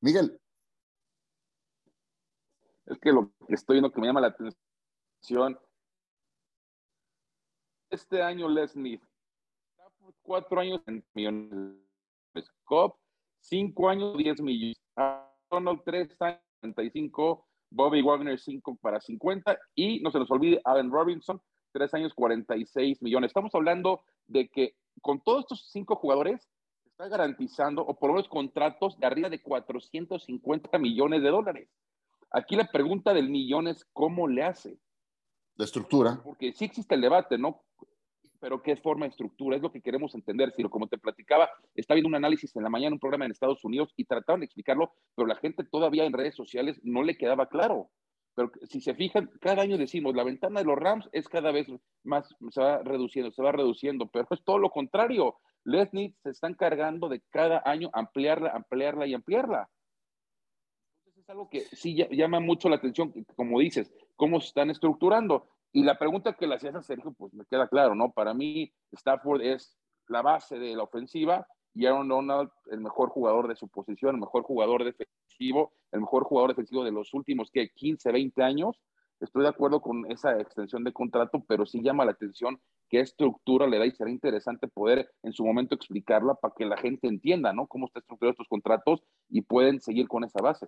Miguel. 0.00 0.40
Es 2.86 2.98
que 2.98 3.12
lo 3.12 3.30
que 3.46 3.54
estoy 3.54 3.74
viendo 3.74 3.92
que 3.92 4.00
me 4.00 4.06
llama 4.06 4.20
la 4.20 4.28
atención 4.28 5.60
este 7.90 8.22
año 8.22 8.48
Les 8.48 8.72
Smith, 8.72 9.02
cuatro 10.22 10.60
años 10.60 10.80
en 10.86 11.04
millones. 11.12 11.76
Cop, 12.64 12.96
cinco 13.40 13.88
años, 13.88 14.16
10 14.16 14.40
millones. 14.40 14.80
Donald, 15.50 15.80
tres 15.84 16.16
años, 16.20 16.40
35. 16.60 17.46
Bobby 17.72 18.02
Wagner, 18.02 18.38
cinco 18.38 18.76
para 18.80 19.00
50. 19.00 19.58
Y 19.74 20.00
no 20.00 20.10
se 20.10 20.18
nos 20.18 20.30
olvide, 20.30 20.60
Allen 20.64 20.90
Robinson, 20.90 21.40
tres 21.72 21.94
años, 21.94 22.14
46 22.14 23.02
millones. 23.02 23.28
Estamos 23.28 23.54
hablando 23.54 24.02
de 24.26 24.48
que 24.48 24.74
con 25.00 25.20
todos 25.20 25.40
estos 25.40 25.70
cinco 25.70 25.96
jugadores 25.96 26.48
está 26.84 27.08
garantizando, 27.08 27.82
o 27.82 27.98
por 27.98 28.10
lo 28.10 28.14
menos 28.14 28.28
contratos 28.28 28.98
de 28.98 29.06
arriba 29.06 29.28
de 29.28 29.40
450 29.40 30.78
millones 30.78 31.22
de 31.22 31.30
dólares. 31.30 31.68
Aquí 32.32 32.56
la 32.56 32.66
pregunta 32.66 33.14
del 33.14 33.28
millón 33.28 33.68
es, 33.68 33.84
¿cómo 33.92 34.28
le 34.28 34.42
hace? 34.42 34.78
de 35.60 35.64
estructura. 35.64 36.20
Porque 36.24 36.52
sí 36.52 36.64
existe 36.64 36.94
el 36.94 37.02
debate, 37.02 37.38
¿no? 37.38 37.62
Pero 38.40 38.62
¿qué 38.62 38.76
forma 38.76 39.04
de 39.04 39.10
estructura? 39.10 39.56
Es 39.56 39.62
lo 39.62 39.70
que 39.70 39.82
queremos 39.82 40.14
entender. 40.14 40.52
Si, 40.56 40.62
como 40.64 40.88
te 40.88 40.98
platicaba, 40.98 41.48
está 41.74 41.94
viendo 41.94 42.08
un 42.08 42.14
análisis 42.14 42.54
en 42.56 42.62
la 42.62 42.70
mañana, 42.70 42.94
un 42.94 43.00
programa 43.00 43.26
en 43.26 43.32
Estados 43.32 43.64
Unidos, 43.64 43.92
y 43.96 44.04
trataron 44.04 44.40
de 44.40 44.46
explicarlo, 44.46 44.92
pero 45.14 45.28
la 45.28 45.36
gente 45.36 45.64
todavía 45.64 46.04
en 46.04 46.12
redes 46.12 46.34
sociales 46.34 46.80
no 46.82 47.02
le 47.02 47.16
quedaba 47.16 47.46
claro. 47.46 47.90
Pero 48.34 48.50
si 48.62 48.80
se 48.80 48.94
fijan, 48.94 49.30
cada 49.40 49.62
año 49.62 49.76
decimos, 49.76 50.14
la 50.14 50.24
ventana 50.24 50.60
de 50.60 50.66
los 50.66 50.78
Rams 50.78 51.08
es 51.12 51.28
cada 51.28 51.52
vez 51.52 51.66
más, 52.04 52.34
se 52.50 52.60
va 52.60 52.78
reduciendo, 52.82 53.30
se 53.30 53.42
va 53.42 53.52
reduciendo, 53.52 54.06
pero 54.06 54.26
es 54.30 54.42
todo 54.44 54.58
lo 54.58 54.70
contrario. 54.70 55.36
Leslie 55.64 56.14
se 56.22 56.30
están 56.30 56.54
cargando 56.54 57.08
de 57.08 57.20
cada 57.30 57.62
año 57.66 57.90
ampliarla, 57.92 58.50
ampliarla 58.50 59.06
y 59.06 59.14
ampliarla 59.14 59.68
algo 61.30 61.48
que 61.48 61.60
sí 61.72 61.94
llama 62.10 62.40
mucho 62.40 62.68
la 62.68 62.76
atención, 62.76 63.12
como 63.36 63.60
dices, 63.60 63.92
cómo 64.16 64.40
se 64.40 64.48
están 64.48 64.70
estructurando. 64.70 65.48
Y 65.72 65.84
la 65.84 65.98
pregunta 65.98 66.32
que 66.32 66.46
le 66.46 66.56
hacías 66.56 66.74
a 66.74 66.82
Sergio, 66.82 67.12
pues 67.12 67.32
me 67.32 67.44
queda 67.44 67.68
claro, 67.68 67.94
¿no? 67.94 68.10
Para 68.10 68.34
mí, 68.34 68.72
Stafford 68.92 69.42
es 69.42 69.78
la 70.08 70.22
base 70.22 70.58
de 70.58 70.74
la 70.74 70.82
ofensiva 70.82 71.46
y 71.74 71.86
Aaron 71.86 72.08
Donald, 72.08 72.50
el 72.70 72.80
mejor 72.80 73.10
jugador 73.10 73.46
de 73.46 73.54
su 73.54 73.68
posición, 73.68 74.16
el 74.16 74.20
mejor 74.20 74.42
jugador 74.42 74.84
defensivo, 74.84 75.72
el 75.92 76.00
mejor 76.00 76.24
jugador 76.24 76.50
defensivo 76.50 76.84
de 76.84 76.90
los 76.90 77.14
últimos, 77.14 77.50
¿qué? 77.52 77.70
15, 77.70 78.10
20 78.10 78.42
años. 78.42 78.80
Estoy 79.20 79.42
de 79.42 79.50
acuerdo 79.50 79.80
con 79.80 80.10
esa 80.10 80.40
extensión 80.40 80.82
de 80.82 80.92
contrato, 80.92 81.44
pero 81.46 81.66
sí 81.66 81.82
llama 81.82 82.04
la 82.04 82.12
atención 82.12 82.60
qué 82.88 83.00
estructura 83.00 83.66
le 83.68 83.78
da 83.78 83.86
y 83.86 83.92
será 83.92 84.10
interesante 84.10 84.66
poder 84.66 85.12
en 85.22 85.32
su 85.32 85.44
momento 85.44 85.74
explicarla 85.74 86.34
para 86.34 86.54
que 86.56 86.64
la 86.64 86.76
gente 86.76 87.06
entienda, 87.06 87.52
¿no? 87.52 87.66
Cómo 87.66 87.86
está 87.86 88.00
estructurado 88.00 88.32
estos 88.32 88.48
contratos 88.48 89.04
y 89.28 89.42
pueden 89.42 89.80
seguir 89.80 90.08
con 90.08 90.24
esa 90.24 90.40
base. 90.42 90.66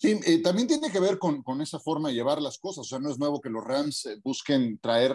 Sí, 0.00 0.18
eh, 0.24 0.40
también 0.40 0.66
tiene 0.66 0.90
que 0.90 0.98
ver 0.98 1.18
con, 1.18 1.42
con, 1.42 1.60
esa 1.60 1.78
forma 1.78 2.08
de 2.08 2.14
llevar 2.14 2.40
las 2.40 2.56
cosas. 2.56 2.86
O 2.86 2.88
sea, 2.88 2.98
no 2.98 3.10
es 3.10 3.18
nuevo 3.18 3.38
que 3.38 3.50
los 3.50 3.62
Rams 3.62 4.06
eh, 4.06 4.18
busquen 4.24 4.78
traer 4.78 5.14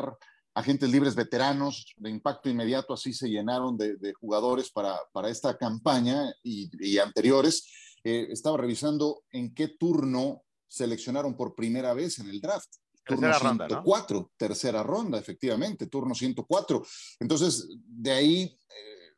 agentes 0.53 0.91
libres 0.91 1.15
veteranos 1.15 1.91
de 1.97 2.11
impacto 2.11 2.49
inmediato, 2.49 2.93
así 2.93 3.11
se 3.11 3.27
llenaron 3.27 3.77
de, 3.77 3.95
de 3.95 4.13
jugadores 4.13 4.69
para, 4.69 4.95
para, 5.11 5.29
esta 5.29 5.57
campaña 5.57 6.31
y, 6.43 6.69
y 6.79 6.99
anteriores. 6.99 7.67
Eh, 8.03 8.27
estaba 8.29 8.57
revisando 8.57 9.23
en 9.31 9.55
qué 9.55 9.69
turno 9.69 10.43
seleccionaron 10.67 11.35
por 11.35 11.55
primera 11.55 11.95
vez 11.95 12.19
en 12.19 12.29
el 12.29 12.39
draft. 12.39 12.69
Turno 13.03 13.27
tercera 13.27 13.39
104, 13.39 13.83
ronda, 13.83 14.29
¿no? 14.29 14.31
tercera 14.37 14.83
ronda, 14.83 15.17
efectivamente, 15.17 15.87
turno 15.87 16.13
104. 16.13 16.85
Entonces, 17.19 17.67
de 17.87 18.11
ahí 18.11 18.59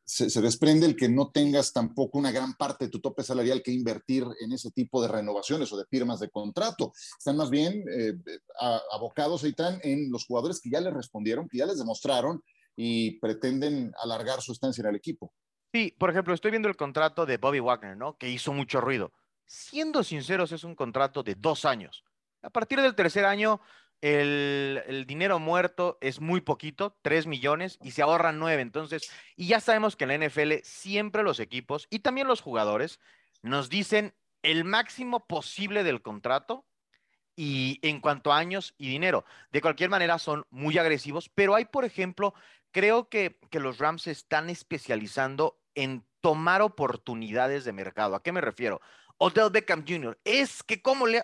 se, 0.07 0.41
desprende 0.41 0.85
el 0.85 0.95
que 0.95 1.09
no 1.09 1.31
tengas 1.31 1.73
tampoco 1.73 2.17
una 2.17 2.31
gran 2.31 2.53
parte 2.53 2.85
de 2.85 2.91
tu 2.91 3.01
tope 3.01 3.23
salarial 3.23 3.61
que 3.61 3.73
invertir 3.73 4.25
en 4.39 4.53
ese 4.53 4.71
tipo 4.71 5.01
de 5.01 5.09
renovaciones 5.09 5.71
o 5.73 5.77
de 5.77 5.85
firmas 5.85 6.21
de 6.21 6.29
contrato. 6.29 6.93
Están 7.17 7.35
más 7.35 7.49
bien 7.49 7.83
eh, 7.91 8.13
a, 8.59 8.81
abocados 8.93 9.43
en 9.43 10.09
los 10.09 10.25
jugadores 10.25 10.61
que 10.61 10.69
ya 10.69 10.79
les 10.79 10.93
respondieron, 10.93 11.49
que 11.49 11.57
ya 11.57 11.65
les 11.65 11.77
demostraron 11.77 12.41
y 12.75 13.19
pretenden 13.19 13.91
alargar 14.01 14.41
su 14.41 14.53
estancia 14.53 14.81
en 14.81 14.89
el 14.89 14.95
equipo. 14.95 15.33
Sí, 15.73 15.93
por 15.97 16.09
ejemplo, 16.09 16.33
estoy 16.33 16.51
viendo 16.51 16.69
el 16.69 16.77
contrato 16.77 17.25
de 17.25 17.37
Bobby 17.37 17.59
Wagner, 17.59 17.97
¿no? 17.97 18.17
Que 18.17 18.29
hizo 18.29 18.53
mucho 18.53 18.79
ruido. 18.79 19.11
Siendo 19.45 20.03
sinceros, 20.03 20.53
es 20.53 20.63
un 20.63 20.75
contrato 20.75 21.21
de 21.21 21.35
dos 21.35 21.65
años. 21.65 22.05
A 22.41 22.49
partir 22.49 22.79
del 22.79 22.95
tercer 22.95 23.25
año, 23.25 23.59
el, 24.01 25.05
dinero 25.07 25.39
muerto 25.39 25.97
es 26.01 26.21
muy 26.21 26.41
poquito, 26.41 26.97
3 27.01 27.27
millones, 27.27 27.79
y 27.81 27.91
se 27.91 28.01
ahorran 28.01 28.39
9. 28.39 28.61
Entonces, 28.61 29.11
y 29.35 29.47
ya 29.47 29.59
sabemos 29.59 29.95
que 29.95 30.05
en 30.05 30.19
la 30.19 30.27
NFL 30.27 30.53
siempre 30.63 31.23
los 31.23 31.39
equipos 31.39 31.87
y 31.89 31.99
también 31.99 32.27
los 32.27 32.41
jugadores 32.41 32.99
nos 33.41 33.69
dicen 33.69 34.13
el 34.43 34.63
máximo 34.63 35.25
posible 35.25 35.83
del 35.83 36.01
contrato 36.01 36.65
y 37.35 37.79
en 37.81 37.99
cuanto 37.99 38.31
a 38.31 38.37
años 38.37 38.75
y 38.77 38.89
dinero. 38.89 39.25
De 39.51 39.61
cualquier 39.61 39.89
manera, 39.89 40.19
son 40.19 40.45
muy 40.49 40.77
agresivos, 40.77 41.29
pero 41.33 41.55
hay, 41.55 41.65
por 41.65 41.85
ejemplo, 41.85 42.33
creo 42.71 43.09
que, 43.09 43.39
que 43.49 43.59
los 43.59 43.77
Rams 43.77 44.03
se 44.03 44.11
están 44.11 44.49
especializando 44.49 45.59
en 45.75 46.05
tomar 46.21 46.61
oportunidades 46.61 47.63
de 47.65 47.73
mercado. 47.73 48.15
¿A 48.15 48.23
qué 48.23 48.31
me 48.31 48.41
refiero? 48.41 48.81
Odell 49.17 49.51
Beckham 49.51 49.85
Jr. 49.87 50.19
Es 50.23 50.63
que, 50.63 50.81
¿cómo 50.81 51.07
le.? 51.07 51.23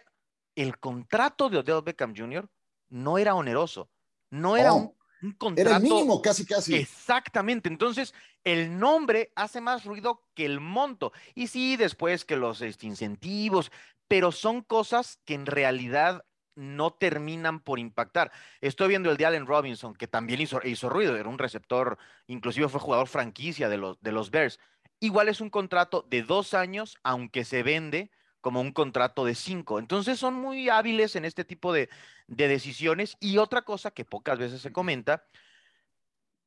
El 0.56 0.78
contrato 0.78 1.50
de 1.50 1.58
Odell 1.58 1.82
Beckham 1.84 2.14
Jr 2.16 2.48
no 2.94 3.18
era 3.18 3.34
oneroso, 3.34 3.90
no 4.30 4.56
era 4.56 4.74
oh, 4.74 4.78
un, 4.78 4.96
un, 5.24 5.32
contrato. 5.34 5.70
Era 5.70 5.78
el 5.78 5.84
mínimo, 5.84 6.22
casi, 6.22 6.46
casi. 6.46 6.76
Exactamente. 6.76 7.68
Entonces, 7.68 8.14
el 8.44 8.78
nombre 8.78 9.32
hace 9.36 9.62
más 9.62 9.84
ruido 9.84 10.24
que 10.36 10.46
el 10.46 10.60
monto. 10.60 11.12
Y 11.34 11.48
sí, 11.48 11.76
después 11.76 12.24
que 12.24 12.38
los 12.38 12.62
este, 12.62 12.86
incentivos, 12.86 13.72
pero 14.08 14.32
son 14.32 14.62
cosas 14.62 15.20
que 15.26 15.34
en 15.34 15.48
realidad 15.48 16.24
no 16.56 16.92
terminan 16.92 17.62
por 17.62 17.80
impactar. 17.80 18.32
Estoy 18.62 18.90
viendo 18.90 19.10
el 19.10 19.18
de 19.18 19.26
Allen 19.26 19.48
Robinson, 19.48 19.96
que 19.96 20.08
también 20.08 20.40
hizo, 20.40 20.60
hizo 20.64 20.88
ruido, 20.88 21.16
era 21.16 21.28
un 21.28 21.40
receptor, 21.40 21.98
inclusive 22.28 22.70
fue 22.70 22.80
jugador 22.80 23.08
franquicia 23.08 23.70
de 23.70 23.78
los, 23.78 24.00
de 24.02 24.12
los 24.12 24.30
Bears. 24.30 24.60
Igual 25.00 25.30
es 25.30 25.42
un 25.42 25.50
contrato 25.50 26.06
de 26.08 26.22
dos 26.22 26.54
años, 26.54 27.00
aunque 27.02 27.44
se 27.44 27.64
vende 27.64 28.12
como 28.44 28.60
un 28.62 28.74
contrato 28.74 29.24
de 29.24 29.34
cinco. 29.34 29.80
Entonces 29.80 30.20
son 30.20 30.36
muy 30.36 30.70
hábiles 30.70 31.16
en 31.16 31.24
este 31.24 31.46
tipo 31.46 31.72
de, 31.72 31.90
de 32.28 32.48
decisiones. 32.50 33.16
Y 33.22 33.38
otra 33.38 33.64
cosa 33.64 33.92
que 33.92 34.04
pocas 34.06 34.38
veces 34.38 34.62
se 34.62 34.74
comenta, 34.74 35.26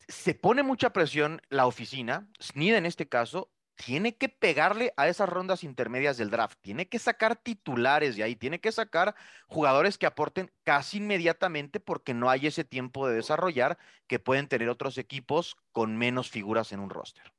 se 0.07 0.35
pone 0.35 0.62
mucha 0.62 0.91
presión 0.91 1.41
la 1.49 1.67
oficina, 1.67 2.29
SNID 2.38 2.75
en 2.75 2.87
este 2.87 3.09
caso, 3.09 3.50
tiene 3.76 4.17
que 4.17 4.29
pegarle 4.29 4.93
a 4.97 5.09
esas 5.09 5.29
rondas 5.29 5.65
intermedias 5.65 6.19
del 6.19 6.31
draft, 6.31 6.59
tiene 6.61 6.87
que 6.87 6.99
sacar 6.99 7.37
titulares 7.37 8.15
de 8.17 8.23
ahí, 8.23 8.37
tiene 8.37 8.61
que 8.61 8.73
sacar 8.73 9.15
jugadores 9.49 9.97
que 9.97 10.06
aporten 10.06 10.52
casi 10.65 10.99
inmediatamente 10.99 11.80
porque 11.80 12.13
no 12.13 12.28
hay 12.28 12.47
ese 12.47 12.65
tiempo 12.65 13.09
de 13.09 13.17
desarrollar 13.17 13.78
que 14.06 14.19
pueden 14.19 14.49
tener 14.49 14.69
otros 14.69 14.99
equipos 14.99 15.56
con 15.73 15.97
menos 15.97 16.30
figuras 16.30 16.73
en 16.73 16.80
un 16.80 16.91
roster. 16.91 17.32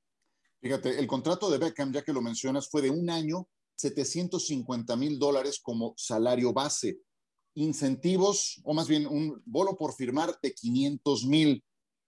Fíjate, 0.62 1.00
el 1.00 1.06
contrato 1.06 1.52
de 1.52 1.60
Beckham, 1.60 1.93
ya 1.93 2.02
que 2.02 2.13
lo 2.13 2.22
mencionas, 2.22 2.67
fue 2.70 2.82
de 2.82 2.89
un 2.89 3.10
año 3.12 3.48
750 3.78 4.96
mil 4.96 5.20
dólares 5.20 5.60
como 5.62 5.94
salario 5.98 6.52
base, 6.52 7.00
incentivos, 7.56 8.60
o 8.63 8.74
más 8.74 8.88
bien 8.88 9.08
un 9.08 9.42
bolo 9.46 9.78
por 9.78 9.94
firmar 9.96 10.38
de 10.42 10.54
500 10.54 11.26
mil 11.26 11.63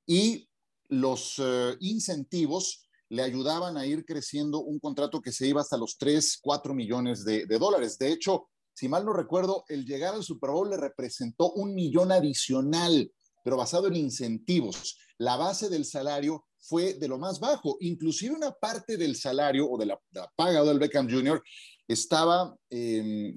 y 0.05 0.49
los 0.89 1.39
uh, 1.39 1.75
incentivos 1.79 2.87
le 3.09 3.23
ayudaban 3.23 3.77
a 3.77 3.85
ir 3.85 4.05
creciendo 4.05 4.59
un 4.59 4.79
contrato 4.79 5.21
que 5.21 5.31
se 5.31 5.47
iba 5.47 5.61
hasta 5.61 5.77
los 5.77 5.97
3, 5.97 6.39
4 6.41 6.73
millones 6.73 7.23
de, 7.23 7.45
de 7.45 7.59
dólares. 7.59 7.97
De 7.97 8.11
hecho, 8.11 8.49
si 8.73 8.87
mal 8.87 9.05
no 9.05 9.13
recuerdo, 9.13 9.65
el 9.67 9.85
llegar 9.85 10.13
al 10.13 10.23
Super 10.23 10.51
Bowl 10.51 10.69
le 10.69 10.77
representó 10.77 11.51
un 11.51 11.73
millón 11.73 12.11
adicional, 12.11 13.11
pero 13.43 13.57
basado 13.57 13.87
en 13.87 13.95
incentivos. 13.95 14.97
La 15.17 15.35
base 15.35 15.69
del 15.69 15.85
salario 15.85 16.45
fue 16.69 16.93
de 16.93 17.07
lo 17.07 17.17
más 17.17 17.39
bajo. 17.39 17.77
Inclusive 17.79 18.35
una 18.35 18.51
parte 18.51 18.95
del 18.95 19.15
salario 19.15 19.67
o 19.67 19.77
de 19.77 19.87
la, 19.87 19.99
de 20.11 20.19
la 20.21 20.31
paga 20.35 20.63
del 20.63 20.79
Beckham 20.79 21.09
Jr. 21.09 21.41
estaba 21.87 22.55
eh, 22.69 23.33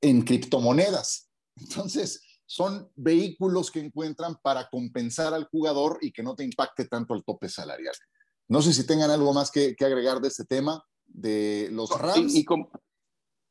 en 0.00 0.22
criptomonedas. 0.22 1.30
Entonces, 1.56 2.22
son 2.44 2.90
vehículos 2.96 3.70
que 3.70 3.80
encuentran 3.80 4.36
para 4.42 4.68
compensar 4.68 5.32
al 5.32 5.44
jugador 5.44 5.98
y 6.02 6.12
que 6.12 6.22
no 6.22 6.34
te 6.34 6.44
impacte 6.44 6.86
tanto 6.86 7.14
el 7.14 7.24
tope 7.24 7.48
salarial. 7.48 7.94
No 8.48 8.60
sé 8.60 8.72
si 8.72 8.86
tengan 8.86 9.10
algo 9.10 9.32
más 9.32 9.50
que, 9.50 9.74
que 9.74 9.84
agregar 9.84 10.20
de 10.20 10.28
este 10.28 10.44
tema 10.44 10.84
de 11.06 11.68
los 11.72 11.90
Rams. 11.90 12.34
Y, 12.34 12.40
y, 12.40 12.44
con, 12.44 12.68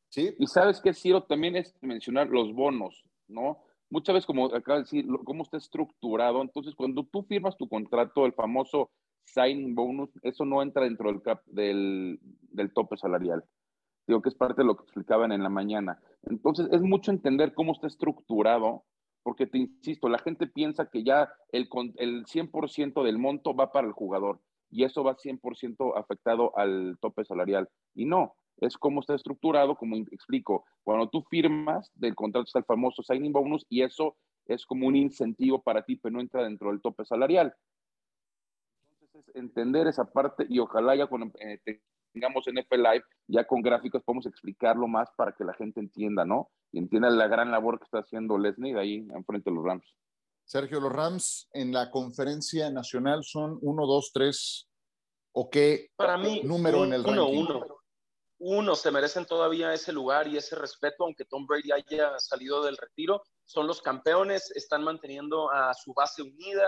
¿Sí? 0.10 0.36
y 0.38 0.48
sabes 0.48 0.80
que 0.82 0.94
Ciro 0.94 1.24
también 1.24 1.56
es 1.56 1.74
mencionar 1.82 2.28
los 2.28 2.54
bonos, 2.54 3.04
¿no? 3.28 3.66
muchas 3.90 4.14
veces, 4.14 4.26
como 4.26 4.54
acaba 4.54 4.80
de 4.80 4.84
decir, 4.84 5.06
cómo 5.24 5.44
está 5.44 5.58
estructurado. 5.58 6.42
Entonces, 6.42 6.76
cuando 6.76 7.06
tú 7.06 7.24
firmas 7.24 7.58
tu 7.58 7.68
contrato, 7.68 8.26
el 8.26 8.34
famoso 8.34 8.92
signing 9.26 9.76
bonus, 9.76 10.10
eso 10.22 10.46
no 10.46 10.62
entra 10.62 10.84
dentro 10.84 11.12
del 11.12 11.22
cap 11.22 11.44
del, 11.46 12.20
del 12.42 12.74
tope 12.74 12.98
salarial. 12.98 13.44
Digo 14.08 14.22
que 14.22 14.30
es 14.30 14.36
parte 14.36 14.62
de 14.62 14.68
lo 14.68 14.76
que 14.76 14.84
explicaban 14.84 15.32
en 15.32 15.44
la 15.44 15.50
mañana. 15.50 16.00
Entonces, 16.24 16.68
es 16.72 16.82
mucho 16.82 17.12
entender 17.12 17.54
cómo 17.54 17.74
está 17.74 17.88
estructurado, 17.88 18.84
porque 19.24 19.48
te 19.48 19.58
insisto, 19.58 20.08
la 20.08 20.20
gente 20.20 20.46
piensa 20.48 20.90
que 20.90 21.04
ya 21.04 21.32
el, 21.52 21.68
el 21.98 22.26
100% 22.26 23.04
del 23.04 23.18
monto 23.18 23.56
va 23.56 23.72
para 23.72 23.88
el 23.88 23.94
jugador 23.94 24.40
y 24.70 24.84
eso 24.84 25.04
va 25.04 25.18
100% 25.18 25.98
afectado 25.98 26.56
al 26.58 26.98
tope 27.02 27.26
salarial. 27.26 27.70
Y 27.96 28.06
no, 28.06 28.36
es 28.58 28.78
cómo 28.78 29.00
está 29.00 29.16
estructurado, 29.16 29.76
como 29.76 29.96
explico. 29.96 30.66
Cuando 30.84 31.10
tú 31.10 31.24
firmas 31.30 31.92
del 31.96 32.16
contrato 32.16 32.46
está 32.46 32.60
el 32.60 32.66
famoso 32.66 33.04
signing 33.04 33.34
bonus 33.34 33.66
y 33.70 33.82
eso 33.82 34.18
es 34.48 34.66
como 34.66 34.88
un 34.88 34.96
incentivo 34.96 35.62
para 35.62 35.84
ti, 35.84 35.96
pero 35.96 36.14
no 36.14 36.22
entra 36.22 36.44
dentro 36.44 36.70
del 36.70 36.82
tope 36.82 37.06
salarial. 37.06 37.54
Entonces, 39.16 39.36
es 39.36 39.42
entender 39.42 39.88
esa 39.88 40.06
parte 40.06 40.46
y 40.50 40.60
ojalá 40.60 40.96
ya 40.96 41.08
cuando 41.08 41.32
eh, 41.40 41.60
tengamos 42.14 42.48
en 42.48 42.58
F 42.58 42.78
Live, 42.78 43.04
ya 43.28 43.48
con 43.48 43.62
gráficos 43.62 44.04
podemos 44.04 44.26
explicarlo 44.26 44.88
más 44.88 45.10
para 45.16 45.32
que 45.32 45.46
la 45.46 45.54
gente 45.54 45.80
entienda, 45.80 46.26
¿no? 46.26 46.52
Y 46.72 46.80
entienda 46.80 47.10
la 47.10 47.28
gran 47.28 47.50
labor 47.50 47.80
que 47.80 47.86
está 47.86 48.00
haciendo 48.00 48.38
Leslie 48.38 48.78
ahí 48.78 49.08
enfrente 49.16 49.50
de 49.50 49.56
los 49.56 49.64
Rams. 49.64 49.86
Sergio, 50.44 50.80
los 50.80 50.92
Rams 50.92 51.48
en 51.54 51.72
la 51.72 51.90
conferencia 51.92 52.70
nacional 52.70 53.24
son 53.24 53.58
1, 53.62 53.88
2, 53.88 54.12
3, 54.14 54.70
¿o 55.32 55.50
qué 55.50 55.88
Para 55.96 56.18
mí, 56.18 56.42
número 56.44 56.82
un, 56.82 56.88
en 56.88 56.94
el 56.94 57.02
uno, 57.02 57.26
ranking? 57.26 57.40
Uno 57.40 57.76
uno, 58.38 58.76
se 58.76 58.92
merecen 58.92 59.26
todavía 59.26 59.74
ese 59.74 59.94
lugar 59.94 60.28
y 60.28 60.38
ese 60.38 60.56
respeto, 60.56 61.06
aunque 61.06 61.24
Tom 61.24 61.48
Brady 61.48 61.72
haya 61.72 62.20
salido 62.20 62.64
del 62.64 62.78
retiro. 62.78 63.24
Son 63.46 63.66
los 63.66 63.82
campeones, 63.82 64.52
están 64.52 64.84
manteniendo 64.84 65.50
a 65.52 65.74
su 65.74 65.94
base 65.94 66.22
unida, 66.22 66.66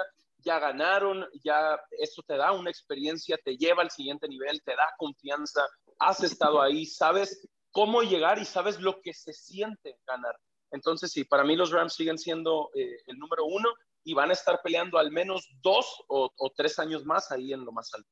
ya 0.47 0.59
ganaron, 0.59 1.25
ya 1.43 1.77
eso 1.99 2.23
te 2.25 2.37
da 2.37 2.53
una 2.53 2.69
experiencia, 2.69 3.37
te 3.43 3.57
lleva 3.57 3.81
al 3.81 3.91
siguiente 3.91 4.29
nivel, 4.29 4.61
te 4.63 4.71
da 4.71 4.87
confianza, 4.97 5.61
has 5.99 6.23
estado 6.23 6.61
ahí, 6.61 6.85
sabes 6.85 7.45
cómo 7.71 8.01
llegar 8.01 8.39
y 8.39 8.45
sabes 8.45 8.79
lo 8.79 9.01
que 9.01 9.13
se 9.13 9.33
siente 9.33 9.99
ganar. 10.07 10.35
Entonces, 10.71 11.11
sí, 11.11 11.25
para 11.25 11.43
mí 11.43 11.57
los 11.57 11.71
Rams 11.71 11.95
siguen 11.95 12.17
siendo 12.17 12.69
eh, 12.75 12.97
el 13.07 13.17
número 13.17 13.45
uno 13.45 13.69
y 14.05 14.13
van 14.13 14.29
a 14.29 14.33
estar 14.33 14.61
peleando 14.63 14.97
al 14.97 15.11
menos 15.11 15.45
dos 15.61 15.85
o, 16.07 16.29
o 16.37 16.51
tres 16.55 16.79
años 16.79 17.05
más 17.05 17.29
ahí 17.31 17.51
en 17.51 17.65
lo 17.65 17.73
más 17.73 17.93
alto. 17.93 18.09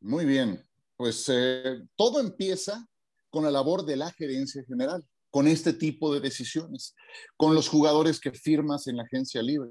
Muy 0.00 0.24
bien, 0.24 0.60
pues 0.96 1.28
eh, 1.28 1.82
todo 1.94 2.18
empieza 2.18 2.84
con 3.30 3.44
la 3.44 3.50
labor 3.52 3.84
de 3.84 3.96
la 3.96 4.10
gerencia 4.10 4.64
general, 4.64 5.06
con 5.30 5.46
este 5.46 5.72
tipo 5.72 6.12
de 6.12 6.18
decisiones, 6.18 6.96
con 7.36 7.54
los 7.54 7.68
jugadores 7.68 8.18
que 8.18 8.32
firmas 8.32 8.88
en 8.88 8.96
la 8.96 9.04
agencia 9.04 9.40
libre, 9.40 9.70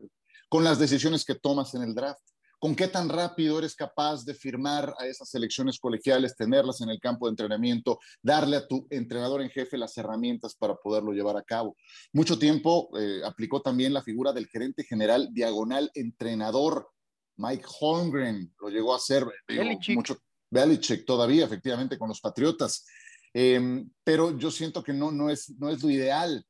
con 0.51 0.65
las 0.65 0.79
decisiones 0.79 1.23
que 1.23 1.35
tomas 1.35 1.73
en 1.75 1.81
el 1.81 1.95
draft, 1.95 2.19
con 2.59 2.75
qué 2.75 2.89
tan 2.89 3.07
rápido 3.07 3.57
eres 3.57 3.73
capaz 3.73 4.25
de 4.25 4.33
firmar 4.33 4.93
a 4.99 5.05
esas 5.05 5.29
selecciones 5.29 5.79
colegiales, 5.79 6.35
tenerlas 6.35 6.81
en 6.81 6.89
el 6.89 6.99
campo 6.99 7.25
de 7.25 7.29
entrenamiento, 7.29 7.99
darle 8.21 8.57
a 8.57 8.67
tu 8.67 8.85
entrenador 8.89 9.41
en 9.41 9.49
jefe 9.49 9.77
las 9.77 9.97
herramientas 9.97 10.53
para 10.53 10.75
poderlo 10.75 11.13
llevar 11.13 11.37
a 11.37 11.41
cabo. 11.41 11.77
Mucho 12.11 12.37
tiempo 12.37 12.89
eh, 12.99 13.21
aplicó 13.23 13.61
también 13.61 13.93
la 13.93 14.03
figura 14.03 14.33
del 14.33 14.47
gerente 14.47 14.83
general 14.83 15.29
diagonal 15.31 15.89
entrenador. 15.93 16.89
Mike 17.37 17.63
Holmgren 17.79 18.53
lo 18.59 18.67
llegó 18.67 18.91
a 18.93 18.97
hacer 18.97 19.25
digo, 19.47 19.63
mucho, 19.95 20.17
Belichick 20.49 21.05
todavía, 21.05 21.45
efectivamente, 21.45 21.97
con 21.97 22.09
los 22.09 22.19
Patriotas. 22.19 22.85
Em, 23.33 23.89
pero 24.03 24.37
yo 24.37 24.51
siento 24.51 24.83
que 24.83 24.91
no, 24.91 25.11
no, 25.11 25.29
es, 25.29 25.49
no 25.57 25.69
es 25.69 25.81
lo 25.81 25.89
ideal. 25.89 26.45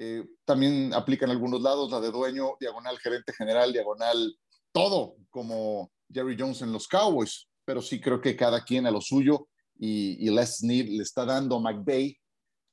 Eh, 0.00 0.24
también 0.44 0.94
aplica 0.94 1.24
en 1.24 1.32
algunos 1.32 1.60
lados 1.60 1.90
la 1.90 2.00
de 2.00 2.12
dueño, 2.12 2.52
diagonal 2.60 2.98
gerente 3.00 3.32
general, 3.32 3.72
diagonal 3.72 4.38
todo, 4.70 5.16
como 5.28 5.90
Jerry 6.08 6.36
Jones 6.38 6.62
en 6.62 6.72
los 6.72 6.86
Cowboys. 6.86 7.48
Pero 7.64 7.82
sí 7.82 8.00
creo 8.00 8.20
que 8.20 8.36
cada 8.36 8.64
quien 8.64 8.86
a 8.86 8.92
lo 8.92 9.00
suyo 9.00 9.48
y, 9.76 10.24
y 10.24 10.30
Les 10.30 10.58
Snead 10.58 10.86
le 10.86 11.02
está 11.02 11.24
dando 11.24 11.56
a 11.56 11.60
McVay 11.60 12.16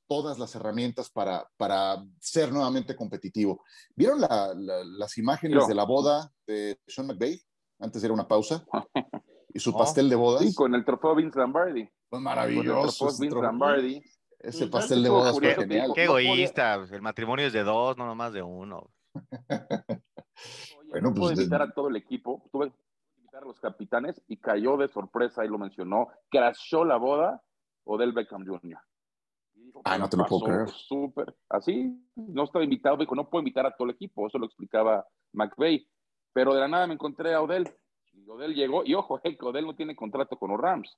todas 0.06 0.38
las 0.38 0.54
herramientas 0.54 1.10
para, 1.10 1.48
para 1.56 2.04
ser 2.20 2.52
nuevamente 2.52 2.94
competitivo. 2.94 3.64
¿Vieron 3.96 4.20
las 4.20 5.18
imágenes 5.18 5.66
de 5.66 5.74
la 5.74 5.84
boda 5.84 6.32
de 6.46 6.78
Sean 6.86 7.08
McVay? 7.08 7.40
Antes 7.80 8.04
era 8.04 8.14
una 8.14 8.28
pausa. 8.28 8.64
Y 9.54 9.58
su 9.58 9.72
pastel 9.72 10.10
de 10.10 10.16
bodas. 10.16 10.42
Sí, 10.42 10.54
con 10.54 10.74
el 10.74 10.84
trofeo 10.84 11.14
Vince 11.14 11.38
Lombardi. 11.38 11.88
Pues 12.10 12.20
maravilloso. 12.20 13.06
Vince 13.18 13.40
Lombardi. 13.40 14.02
Ese 14.38 14.66
pastel 14.68 15.02
de 15.02 15.10
bodas 15.10 15.38
fue 15.38 15.54
genial. 15.54 15.92
Qué 15.94 16.04
egoísta. 16.04 16.74
El 16.74 17.02
matrimonio 17.02 17.46
es 17.46 17.52
de 17.52 17.64
dos, 17.64 17.96
no 17.96 18.06
nomás 18.06 18.32
de 18.32 18.42
uno. 18.42 18.90
bueno, 20.90 21.14
pues. 21.14 21.38
invitar 21.38 21.62
a 21.62 21.72
todo 21.72 21.88
el 21.88 21.96
equipo. 21.96 22.42
Tuve 22.52 22.70
que 22.70 22.76
invitar 23.16 23.42
a 23.42 23.46
los 23.46 23.60
capitanes 23.60 24.22
y 24.28 24.36
cayó 24.36 24.76
de 24.76 24.88
sorpresa, 24.88 25.44
y 25.44 25.48
lo 25.48 25.58
mencionó. 25.58 26.08
Crashó 26.30 26.84
la 26.84 26.96
boda 26.96 27.42
Odell 27.84 28.12
Beckham 28.12 28.46
Jr. 28.46 28.78
Ah, 29.84 29.98
no 29.98 30.08
te 30.08 30.16
lo 30.16 30.26
puedo 30.26 30.44
creer. 30.44 30.68
Súper. 30.68 31.34
Así, 31.48 31.92
no 32.14 32.44
estaba 32.44 32.64
invitado, 32.64 32.96
dijo, 32.96 33.14
no 33.14 33.28
puedo 33.28 33.40
invitar 33.40 33.66
a 33.66 33.74
todo 33.74 33.88
el 33.88 33.94
equipo, 33.94 34.26
eso 34.26 34.38
lo 34.38 34.46
explicaba 34.46 35.06
McVeigh. 35.32 35.86
Pero 36.32 36.54
de 36.54 36.60
la 36.60 36.68
nada 36.68 36.86
me 36.86 36.94
encontré 36.94 37.34
a 37.34 37.40
Odell. 37.40 37.68
Y 38.12 38.28
Odell 38.28 38.54
llegó, 38.54 38.84
y 38.84 38.94
ojo, 38.94 39.20
que 39.20 39.36
Odell 39.40 39.66
no 39.66 39.76
tiene 39.76 39.96
contrato 39.96 40.38
con 40.38 40.50
los 40.50 40.60
Rams. 40.60 40.96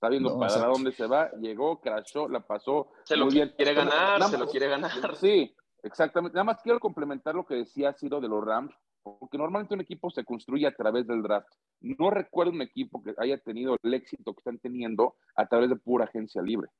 Está 0.00 0.08
viendo 0.08 0.38
para 0.38 0.64
dónde 0.64 0.92
se 0.92 1.06
va, 1.06 1.30
llegó, 1.32 1.78
crashó, 1.78 2.26
la 2.26 2.40
pasó. 2.40 2.88
Se 3.04 3.18
lo 3.18 3.28
quiere 3.28 3.74
ganar, 3.74 4.22
se 4.22 4.38
lo 4.38 4.46
quiere 4.46 4.66
ganar. 4.66 4.90
Sí, 5.16 5.54
exactamente. 5.82 6.36
Nada 6.36 6.44
más 6.44 6.62
quiero 6.62 6.80
complementar 6.80 7.34
lo 7.34 7.44
que 7.44 7.56
decía 7.56 7.92
Ciro 7.92 8.18
de 8.18 8.26
los 8.26 8.42
Rams, 8.42 8.74
porque 9.02 9.36
normalmente 9.36 9.74
un 9.74 9.82
equipo 9.82 10.08
se 10.08 10.24
construye 10.24 10.66
a 10.66 10.74
través 10.74 11.06
del 11.06 11.22
draft. 11.22 11.52
No 11.82 12.08
recuerdo 12.08 12.50
un 12.50 12.62
equipo 12.62 13.02
que 13.02 13.14
haya 13.18 13.36
tenido 13.36 13.76
el 13.82 13.92
éxito 13.92 14.32
que 14.32 14.40
están 14.40 14.58
teniendo 14.58 15.16
a 15.36 15.44
través 15.44 15.68
de 15.68 15.76
pura 15.76 16.06
agencia 16.06 16.40
libre. 16.40 16.70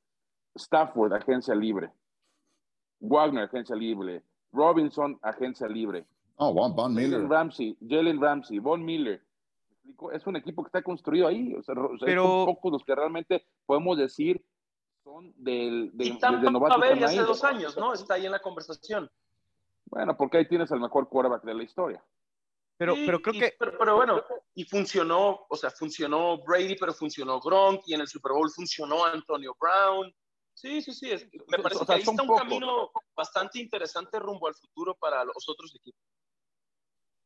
Stafford, 0.54 1.12
agencia 1.12 1.54
libre. 1.54 1.90
Wagner, 3.00 3.44
agencia 3.44 3.76
libre. 3.76 4.22
Robinson, 4.50 5.18
agencia 5.20 5.68
libre. 5.68 6.06
Oh, 6.36 6.54
Von 6.54 6.94
Miller. 6.94 7.10
Jalen 7.10 7.28
Ramsey, 7.28 7.76
Jalen 7.86 8.18
Ramsey, 8.18 8.60
Von 8.60 8.82
Miller. 8.82 9.22
Es 10.12 10.26
un 10.26 10.36
equipo 10.36 10.62
que 10.62 10.68
está 10.68 10.82
construido 10.82 11.26
ahí. 11.26 11.54
O 11.54 11.62
sea, 11.62 11.74
Pero... 12.00 12.24
son 12.24 12.46
pocos 12.46 12.72
los 12.72 12.84
que 12.84 12.94
realmente 12.94 13.44
podemos 13.66 13.98
decir 13.98 14.44
son 15.02 15.32
del, 15.36 15.90
de, 15.94 16.04
y 16.04 16.18
desde 16.18 17.04
hace 17.04 17.22
dos 17.22 17.42
años, 17.44 17.76
¿no? 17.76 17.94
Está 17.94 18.14
ahí 18.14 18.26
en 18.26 18.32
la 18.32 18.40
conversación. 18.40 19.10
Bueno, 19.86 20.16
porque 20.16 20.38
ahí 20.38 20.48
tienes 20.48 20.70
al 20.72 20.80
mejor 20.80 21.08
quarterback 21.08 21.42
de 21.42 21.54
la 21.54 21.62
historia. 21.62 22.04
Pero, 22.76 22.94
pero 22.94 23.20
creo 23.20 23.34
que. 23.34 23.54
Pero, 23.58 23.78
pero, 23.78 23.96
bueno, 23.96 24.22
y 24.54 24.64
funcionó, 24.64 25.46
o 25.48 25.56
sea, 25.56 25.70
funcionó 25.70 26.38
Brady, 26.42 26.76
pero 26.76 26.94
funcionó 26.94 27.40
Gronk, 27.40 27.82
y 27.86 27.94
en 27.94 28.00
el 28.00 28.08
Super 28.08 28.32
Bowl 28.32 28.50
funcionó 28.50 29.04
Antonio 29.04 29.54
Brown. 29.60 30.14
Sí, 30.54 30.82
sí, 30.82 30.92
sí. 30.92 31.10
me 31.48 31.58
parece 31.58 31.84
que 31.84 31.92
ahí 31.92 32.00
está 32.00 32.22
un 32.22 32.36
camino 32.36 32.90
bastante 33.14 33.60
interesante 33.60 34.18
rumbo 34.18 34.46
al 34.46 34.54
futuro 34.54 34.94
para 34.94 35.24
los 35.24 35.48
otros 35.48 35.74
equipos. 35.74 36.00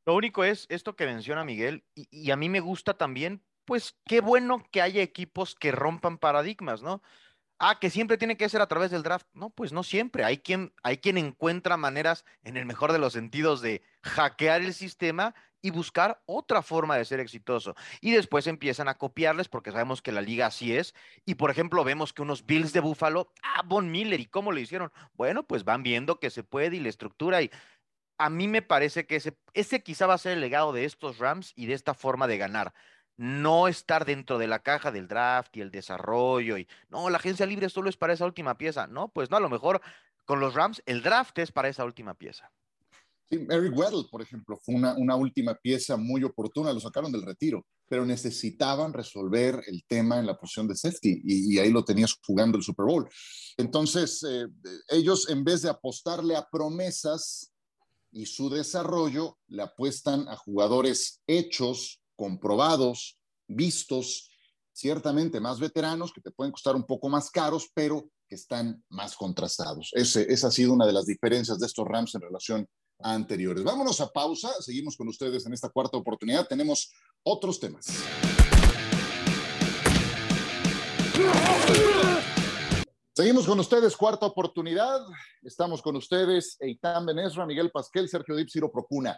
Lo 0.07 0.15
único 0.15 0.45
es 0.45 0.67
esto 0.69 0.97
que 0.97 1.07
menciona 1.07 1.45
Miguel, 1.45 1.85
y, 1.95 2.31
a 2.31 2.37
mí 2.37 2.49
me 2.49 2.61
gusta 2.61 2.95
también, 2.95 3.43
pues 3.65 3.97
qué 4.05 4.21
bueno 4.21 4.63
que 4.71 4.83
haya 4.83 5.03
equipos 5.03 5.55
que 5.55 5.73
rompan 5.73 6.19
paradigmas, 6.19 6.83
¿no? 6.83 7.03
Ah, 7.59 7.79
que 7.81 7.89
siempre 7.89 8.19
tiene 8.19 8.37
que 8.37 8.49
ser 8.49 8.61
a 8.61 8.67
través 8.67 8.91
del 8.91 9.03
draft. 9.03 9.27
No, 9.33 9.49
pues 9.49 9.73
no 9.73 9.85
siempre. 9.85 10.25
Hay 10.25 10.39
quien, 10.39 10.75
hay 10.83 10.99
quien 10.99 11.17
encuentra 11.17 11.77
maneras, 11.77 12.25
en 12.43 12.57
el 12.57 12.67
mejor 12.67 12.93
de 12.93 12.99
los 12.99 13.13
sentidos, 13.13 13.63
de 13.63 13.81
hackear 14.03 14.61
el 14.61 14.75
sistema 14.75 15.35
y 15.65 15.71
buscar 15.71 16.21
otra 16.27 16.61
forma 16.61 16.99
de 16.99 17.07
ser 17.07 17.21
exitoso. 17.21 17.75
Y 18.03 18.11
después 18.11 18.47
empiezan 18.47 18.87
a 18.87 18.99
copiarles 18.99 19.49
porque 19.49 19.73
sabemos 19.73 20.03
que 20.03 20.13
la 20.13 20.21
liga 20.21 20.45
así 20.45 20.77
es. 20.77 20.95
Y 21.25 21.37
por 21.37 21.51
ejemplo, 21.51 21.83
vemos 21.85 22.13
que 22.13 22.21
unos 22.21 22.45
Bills 22.45 22.75
de 22.75 22.81
Buffalo, 22.81 23.33
ah, 23.43 23.63
Von 23.65 23.91
Miller, 23.91 24.21
¿y 24.21 24.27
cómo 24.27 24.53
lo 24.53 24.61
hicieron? 24.61 24.93
Bueno, 25.15 25.45
pues 25.47 25.65
van 25.65 25.83
viendo 25.83 26.21
que 26.21 26.29
se 26.29 26.43
puede 26.43 26.77
y 26.77 26.81
la 26.81 26.91
estructura. 26.91 27.41
Y 27.41 27.51
a 28.19 28.31
mí 28.31 28.49
me 28.49 28.63
parece 28.63 29.07
que 29.07 29.17
ese, 29.17 29.37
ese 29.53 29.83
quizá 29.83 30.07
va 30.07 30.15
a 30.15 30.19
ser 30.19 30.33
el 30.33 30.41
legado 30.41 30.73
de 30.73 30.85
estos 30.85 31.19
Rams 31.19 31.53
y 31.57 31.67
de 31.67 31.75
esta 31.75 31.95
forma 31.95 32.27
de 32.27 32.39
ganar. 32.39 32.75
No 33.17 33.69
estar 33.69 34.05
dentro 34.05 34.39
de 34.39 34.49
la 34.49 34.61
caja 34.61 34.91
del 34.91 35.07
draft 35.09 35.57
y 35.57 35.61
el 35.61 35.71
desarrollo 35.71 36.59
y 36.59 36.67
no, 36.89 37.11
la 37.11 37.19
agencia 37.19 37.47
libre 37.47 37.69
solo 37.69 37.89
es 37.89 37.97
para 37.97 38.13
esa 38.13 38.27
última 38.27 38.59
pieza. 38.59 38.87
No, 38.87 39.09
pues 39.09 39.31
no, 39.31 39.37
a 39.37 39.41
lo 39.41 39.49
mejor 39.49 39.81
con 40.25 40.41
los 40.41 40.55
Rams 40.55 40.83
el 40.87 41.03
draft 41.03 41.39
es 41.39 41.53
para 41.53 41.69
esa 41.69 41.85
última 41.85 42.15
pieza. 42.15 42.51
Sí, 43.31 43.47
Eric 43.49 43.77
Weddle, 43.77 44.05
por 44.11 44.21
ejemplo, 44.21 44.59
fue 44.63 44.75
una, 44.75 45.17
última 45.17 45.55
pieza 45.55 45.97
muy 45.97 46.23
oportuna, 46.25 46.75
lo 46.75 46.81
sacaron 46.81 47.11
del 47.11 47.23
retiro, 47.23 47.65
pero 47.89 48.05
necesitaban 48.05 48.93
resolver 48.93 49.63
el 49.67 49.83
tema 49.87 50.19
en 50.19 50.27
la 50.27 50.37
posición 50.37 50.69
de 50.69 50.77
safety 50.77 51.23
y, 51.25 51.59
ahí 51.59 51.71
lo 51.71 51.85
tenías 51.85 52.19
jugando 52.23 52.59
el 52.59 52.65
Super 52.65 52.85
Bowl. 52.85 53.09
Entonces, 53.57 54.23
eh, 54.29 54.47
ellos 54.89 55.31
en 55.31 55.43
vez 55.43 55.63
de 55.63 55.71
apostarle 55.71 56.37
a 56.37 56.47
promesas 56.51 57.54
y 58.15 58.27
su 58.27 58.49
desarrollo, 58.49 59.39
le 59.49 59.63
apuestan 59.63 60.29
a 60.29 60.37
jugadores 60.37 61.21
hechos, 61.27 62.01
comprobados, 62.17 63.19
vistos, 63.49 64.31
ciertamente 64.73 65.41
más 65.41 65.59
veteranos, 65.59 66.13
que 66.13 66.21
te 66.21 66.31
pueden 66.31 66.53
costar 66.53 66.77
un 66.77 66.85
poco 66.85 67.09
más 67.09 67.29
caros, 67.29 67.69
pero 67.75 68.09
que 68.29 68.37
están 68.37 68.83
más 68.89 69.17
contrastados. 69.17 69.91
Ese, 69.95 70.33
esa 70.33 70.47
ha 70.47 70.53
sido 70.53 70.73
una 70.73 70.87
de 70.87 70.93
las 70.93 71.07
diferencias 71.07 71.59
de 71.59 71.67
estos 71.67 71.87
Rams 71.87 72.15
en 72.15 72.21
relación 72.21 72.69
anteriores. 73.01 73.65
Vámonos 73.65 74.01
a 74.01 74.09
pausa, 74.09 74.51
seguimos 74.63 74.97
con 74.97 75.09
ustedes 75.09 75.45
en 75.47 75.53
esta 75.53 75.69
cuarta 75.69 75.99
oportunidad, 75.99 76.47
tenemos 76.47 76.93
otros 77.25 77.59
temas. 77.59 77.87
Seguimos 83.17 83.47
con 83.47 83.61
ustedes, 83.61 83.97
cuarta 83.97 84.27
oportunidad. 84.27 85.01
Estamos 85.41 85.81
con 85.81 85.95
ustedes, 85.95 86.57
Eitan 86.59 87.07
Benesra, 87.07 87.47
Miguel 87.47 87.71
Pasquel, 87.71 88.09
Sergio 88.09 88.35
Dip, 88.35 88.49
Ciro 88.51 88.73
Procuna. 88.73 89.17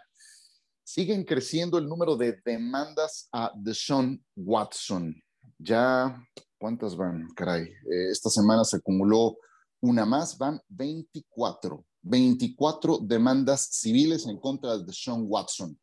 Siguen 0.83 1.23
creciendo 1.23 1.79
el 1.79 1.89
número 1.89 2.15
de 2.15 2.39
demandas 2.45 3.27
a 3.31 3.51
Deshaun 3.55 4.23
Watson. 4.35 5.19
Ya, 5.57 6.15
¿cuántas 6.59 6.95
van? 6.95 7.27
Caray, 7.35 7.63
eh, 7.63 8.11
esta 8.11 8.29
semana 8.29 8.63
se 8.63 8.77
acumuló 8.77 9.39
una 9.81 10.05
más, 10.05 10.37
van 10.37 10.61
24. 10.67 11.83
24 12.03 12.99
demandas 13.01 13.67
civiles 13.71 14.27
en 14.27 14.37
contra 14.39 14.77
de 14.77 14.93
Sean 14.93 15.25
Watson. 15.27 15.75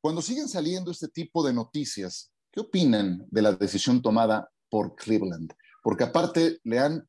Cuando 0.00 0.20
siguen 0.20 0.48
saliendo 0.48 0.90
este 0.90 1.06
tipo 1.06 1.46
de 1.46 1.52
noticias, 1.52 2.32
¿qué 2.50 2.58
opinan 2.58 3.24
de 3.30 3.42
la 3.42 3.52
decisión 3.52 4.02
tomada 4.02 4.50
por 4.68 4.96
Cleveland? 4.96 5.54
Porque 5.84 6.04
aparte 6.04 6.60
le 6.64 6.78
han 6.78 7.06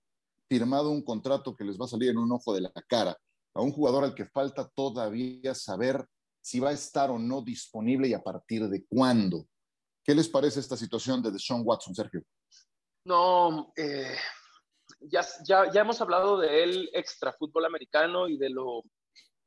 firmado 0.50 0.92
un 0.92 1.02
contrato 1.02 1.56
que 1.56 1.64
les 1.64 1.80
va 1.80 1.86
a 1.86 1.88
salir 1.88 2.10
en 2.10 2.18
un 2.18 2.30
ojo 2.34 2.54
de 2.54 2.60
la 2.60 2.72
cara 2.88 3.18
a 3.54 3.62
un 3.62 3.72
jugador 3.72 4.04
al 4.04 4.14
que 4.14 4.26
falta 4.26 4.70
todavía 4.76 5.56
saber 5.56 6.06
si 6.42 6.60
va 6.60 6.72
a 6.72 6.74
estar 6.74 7.10
o 7.10 7.18
no 7.18 7.42
disponible 7.42 8.10
y 8.10 8.14
a 8.14 8.22
partir 8.22 8.68
de 8.68 8.86
cuándo. 8.86 9.48
¿Qué 10.04 10.14
les 10.14 10.28
parece 10.28 10.60
esta 10.60 10.76
situación 10.76 11.24
de 11.24 11.40
Sean 11.40 11.62
Watson, 11.64 11.96
Sergio? 11.96 12.22
No, 13.06 13.72
eh, 13.78 14.18
ya, 15.00 15.26
ya, 15.48 15.82
hemos 15.82 16.02
hablado 16.02 16.38
de 16.38 16.64
él 16.64 16.90
extra 16.94 17.32
fútbol 17.32 17.64
americano 17.66 18.28
y 18.28 18.38
de 18.38 18.50
lo 18.50 18.84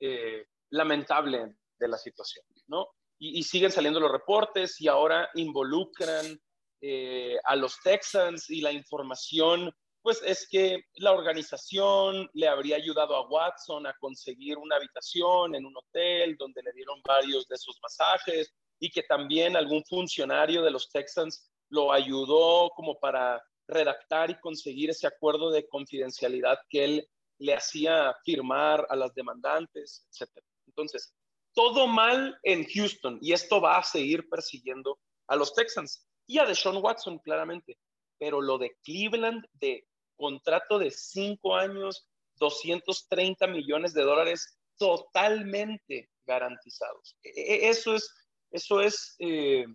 eh, 0.01 0.47
lamentable 0.71 1.57
de 1.79 1.89
la 1.89 1.99
situación, 1.99 2.47
¿no? 2.67 2.89
Y, 3.21 3.43
siguen 3.43 3.73
saliendo 3.73 4.01
los 4.01 4.13
reportes 4.13 4.81
y 4.81 4.89
ahora 4.89 5.29
involucran 5.35 6.41
eh, 6.81 7.37
a 7.45 7.57
los 7.57 7.81
Texans 7.83 8.49
y 8.51 8.61
la 8.61 8.73
información, 8.73 9.75
pues 10.03 10.23
es 10.25 10.47
que 10.49 10.85
la 10.97 11.13
organización 11.13 12.31
le 12.33 12.49
habría 12.49 12.77
ayudado 12.77 13.17
a 13.17 13.29
Watson 13.29 13.87
a 13.87 13.97
conseguir 13.99 14.59
una 14.59 14.77
habitación 14.77 15.55
en 15.55 15.67
un 15.67 15.77
hotel 15.77 16.37
donde 16.39 16.63
le 16.63 16.73
dieron 16.73 17.01
varios 17.05 17.47
de 17.49 17.57
sus 17.57 17.79
masajes 17.83 18.55
y 18.79 18.91
que 18.91 19.03
también 19.03 19.57
algún 19.57 19.85
funcionario 19.85 20.63
de 20.63 20.71
los 20.71 20.89
Texans 20.91 21.51
lo 21.69 21.93
ayudó 21.93 22.71
como 22.71 22.99
para 22.99 23.43
redactar 23.67 24.31
y 24.31 24.41
conseguir 24.41 24.91
ese 24.91 25.07
acuerdo 25.07 25.51
de 25.51 25.69
confidencialidad 25.69 26.59
que 26.71 26.85
él 26.85 27.09
le 27.39 27.55
hacía 27.55 28.15
firmar 28.25 28.87
a 28.89 28.97
las 28.97 29.15
demandantes, 29.15 30.07
etc. 30.13 30.43
Entonces, 30.67 31.13
todo 31.55 31.87
mal 31.87 32.39
en 32.43 32.65
Houston 32.65 33.19
y 33.21 33.33
esto 33.33 33.61
va 33.61 33.79
a 33.79 33.83
seguir 33.83 34.29
persiguiendo 34.29 34.99
a 35.27 35.37
los 35.37 35.55
Texans 35.55 36.07
y 36.29 36.39
a 36.39 36.45
Deshaun 36.45 36.77
Watson 36.77 37.19
claramente. 37.19 37.77
Pero 38.19 38.41
lo 38.41 38.59
de 38.59 38.77
Cleveland, 38.85 39.45
de 39.55 39.85
contrato 40.17 40.79
de 40.79 40.91
cinco 40.93 41.57
años, 41.57 42.07
230 42.37 43.47
millones 43.49 43.95
de 43.95 44.03
dólares 44.03 44.59
totalmente 44.77 46.11
garantizados. 46.27 47.17
E, 47.23 47.31
e, 47.31 47.69
eso 47.69 47.95
es, 47.95 48.15
eso 48.51 48.81
es 48.81 49.17
eh, 49.19 49.67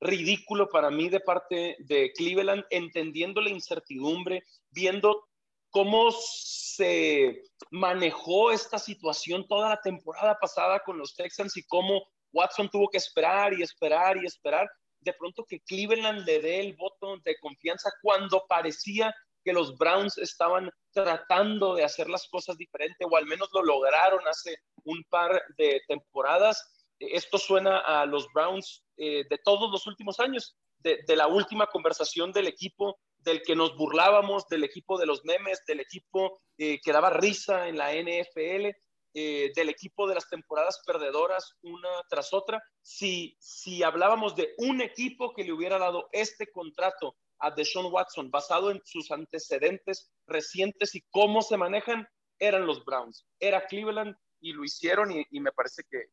ridículo 0.00 0.68
para 0.68 0.90
mí 0.90 1.08
de 1.08 1.20
parte 1.20 1.76
de 1.80 2.12
Cleveland, 2.12 2.64
entendiendo 2.70 3.40
la 3.40 3.50
incertidumbre, 3.50 4.44
viendo 4.70 5.26
cómo 5.70 6.10
se 6.12 7.42
manejó 7.70 8.52
esta 8.52 8.78
situación 8.78 9.46
toda 9.46 9.70
la 9.70 9.80
temporada 9.80 10.38
pasada 10.40 10.80
con 10.84 10.98
los 10.98 11.14
Texans 11.14 11.56
y 11.56 11.64
cómo 11.64 12.06
Watson 12.32 12.68
tuvo 12.70 12.88
que 12.88 12.98
esperar 12.98 13.52
y 13.54 13.62
esperar 13.62 14.16
y 14.16 14.26
esperar. 14.26 14.68
De 15.00 15.12
pronto 15.12 15.44
que 15.44 15.60
Cleveland 15.60 16.26
le 16.26 16.40
dé 16.40 16.60
el 16.60 16.74
voto 16.74 17.16
de 17.18 17.36
confianza 17.38 17.90
cuando 18.02 18.44
parecía 18.48 19.14
que 19.44 19.52
los 19.52 19.76
Browns 19.78 20.18
estaban 20.18 20.70
tratando 20.90 21.76
de 21.76 21.84
hacer 21.84 22.08
las 22.08 22.26
cosas 22.28 22.56
diferente 22.56 23.04
o 23.08 23.16
al 23.16 23.26
menos 23.26 23.48
lo 23.52 23.62
lograron 23.62 24.26
hace 24.26 24.56
un 24.82 25.04
par 25.08 25.40
de 25.56 25.80
temporadas. 25.86 26.60
Esto 26.98 27.38
suena 27.38 27.78
a 27.78 28.06
los 28.06 28.26
Browns 28.32 28.82
eh, 28.96 29.24
de 29.30 29.38
todos 29.44 29.70
los 29.70 29.86
últimos 29.86 30.18
años, 30.18 30.56
de, 30.78 31.16
la 31.16 31.26
última 31.26 31.66
conversación 31.66 32.32
del 32.32 32.46
equipo 32.46 32.98
del 33.18 33.42
que 33.42 33.56
nos 33.56 33.76
burlábamos, 33.76 34.46
del 34.48 34.64
equipo 34.64 34.98
de 34.98 35.06
los 35.06 35.24
memes, 35.24 35.64
del 35.66 35.80
equipo 35.80 36.40
eh, 36.58 36.78
que 36.82 36.92
daba 36.92 37.10
risa 37.10 37.68
en 37.68 37.76
la 37.76 37.92
NFL, 37.92 38.70
eh, 39.18 39.50
del 39.56 39.70
equipo 39.70 40.06
de 40.06 40.14
las 40.14 40.28
temporadas 40.28 40.82
perdedoras 40.84 41.54
una 41.62 41.88
tras 42.10 42.34
otra. 42.34 42.62
Si, 42.82 43.34
si 43.40 43.82
hablábamos 43.82 44.36
de 44.36 44.52
un 44.58 44.82
equipo 44.82 45.32
que 45.32 45.42
le 45.42 45.54
hubiera 45.54 45.78
dado 45.78 46.10
este 46.12 46.50
contrato 46.52 47.16
a 47.38 47.50
Deshaun 47.50 47.90
Watson 47.90 48.30
basado 48.30 48.70
en 48.70 48.82
sus 48.84 49.10
antecedentes 49.10 50.10
recientes 50.26 50.94
y 50.94 51.00
cómo 51.10 51.40
se 51.40 51.56
manejan, 51.56 52.06
eran 52.38 52.66
los 52.66 52.84
Browns, 52.84 53.24
era 53.40 53.66
Cleveland 53.66 54.14
y 54.38 54.52
lo 54.52 54.62
hicieron 54.64 55.10
y, 55.10 55.40
me 55.40 55.50
parece 55.52 55.84
que, 55.90 56.10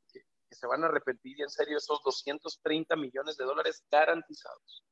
se 0.50 0.66
van 0.66 0.86
a 0.86 0.88
arrepentir 0.88 1.42
en 1.42 1.50
serio 1.50 1.80
esos 1.80 2.02
230 2.06 2.96
millones 2.96 3.36
de 3.36 3.44
dólares 3.44 3.84
garantizados. 3.92 4.86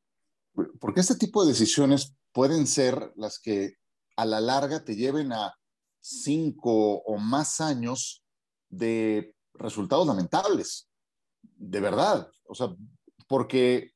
Porque 0.81 0.99
este 0.99 1.15
tipo 1.15 1.45
de 1.45 1.53
decisiones 1.53 2.13
pueden 2.33 2.67
ser 2.67 3.13
las 3.15 3.39
que 3.39 3.77
a 4.17 4.25
la 4.25 4.41
larga 4.41 4.83
te 4.83 4.97
lleven 4.97 5.31
a 5.31 5.55
cinco 6.01 6.97
o 6.97 7.17
más 7.17 7.61
años 7.61 8.23
de 8.69 9.35
resultados 9.53 10.07
lamentables. 10.07 10.89
De 11.41 11.79
verdad. 11.79 12.29
O 12.47 12.55
sea, 12.55 12.75
porque 13.27 13.91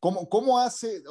¿cómo, 0.00 0.28
cómo 0.28 0.58
hace? 0.58 1.02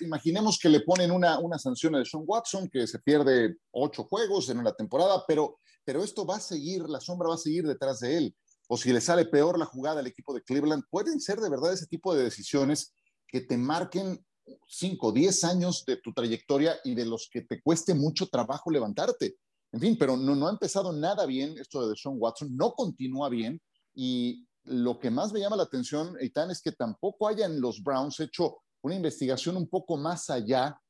Imaginemos 0.00 0.58
que 0.58 0.68
le 0.68 0.80
ponen 0.80 1.10
una, 1.10 1.38
una 1.38 1.58
sanción 1.58 1.94
a 1.94 2.04
Sean 2.04 2.24
Watson, 2.26 2.68
que 2.68 2.86
se 2.86 2.98
pierde 2.98 3.56
ocho 3.70 4.04
juegos 4.04 4.48
en 4.48 4.58
una 4.58 4.72
temporada, 4.72 5.24
pero, 5.28 5.58
pero 5.84 6.02
esto 6.02 6.26
va 6.26 6.36
a 6.36 6.40
seguir, 6.40 6.88
la 6.88 7.00
sombra 7.00 7.28
va 7.28 7.34
a 7.34 7.38
seguir 7.38 7.66
detrás 7.66 8.00
de 8.00 8.16
él. 8.16 8.36
O 8.68 8.76
si 8.76 8.92
le 8.92 9.00
sale 9.00 9.26
peor 9.26 9.58
la 9.58 9.66
jugada 9.66 10.00
al 10.00 10.06
equipo 10.06 10.32
de 10.32 10.42
Cleveland, 10.42 10.84
pueden 10.90 11.20
ser 11.20 11.40
de 11.40 11.50
verdad 11.50 11.72
ese 11.72 11.86
tipo 11.86 12.14
de 12.14 12.24
decisiones 12.24 12.94
que 13.26 13.40
te 13.40 13.56
marquen 13.56 14.24
5, 14.68 15.12
10 15.12 15.44
años 15.44 15.84
de 15.86 15.96
tu 15.96 16.12
trayectoria 16.12 16.78
y 16.84 16.94
de 16.94 17.04
los 17.04 17.28
que 17.32 17.42
te 17.42 17.60
cueste 17.62 17.94
mucho 17.94 18.28
trabajo 18.28 18.70
levantarte. 18.70 19.36
En 19.72 19.80
fin, 19.80 19.96
pero 19.98 20.16
no, 20.16 20.34
no 20.34 20.48
ha 20.48 20.50
empezado 20.50 20.92
nada 20.92 21.26
bien 21.26 21.56
esto 21.58 21.88
de 21.88 21.96
Sean 21.96 22.16
Watson, 22.18 22.56
no 22.56 22.72
continúa 22.72 23.28
bien 23.28 23.60
y 23.94 24.46
lo 24.64 24.98
que 24.98 25.10
más 25.10 25.32
me 25.32 25.40
llama 25.40 25.56
la 25.56 25.64
atención, 25.64 26.16
Eitan, 26.20 26.50
es 26.50 26.60
que 26.60 26.72
tampoco 26.72 27.28
hayan 27.28 27.60
los 27.60 27.82
Browns 27.82 28.20
hecho 28.20 28.62
una 28.82 28.94
investigación 28.94 29.56
un 29.56 29.68
poco 29.68 29.96
más 29.96 30.30
allá 30.30 30.80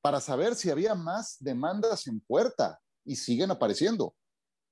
para 0.00 0.20
saber 0.20 0.54
si 0.54 0.70
había 0.70 0.94
más 0.94 1.36
demandas 1.40 2.06
en 2.06 2.20
puerta 2.20 2.80
y 3.04 3.16
siguen 3.16 3.50
apareciendo. 3.50 4.14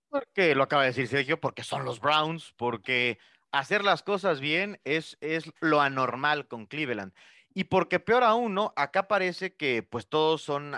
Porque 0.09 0.55
lo 0.55 0.65
acaba 0.65 0.83
de 0.83 0.89
decir 0.89 1.09
Sergio, 1.09 1.41
porque 1.41 1.63
son 1.63 1.85
los 1.85 2.01
Browns, 2.01 2.53
porque 2.57 3.19
hacer 3.53 3.85
las 3.85 4.03
cosas 4.03 4.41
bien 4.41 4.81
es, 4.85 5.17
es 5.21 5.45
lo 5.61 5.81
anormal 5.81 6.49
con 6.49 6.67
Cleveland. 6.67 7.13
Y 7.55 7.65
porque 7.65 8.01
peor 8.01 8.25
aún, 8.25 8.55
¿no? 8.55 8.73
Acá 8.77 9.09
parece 9.09 9.55
que 9.55 9.83
pues 9.83 10.09
todos 10.09 10.43
son, 10.43 10.75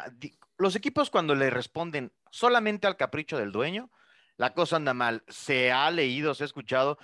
los 0.59 0.77
equipos 0.77 1.11
cuando 1.11 1.35
le 1.35 1.51
responden 1.51 2.13
solamente 2.33 2.87
al 2.87 2.97
capricho 2.97 3.37
del 3.37 3.53
dueño, 3.53 3.91
la 4.37 4.55
cosa 4.55 4.77
anda 4.77 4.95
mal. 4.95 5.23
Se 5.29 5.71
ha 5.71 5.91
leído, 5.91 6.35
se 6.35 6.43
ha 6.43 6.47
escuchado. 6.47 6.99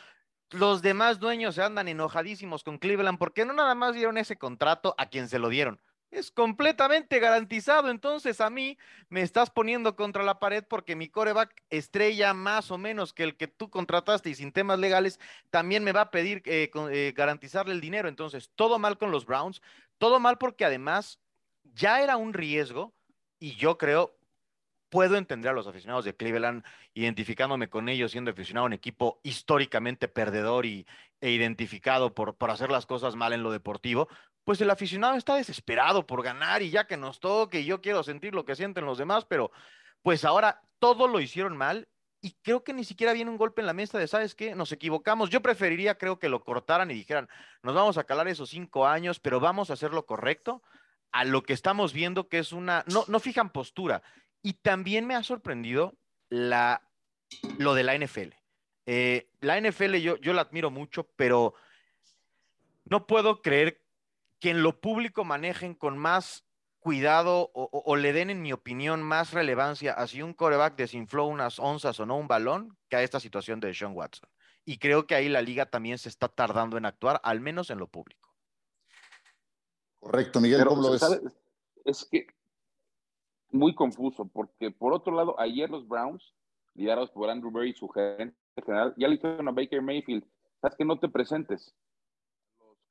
Los 0.51 0.81
demás 0.83 1.21
dueños 1.21 1.55
se 1.55 1.63
andan 1.63 1.87
enojadísimos 1.87 2.65
con 2.65 2.79
Cleveland 2.79 3.19
porque 3.19 3.45
no 3.45 3.53
nada 3.53 3.75
más 3.75 3.95
dieron 3.95 4.17
ese 4.17 4.39
contrato 4.39 4.95
a 4.97 5.07
quien 5.07 5.29
se 5.29 5.39
lo 5.39 5.51
dieron, 5.51 5.79
es 6.11 6.31
completamente 6.31 7.19
garantizado. 7.21 7.91
Entonces 7.91 8.41
a 8.41 8.49
mí 8.49 8.79
me 9.11 9.21
estás 9.21 9.51
poniendo 9.51 9.95
contra 9.95 10.23
la 10.23 10.39
pared 10.39 10.65
porque 10.67 10.97
mi 10.97 11.09
coreback 11.09 11.63
estrella 11.69 12.33
más 12.33 12.71
o 12.71 12.79
menos 12.79 13.13
que 13.13 13.25
el 13.25 13.37
que 13.37 13.47
tú 13.47 13.69
contrataste 13.69 14.31
y 14.31 14.35
sin 14.35 14.51
temas 14.51 14.79
legales 14.79 15.21
también 15.51 15.85
me 15.85 15.93
va 15.93 16.01
a 16.01 16.11
pedir 16.11 16.43
eh, 16.47 16.71
eh, 16.91 17.13
garantizarle 17.15 17.75
el 17.75 17.83
dinero. 17.83 18.09
Entonces 18.09 18.51
todo 18.55 18.79
mal 18.79 18.97
con 18.97 19.11
los 19.11 19.27
Browns, 19.27 19.61
todo 19.99 20.19
mal 20.19 20.39
porque 20.39 20.65
además 20.65 21.21
ya 21.75 22.03
era 22.03 22.17
un 22.17 22.33
riesgo 22.33 22.95
y 23.39 23.55
yo 23.57 23.77
creo, 23.79 24.18
puedo 24.89 25.17
entender 25.17 25.51
a 25.51 25.55
los 25.55 25.67
aficionados 25.67 26.05
de 26.05 26.17
Cleveland 26.17 26.65
identificándome 26.95 27.69
con 27.69 27.89
ellos 27.89 28.13
siendo 28.13 28.31
aficionado 28.31 28.65
a 28.65 28.69
un 28.69 28.73
equipo 28.73 29.21
históricamente 29.23 30.09
perdedor 30.09 30.67
y, 30.67 30.87
e 31.21 31.31
identificado 31.31 32.15
por, 32.15 32.37
por 32.37 32.51
hacer 32.51 32.71
las 32.71 32.87
cosas 32.87 33.17
mal 33.17 33.33
en 33.33 33.43
lo 33.43 33.51
deportivo, 33.51 34.09
pues 34.45 34.61
el 34.61 34.71
aficionado 34.71 35.17
está 35.17 35.35
desesperado 35.37 36.07
por 36.07 36.23
ganar 36.23 36.63
y 36.63 36.71
ya 36.71 36.87
que 36.87 36.97
nos 36.97 37.21
toque, 37.21 37.65
yo 37.65 37.81
quiero 37.81 38.03
sentir 38.03 38.35
lo 38.35 38.45
que 38.45 38.57
sienten 38.57 38.87
los 38.87 38.99
demás, 38.99 39.25
pero 39.27 39.51
pues 40.03 40.25
ahora 40.25 40.63
todo 40.79 41.09
lo 41.09 41.21
hicieron 41.21 41.57
mal 41.57 41.89
y 42.21 42.33
creo 42.43 42.65
que 42.65 42.73
ni 42.73 42.85
siquiera 42.85 43.13
viene 43.13 43.31
un 43.31 43.37
golpe 43.37 43.61
en 43.61 43.67
la 43.67 43.73
mesa 43.73 43.99
de, 43.99 44.09
¿sabes 44.09 44.35
qué? 44.35 44.55
Nos 44.55 44.73
equivocamos. 44.73 45.31
Yo 45.31 45.41
preferiría, 45.41 45.99
creo 45.99 46.19
que 46.19 46.29
lo 46.29 46.43
cortaran 46.43 46.91
y 46.91 46.95
dijeran, 46.95 47.29
nos 47.63 47.75
vamos 47.75 47.97
a 47.99 48.05
calar 48.05 48.27
esos 48.27 48.51
cinco 48.51 48.87
años, 48.87 49.21
pero 49.21 49.39
vamos 49.39 49.71
a 49.71 49.75
hacer 49.75 49.93
lo 49.93 50.05
correcto 50.07 50.63
a 51.13 51.25
lo 51.25 51.43
que 51.43 51.53
estamos 51.53 51.93
viendo, 51.93 52.29
que 52.29 52.39
es 52.39 52.53
una, 52.53 52.85
no, 52.89 53.05
no 53.07 53.21
fijan 53.21 53.51
postura. 53.51 54.03
Y 54.43 54.55
también 54.55 55.07
me 55.07 55.15
ha 55.15 55.23
sorprendido 55.23 55.97
la, 56.29 56.83
lo 57.59 57.75
de 57.75 57.83
la 57.83 57.97
NFL. 57.97 58.35
Eh, 58.87 59.31
la 59.41 59.61
NFL 59.61 59.97
yo, 59.97 60.17
yo 60.17 60.33
la 60.33 60.43
admiro 60.43 60.71
mucho, 60.71 61.09
pero 61.17 61.55
no 62.85 63.07
puedo 63.07 63.43
creer 63.43 63.83
que 64.41 64.51
en 64.51 64.63
lo 64.63 64.81
público 64.81 65.25
manejen 65.25 65.75
con 65.75 65.99
más 65.99 66.45
cuidado 66.79 67.51
o, 67.53 67.97
le 67.97 68.13
den, 68.13 68.31
en 68.31 68.41
mi 68.41 68.53
opinión, 68.53 69.03
más 69.03 69.33
relevancia 69.33 69.93
a 69.93 70.07
si 70.07 70.23
un 70.23 70.33
coreback 70.33 70.77
desinfló 70.77 71.27
unas 71.27 71.59
onzas 71.59 71.99
o 72.01 72.07
no 72.07 72.17
un 72.17 72.29
balón 72.29 72.79
que 72.89 72.97
a 72.97 73.03
esta 73.03 73.21
situación 73.21 73.61
de 73.61 73.75
Sean 73.75 73.93
Watson. 73.95 74.31
Y 74.65 74.79
creo 74.79 75.07
que 75.07 75.15
ahí 75.15 75.29
la 75.29 75.43
liga 75.43 75.67
también 75.67 75.99
se 75.99 76.09
está 76.09 76.29
tardando 76.29 76.77
en 76.77 76.87
actuar, 76.87 77.21
al 77.25 77.41
menos 77.41 77.71
en 77.71 77.79
lo 77.79 77.89
público. 77.89 78.35
Correcto, 79.99 80.41
Miguel, 80.41 80.65
¿cómo 80.65 80.83
lo 80.83 80.93
ves? 80.93 81.03
Es 81.85 82.07
que 82.11 82.27
muy 83.51 83.75
confuso, 83.75 84.27
porque 84.27 84.71
por 84.71 84.93
otro 84.93 85.15
lado, 85.15 85.39
ayer 85.39 85.71
los 85.71 85.87
Browns, 85.87 86.35
liderados 86.75 87.11
por 87.11 87.31
Andrew 87.31 87.51
Berry, 87.51 87.73
su 87.73 87.89
gerente 87.89 88.37
general, 88.65 88.95
ya 88.97 89.09
le 89.09 89.15
dijeron 89.15 89.49
a 89.49 89.53
Baker 89.53 89.83
Mayfield, 89.83 90.25
sabes 90.61 90.77
que 90.77 90.85
no 90.85 90.99
te 90.99 91.09
presentes, 91.09 91.75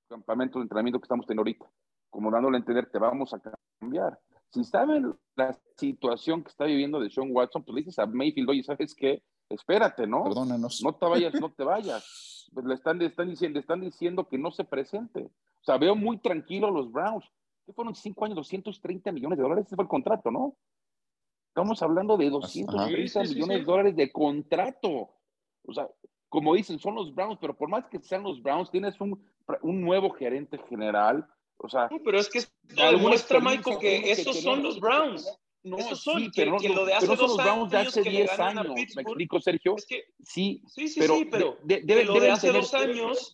campamento 0.07 0.59
de 0.59 0.63
entrenamiento 0.63 0.99
que 0.99 1.05
estamos 1.05 1.25
teniendo 1.25 1.41
ahorita, 1.41 1.65
como 2.09 2.31
dándole 2.31 2.57
a 2.57 2.59
entender, 2.59 2.89
te 2.89 2.99
vamos 2.99 3.33
a 3.33 3.41
cambiar. 3.79 4.19
Si 4.49 4.63
saben 4.63 5.13
la 5.35 5.57
situación 5.75 6.43
que 6.43 6.49
está 6.49 6.65
viviendo 6.65 6.99
de 6.99 7.09
Sean 7.09 7.29
Watson, 7.31 7.63
pues 7.63 7.75
le 7.75 7.81
dices 7.81 7.99
a 7.99 8.05
Mayfield, 8.05 8.49
oye, 8.49 8.63
¿sabes 8.63 8.95
qué? 8.95 9.21
Espérate, 9.49 10.07
¿no? 10.07 10.23
Perdónanos. 10.23 10.81
No 10.83 10.93
te 10.93 11.05
vayas, 11.05 11.33
no 11.39 11.51
te 11.51 11.63
vayas. 11.63 12.23
Pues 12.53 12.65
le 12.65 12.75
están, 12.75 13.01
están, 13.01 13.27
diciendo, 13.27 13.55
le 13.55 13.59
están 13.59 13.81
diciendo 13.81 14.29
que 14.29 14.37
no 14.37 14.51
se 14.51 14.63
presente. 14.63 15.23
O 15.23 15.63
sea, 15.65 15.77
veo 15.77 15.97
muy 15.97 16.17
tranquilo 16.17 16.67
a 16.67 16.71
los 16.71 16.89
Browns. 16.89 17.25
¿Qué 17.67 17.73
fueron 17.73 17.93
cinco 17.93 18.25
años, 18.25 18.37
230 18.37 19.11
millones 19.11 19.37
de 19.37 19.43
dólares? 19.43 19.67
Ese 19.67 19.75
fue 19.75 19.83
el 19.83 19.89
contrato, 19.89 20.31
¿no? 20.31 20.55
Estamos 21.49 21.83
hablando 21.83 22.17
de 22.17 22.29
230 22.29 23.23
millones 23.23 23.59
de 23.59 23.63
dólares 23.63 23.95
de 23.95 24.11
contrato. 24.11 25.09
O 25.67 25.73
sea, 25.73 25.87
como 26.29 26.55
dicen, 26.55 26.79
son 26.79 26.95
los 26.95 27.13
Browns, 27.13 27.37
pero 27.39 27.55
por 27.55 27.69
más 27.69 27.85
que 27.87 27.99
sean 27.99 28.23
los 28.23 28.41
Browns, 28.41 28.71
tienes 28.71 28.99
un 29.01 29.21
un 29.61 29.81
nuevo 29.81 30.09
gerente 30.11 30.57
general. 30.69 31.27
O 31.57 31.69
sea, 31.69 31.89
pero 32.03 32.19
es 32.19 32.29
que 32.29 32.41
demuestra, 32.63 33.39
Michael, 33.39 33.77
que 33.79 34.11
esos 34.11 34.41
son 34.41 34.61
los 34.61 34.79
Browns. 34.79 35.27
No, 35.63 35.77
esos 35.77 36.01
son, 36.01 36.21
sí, 36.21 36.29
pero, 36.33 36.57
que, 36.57 36.69
lo 36.69 36.85
de 36.85 36.93
hace 36.93 37.07
dos 37.07 37.37
años 37.39 37.69
de 37.69 37.77
hace 37.77 38.01
10 38.01 38.39
años. 38.39 38.67
¿Me 38.95 39.01
explico, 39.01 39.41
Sergio? 39.41 39.75
sí, 39.77 40.01
sí, 40.23 40.87
sí, 40.87 40.99
pero, 40.99 41.15
sí, 41.15 41.25
pero 41.25 41.57
de, 41.63 41.81
de, 41.81 42.05
lo 42.05 42.19
de 42.19 42.31
hace 42.31 42.51
dos 42.51 42.73
años 42.73 43.33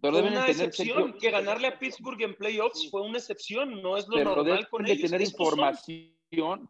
pero 0.00 0.18
fue 0.18 0.28
una 0.28 0.46
excepción. 0.46 1.14
que 1.18 1.30
ganarle 1.30 1.68
a 1.68 1.78
Pittsburgh 1.78 2.20
en 2.22 2.34
playoffs 2.34 2.90
fue 2.90 3.02
una 3.02 3.18
excepción, 3.18 3.82
no 3.82 3.96
es 3.96 4.06
lo 4.08 4.16
pero 4.16 4.36
normal 4.36 4.68
con 4.68 4.84
de 4.84 4.96
tener 4.96 5.20
información, 5.20 6.68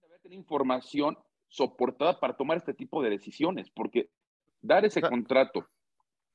debe 0.00 0.18
tener 0.22 0.38
información 0.38 1.18
soportada 1.48 2.18
para 2.20 2.36
tomar 2.36 2.58
este 2.58 2.74
tipo 2.74 3.02
de 3.02 3.10
decisiones, 3.10 3.70
porque 3.70 4.10
dar 4.60 4.84
ese 4.84 5.00
contrato 5.00 5.66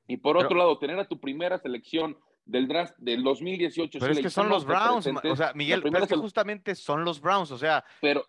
y 0.08 0.16
por 0.18 0.36
otro 0.36 0.56
lado, 0.56 0.78
tener 0.78 0.98
a 0.98 1.08
tu 1.08 1.18
primera 1.18 1.58
selección 1.58 2.16
del 2.44 2.68
draft 2.68 2.94
del 2.98 3.22
2018. 3.24 3.98
Pero 3.98 4.12
es 4.12 4.20
que 4.20 4.30
son 4.30 4.48
los 4.48 4.64
Browns, 4.64 5.06
o 5.06 5.36
sea, 5.36 5.52
Miguel, 5.54 5.82
pero 5.82 5.98
es 5.98 6.08
que 6.08 6.16
justamente 6.16 6.74
son 6.74 7.04
los 7.04 7.20
Browns, 7.20 7.50
o 7.50 7.58
sea, 7.58 7.84
pero 8.00 8.24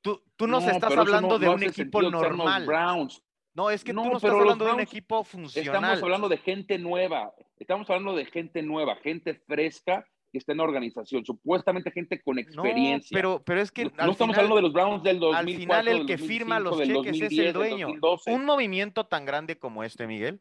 tú, 0.00 0.22
tú 0.36 0.46
nos 0.46 0.64
estás 0.64 0.96
hablando 0.96 1.38
de 1.38 1.48
un 1.48 1.62
equipo 1.62 2.02
normal. 2.02 2.66
Browns. 2.66 3.22
No, 3.54 3.70
es 3.70 3.84
que 3.84 3.92
tú 3.92 4.02
no 4.02 4.16
estás 4.16 4.30
hablando 4.30 4.64
de 4.64 4.72
un 4.72 4.80
equipo 4.80 5.24
funcional. 5.24 5.74
Estamos 5.74 6.02
hablando 6.02 6.28
de 6.28 6.38
gente 6.38 6.78
nueva, 6.78 7.34
estamos 7.58 7.88
hablando 7.90 8.16
de 8.16 8.24
gente 8.24 8.62
nueva, 8.62 8.96
gente 8.96 9.34
fresca 9.46 10.06
que 10.32 10.38
está 10.38 10.52
en 10.52 10.58
la 10.58 10.64
organización, 10.64 11.24
supuestamente 11.26 11.90
gente 11.90 12.22
con 12.22 12.38
experiencia. 12.38 13.14
No, 13.14 13.18
pero, 13.18 13.42
pero 13.44 13.60
es 13.60 13.70
que. 13.70 13.84
No, 13.84 14.12
estamos 14.12 14.34
hablando 14.36 14.56
de 14.56 14.62
los 14.62 14.72
Browns 14.72 15.02
del 15.02 15.20
2004. 15.20 15.38
Al 15.38 15.56
final, 15.56 15.88
el 15.88 16.06
que 16.06 16.16
firma 16.16 16.58
los 16.58 16.78
cheques 16.78 17.20
es 17.20 17.38
el 17.38 17.52
dueño. 17.52 17.88
Un 18.26 18.44
movimiento 18.46 19.04
tan 19.04 19.26
grande 19.26 19.58
como 19.58 19.84
este, 19.84 20.06
Miguel, 20.06 20.40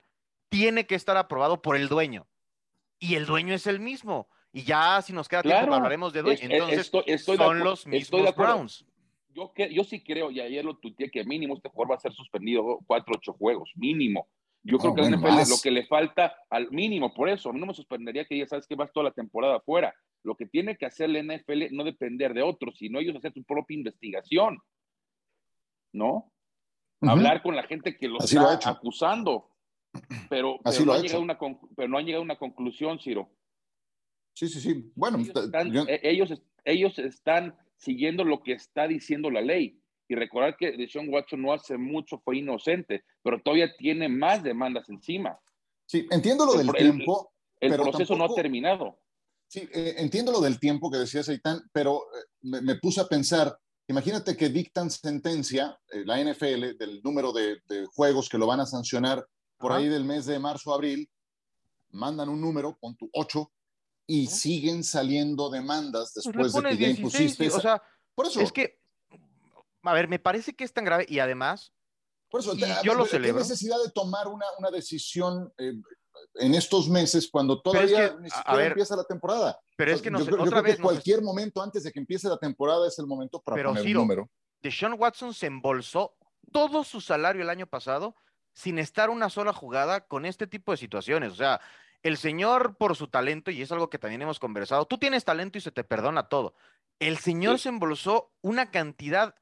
tiene 0.49 0.87
que 0.87 0.95
estar 0.95 1.17
aprobado 1.17 1.61
por 1.61 1.75
el 1.75 1.89
dueño. 1.89 2.27
Y 2.99 3.15
el 3.15 3.25
dueño 3.25 3.53
es 3.53 3.67
el 3.67 3.79
mismo. 3.79 4.29
Y 4.53 4.63
ya, 4.63 5.01
si 5.01 5.11
nos 5.11 5.27
queda 5.27 5.43
tiempo, 5.43 5.73
hablaremos 5.73 6.13
de 6.13 6.21
dueño. 6.21 6.39
Entonces, 6.43 6.91
son 7.25 7.59
los 7.59 7.85
mismos 7.85 8.33
Browns. 8.35 8.85
Yo, 9.33 9.53
yo 9.71 9.83
sí 9.83 10.03
creo, 10.03 10.31
y 10.31 10.39
ayer 10.39 10.65
lo 10.65 10.77
tuiteé, 10.77 11.09
que 11.09 11.23
mínimo 11.23 11.55
este 11.55 11.69
jugador 11.69 11.91
va 11.91 11.95
a 11.95 11.99
ser 11.99 12.13
suspendido 12.13 12.79
cuatro, 12.85 13.13
ocho 13.17 13.33
juegos, 13.33 13.71
mínimo. 13.75 14.27
Yo 14.63 14.77
creo 14.77 14.93
que 14.93 15.09
lo 15.09 15.57
que 15.61 15.71
le 15.71 15.87
falta 15.87 16.35
al 16.49 16.69
mínimo, 16.69 17.13
por 17.13 17.29
eso, 17.29 17.49
a 17.49 17.53
mí 17.53 17.59
no 17.59 17.65
me 17.65 17.73
suspendería 17.73 18.25
que 18.25 18.37
ya 18.37 18.45
sabes 18.45 18.67
que 18.67 18.75
vas 18.75 18.91
toda 18.93 19.05
la 19.05 19.11
temporada 19.11 19.57
afuera. 19.57 19.93
Lo 20.23 20.35
que 20.35 20.45
tiene 20.45 20.77
que 20.77 20.85
hacer 20.85 21.09
la 21.09 21.23
NFL 21.23 21.73
no 21.75 21.83
depender 21.83 22.33
de 22.33 22.43
otros, 22.43 22.77
sino 22.77 22.99
ellos 22.99 23.15
hacer 23.15 23.33
su 23.33 23.43
propia 23.43 23.75
investigación. 23.75 24.59
¿No? 25.93 26.31
Hablar 27.01 27.41
con 27.41 27.55
la 27.55 27.63
gente 27.63 27.97
que 27.97 28.07
los 28.07 28.31
está 28.31 28.69
acusando. 28.69 29.49
Pero, 30.29 30.59
pero, 30.63 30.85
no 30.85 31.19
una, 31.19 31.37
pero, 31.75 31.89
no 31.89 31.97
han 31.97 32.05
llegado 32.05 32.21
a 32.21 32.25
una 32.25 32.37
conclusión, 32.37 32.99
Ciro. 32.99 33.29
Sí, 34.33 34.47
sí, 34.47 34.61
sí. 34.61 34.91
Bueno, 34.95 35.17
e, 35.19 35.99
ellos, 36.03 36.41
ellos 36.63 36.97
están 36.99 37.57
siguiendo 37.81 38.23
lo 38.23 38.41
que 38.41 38.53
está 38.53 38.87
diciendo 38.87 39.29
la 39.29 39.41
ley. 39.41 39.77
Y 40.07 40.15
recordar 40.15 40.55
que 40.57 40.71
Deshaun 40.73 41.09
Watson 41.09 41.41
no 41.41 41.53
hace 41.53 41.77
mucho 41.77 42.19
fue 42.23 42.37
inocente, 42.37 43.03
pero 43.23 43.41
todavía 43.41 43.73
tiene 43.77 44.09
más 44.09 44.43
demandas 44.43 44.89
encima. 44.89 45.39
Sí, 45.85 46.05
entiendo 46.11 46.45
lo 46.45 46.53
del 46.53 46.71
tiempo. 46.71 47.33
El, 47.59 47.75
proceso 47.75 48.15
no 48.15 48.25
ha 48.25 48.35
terminado. 48.35 48.99
Sí, 49.47 49.67
eh, 49.73 49.95
entiendo 49.97 50.31
lo 50.31 50.41
del 50.41 50.59
tiempo 50.59 50.89
que 50.89 50.97
decía 50.97 51.23
Seitán, 51.23 51.61
pero 51.71 51.97
eh, 51.97 52.61
me, 52.61 52.75
puse 52.75 53.01
a 53.01 53.07
pensar, 53.07 53.55
imagínate 53.87 54.35
que 54.35 54.49
dictan 54.49 54.89
sentencia, 54.89 55.77
eh, 55.91 56.03
la 56.05 56.23
NFL, 56.23 56.77
del 56.77 57.01
número 57.03 57.31
de, 57.31 57.59
juegos 57.93 58.29
que 58.29 58.37
lo 58.37 58.47
van 58.47 58.61
a 58.61 58.65
sancionar 58.65 59.25
por 59.57 59.73
ahí 59.73 59.87
del 59.87 60.05
mes 60.05 60.25
de 60.25 60.39
marzo, 60.39 60.73
abril, 60.73 61.09
mandan 61.91 62.29
un 62.29 62.41
número, 62.41 62.77
pon 62.79 62.95
tu 62.95 63.09
8, 63.13 63.51
y 64.11 64.27
siguen 64.27 64.83
saliendo 64.83 65.49
demandas 65.49 66.11
pues 66.13 66.25
después 66.25 66.53
de 66.53 66.69
que 66.71 66.77
ya 66.77 66.87
impusiste. 66.89 67.47
o 67.47 67.61
sea, 67.61 67.81
por 68.13 68.25
eso. 68.25 68.41
Es 68.41 68.51
que 68.51 68.81
a 69.83 69.93
ver, 69.93 70.09
me 70.09 70.19
parece 70.19 70.53
que 70.53 70.65
es 70.65 70.73
tan 70.73 70.83
grave 70.83 71.05
y 71.07 71.19
además, 71.19 71.73
Por 72.29 72.41
eso, 72.41 72.53
yo 72.83 72.93
lo 72.93 73.05
celebro. 73.05 73.37
¿Qué 73.37 73.43
necesidad 73.43 73.77
de 73.83 73.89
tomar 73.91 74.27
una, 74.27 74.45
una 74.59 74.69
decisión 74.69 75.51
eh, 75.57 75.73
en 76.35 76.53
estos 76.53 76.89
meses 76.89 77.29
cuando 77.31 77.61
todavía 77.61 78.17
ni 78.19 78.29
siquiera 78.29 78.65
empieza 78.65 78.97
la 78.97 79.05
temporada? 79.05 79.57
Pero 79.77 79.93
es 79.93 80.01
que 80.01 80.11
yo, 80.11 80.19
yo 80.19 80.49
creo 80.49 80.63
que 80.63 80.77
cualquier 80.77 81.21
momento 81.21 81.61
antes 81.61 81.83
de 81.83 81.91
que 81.93 81.99
empiece 81.99 82.27
la 82.27 82.37
temporada 82.37 82.85
es 82.89 82.99
el 82.99 83.07
momento 83.07 83.41
para 83.41 83.63
poner 83.63 83.85
un 83.85 83.93
número. 83.93 84.29
Deshaun 84.61 84.95
Watson 84.99 85.33
se 85.33 85.47
embolsó 85.47 86.17
todo 86.51 86.83
su 86.83 86.99
salario 86.99 87.43
el 87.43 87.49
año 87.49 87.65
pasado 87.65 88.13
sin 88.53 88.77
estar 88.77 89.09
una 89.09 89.29
sola 89.29 89.53
jugada 89.53 90.05
con 90.05 90.25
este 90.25 90.47
tipo 90.47 90.73
de 90.73 90.77
situaciones. 90.77 91.31
O 91.31 91.35
sea, 91.35 91.61
el 92.03 92.17
señor 92.17 92.75
por 92.77 92.95
su 92.95 93.07
talento, 93.07 93.51
y 93.51 93.61
es 93.61 93.71
algo 93.71 93.89
que 93.89 93.99
también 93.99 94.21
hemos 94.21 94.39
conversado, 94.39 94.85
tú 94.85 94.97
tienes 94.97 95.25
talento 95.25 95.57
y 95.57 95.61
se 95.61 95.71
te 95.71 95.83
perdona 95.83 96.29
todo. 96.29 96.55
El 96.99 97.17
señor 97.17 97.59
se 97.59 97.69
embolsó 97.69 98.31
una 98.41 98.71
cantidad 98.71 99.35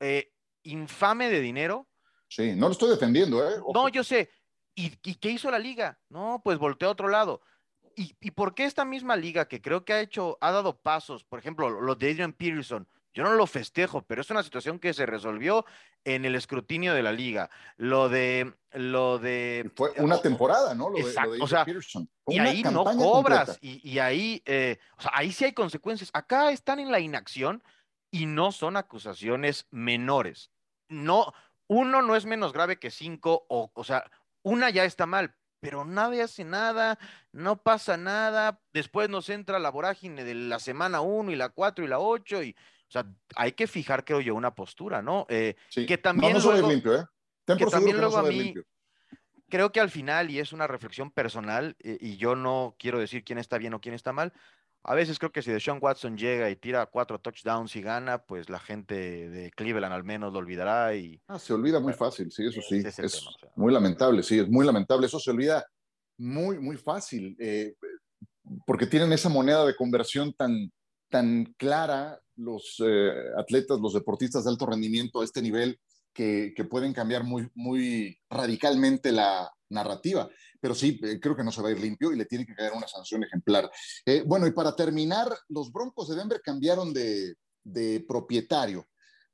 eh, 0.00 0.32
infame 0.62 1.30
de 1.30 1.40
dinero. 1.40 1.88
Sí, 2.28 2.54
no 2.54 2.66
lo 2.66 2.72
estoy 2.72 2.90
defendiendo, 2.90 3.46
¿eh? 3.48 3.56
No, 3.74 3.88
yo 3.88 4.04
sé. 4.04 4.30
¿Y, 4.74 4.90
qué 4.96 5.30
hizo 5.30 5.50
la 5.50 5.58
liga? 5.58 6.00
No, 6.08 6.40
pues 6.42 6.58
volteó 6.58 6.88
a 6.88 6.92
otro 6.92 7.08
lado. 7.08 7.42
¿Y, 7.94 8.16
¿Y, 8.20 8.30
por 8.30 8.54
qué 8.54 8.64
esta 8.64 8.86
misma 8.86 9.16
liga 9.16 9.46
que 9.46 9.60
creo 9.60 9.84
que 9.84 9.92
ha 9.92 10.00
hecho, 10.00 10.38
ha 10.40 10.50
dado 10.50 10.80
pasos, 10.80 11.24
por 11.24 11.38
ejemplo, 11.38 11.68
lo 11.68 11.94
de 11.94 12.10
Adrian 12.10 12.32
Peterson, 12.32 12.88
yo 13.14 13.24
no 13.24 13.34
lo 13.34 13.46
festejo, 13.46 14.02
pero 14.02 14.22
es 14.22 14.30
una 14.30 14.42
situación 14.42 14.78
que 14.78 14.94
se 14.94 15.04
resolvió 15.04 15.66
en 16.04 16.24
el 16.24 16.34
escrutinio 16.34 16.94
de 16.94 17.02
la 17.02 17.12
liga. 17.12 17.50
Lo 17.76 18.08
de, 18.08 18.54
lo 18.72 19.18
de. 19.18 19.70
Fue 19.74 19.92
una 19.98 20.20
temporada, 20.20 20.74
¿no? 20.74 20.90
Lo 20.90 20.98
exacto, 20.98 21.36
o 21.40 21.46
sea, 21.46 21.66
y 22.26 22.38
ahí 22.38 22.62
no 22.62 22.84
cobras, 22.84 23.58
y, 23.60 23.86
y, 23.88 23.98
ahí, 23.98 24.42
eh, 24.46 24.78
o 24.96 25.02
sea, 25.02 25.12
ahí 25.14 25.32
sí 25.32 25.44
hay 25.44 25.52
consecuencias. 25.52 26.10
Acá 26.14 26.50
están 26.50 26.80
en 26.80 26.90
la 26.90 27.00
inacción 27.00 27.62
y 28.10 28.26
no 28.26 28.52
son 28.52 28.76
acusaciones 28.76 29.66
menores. 29.70 30.50
No, 30.88 31.32
uno 31.66 32.02
no 32.02 32.16
es 32.16 32.24
menos 32.24 32.52
grave 32.52 32.78
que 32.78 32.90
cinco, 32.90 33.44
o, 33.48 33.70
o 33.74 33.84
sea, 33.84 34.10
una 34.42 34.70
ya 34.70 34.84
está 34.84 35.06
mal, 35.06 35.34
pero 35.60 35.84
nadie 35.84 36.22
hace 36.22 36.44
nada, 36.44 36.98
no 37.30 37.62
pasa 37.62 37.96
nada, 37.96 38.60
después 38.72 39.08
nos 39.08 39.28
entra 39.28 39.58
la 39.58 39.70
vorágine 39.70 40.24
de 40.24 40.34
la 40.34 40.58
semana 40.58 41.00
uno 41.00 41.30
y 41.30 41.36
la 41.36 41.50
cuatro 41.50 41.84
y 41.84 41.88
la 41.88 41.98
ocho, 41.98 42.42
y, 42.42 42.56
o 42.92 43.00
sea, 43.00 43.06
hay 43.36 43.52
que 43.52 43.66
fijar, 43.66 44.04
creo 44.04 44.20
yo, 44.20 44.34
una 44.34 44.54
postura, 44.54 45.00
¿no? 45.00 45.24
Eh, 45.30 45.56
que 45.74 45.96
también 45.96 46.34
no, 46.34 46.40
no 46.40 46.68
limpio, 46.68 46.94
¿eh? 46.94 47.06
que 47.56 47.64
también 47.64 47.96
luego 47.96 48.18
a 48.18 48.22
mí, 48.22 48.52
creo 49.48 49.72
que 49.72 49.80
al 49.80 49.88
final, 49.88 50.30
y 50.30 50.40
es 50.40 50.52
una 50.52 50.66
reflexión 50.66 51.10
personal, 51.10 51.74
eh, 51.78 51.96
y 51.98 52.18
yo 52.18 52.36
no 52.36 52.76
quiero 52.78 52.98
decir 52.98 53.24
quién 53.24 53.38
está 53.38 53.56
bien 53.56 53.72
o 53.72 53.80
quién 53.80 53.94
está 53.94 54.12
mal, 54.12 54.34
a 54.82 54.94
veces 54.94 55.18
creo 55.18 55.32
que 55.32 55.40
si 55.40 55.50
Deshaun 55.50 55.78
Watson 55.80 56.18
llega 56.18 56.50
y 56.50 56.56
tira 56.56 56.84
cuatro 56.84 57.18
touchdowns 57.18 57.74
y 57.76 57.80
gana, 57.80 58.18
pues 58.18 58.50
la 58.50 58.58
gente 58.58 59.30
de 59.30 59.50
Cleveland 59.52 59.94
al 59.94 60.04
menos 60.04 60.30
lo 60.34 60.40
olvidará. 60.40 60.94
Y, 60.94 61.18
ah, 61.28 61.38
se 61.38 61.54
olvida 61.54 61.80
muy 61.80 61.94
fácil, 61.94 62.30
sí, 62.30 62.44
eso 62.44 62.60
sí. 62.60 62.82
Es, 62.84 63.24
muy 63.56 63.72
lamentable, 63.72 64.22
sí, 64.22 64.40
es 64.40 64.48
muy 64.50 64.66
lamentable. 64.66 65.06
Eso 65.06 65.18
se 65.18 65.30
olvida 65.30 65.64
muy, 66.18 66.58
muy 66.58 66.76
fácil, 66.76 67.34
eh, 67.40 67.74
porque 68.66 68.86
tienen 68.86 69.14
esa 69.14 69.30
moneda 69.30 69.64
de 69.64 69.76
conversión 69.76 70.34
tan, 70.34 70.70
tan 71.08 71.54
clara 71.56 72.20
los 72.42 72.82
eh, 72.84 73.10
atletas, 73.36 73.80
los 73.80 73.94
deportistas 73.94 74.44
de 74.44 74.50
alto 74.50 74.66
rendimiento 74.66 75.20
a 75.20 75.24
este 75.24 75.42
nivel 75.42 75.78
que, 76.12 76.52
que 76.54 76.64
pueden 76.64 76.92
cambiar 76.92 77.24
muy, 77.24 77.48
muy 77.54 78.18
radicalmente 78.28 79.12
la 79.12 79.50
narrativa 79.70 80.28
pero 80.62 80.76
sí, 80.76 80.98
eh, 81.02 81.18
creo 81.18 81.34
que 81.34 81.42
no 81.42 81.50
se 81.50 81.60
va 81.60 81.68
a 81.68 81.72
ir 81.72 81.80
limpio 81.80 82.12
y 82.12 82.16
le 82.16 82.24
tiene 82.24 82.46
que 82.46 82.54
caer 82.54 82.72
una 82.72 82.86
sanción 82.86 83.24
ejemplar. 83.24 83.68
Eh, 84.06 84.22
bueno, 84.24 84.46
y 84.46 84.52
para 84.52 84.76
terminar, 84.76 85.26
los 85.48 85.72
Broncos 85.72 86.08
de 86.08 86.14
Denver 86.14 86.40
cambiaron 86.40 86.94
de, 86.94 87.34
propietario. 88.06 88.86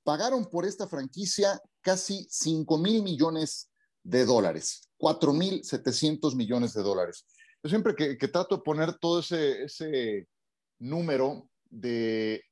Pagaron 0.03 0.47
por 0.47 0.65
esta 0.65 0.89
franquicia 0.89 1.61
casi 1.83 2.27
5 2.31 2.79
mil 2.79 3.03
millones 3.03 3.71
de 4.03 4.25
dólares, 4.25 4.89
4 4.97 5.33
mil 5.35 5.63
700 5.63 6.35
millones 6.35 6.73
de 6.73 6.83
dólares. 6.83 7.27
Yo 7.63 7.69
siempre 7.69 7.95
que, 7.95 8.29
trato 8.29 8.57
de 8.57 8.63
poner 8.63 8.95
todo 8.99 9.21
ese, 9.21 9.65
ese 9.65 10.29
número 10.79 11.51
de, 11.69 12.43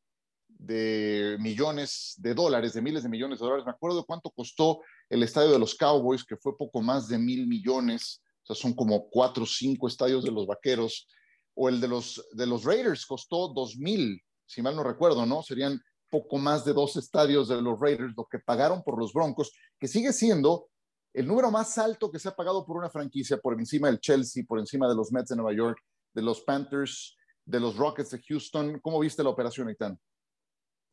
de 0.59 1.37
millones 1.41 2.15
de 2.19 2.35
dólares, 2.35 2.73
de 2.73 2.83
miles 2.83 3.03
de 3.03 3.09
millones 3.09 3.39
de 3.39 3.45
dólares, 3.45 3.67
me 3.67 3.73
acuerdo 3.73 4.05
cuánto 4.05 4.31
costó 4.31 4.81
el 5.09 5.23
estadio 5.23 5.53
de 5.53 5.59
los 5.59 5.75
Cowboys, 5.75 6.25
que 6.25 6.37
fue 6.37 6.57
poco 6.57 6.81
más 6.81 7.09
de 7.09 7.19
mil 7.19 7.47
millones 7.47 8.23
o 8.47 8.55
sea, 8.55 8.63
son 8.63 8.75
como 8.75 9.09
cuatro 9.11 9.43
o 9.43 9.47
cinco 9.47 9.89
estadios 9.89 10.25
de 10.25 10.31
los 10.31 10.47
Vaqueros, 10.47 11.09
o 11.55 11.69
el 11.69 11.81
de 11.81 11.89
los, 11.89 12.25
de 12.33 12.47
los 12.47 12.65
Raiders 12.65 13.05
costó 13.05 13.49
dos 13.49 13.77
mil, 13.77 14.23
si 14.47 14.63
mal 14.63 14.77
no 14.77 14.85
recuerdo, 14.85 15.27
¿no? 15.27 15.43
Serían 15.43 15.81
poco 16.09 16.39
más 16.39 16.65
de 16.65 16.73
dos 16.73 16.97
estadios 16.97 17.49
de 17.49 17.61
los 17.61 17.81
Raiders, 17.81 18.15
lo 18.17 18.25
que 18.31 18.39
pagaron 18.39 18.85
por 18.85 19.01
los 19.01 19.13
Broncos, 19.13 19.51
que 19.81 19.89
sigue 19.89 20.13
siendo 20.13 20.69
el 21.13 21.27
número 21.27 21.51
más 21.51 21.77
alto 21.79 22.13
que 22.13 22.21
se 22.21 22.29
ha 22.29 22.37
pagado 22.37 22.65
por 22.65 22.77
una 22.77 22.89
franquicia, 22.89 23.39
por 23.39 23.59
encima 23.59 23.89
del 23.89 23.99
Chelsea, 23.99 24.45
por 24.47 24.61
encima 24.61 24.89
de 24.89 24.95
los 24.95 25.11
Mets 25.11 25.31
de 25.31 25.37
Nueva 25.37 25.53
York, 25.53 25.79
de 26.15 26.23
los 26.23 26.43
Panthers, 26.43 27.17
de 27.45 27.59
los 27.59 27.77
Rockets 27.77 28.11
de 28.11 28.23
Houston. 28.23 28.79
¿Cómo 28.81 29.01
viste 29.01 29.25
la 29.25 29.31
operación, 29.31 29.69
Eitan? 29.69 29.99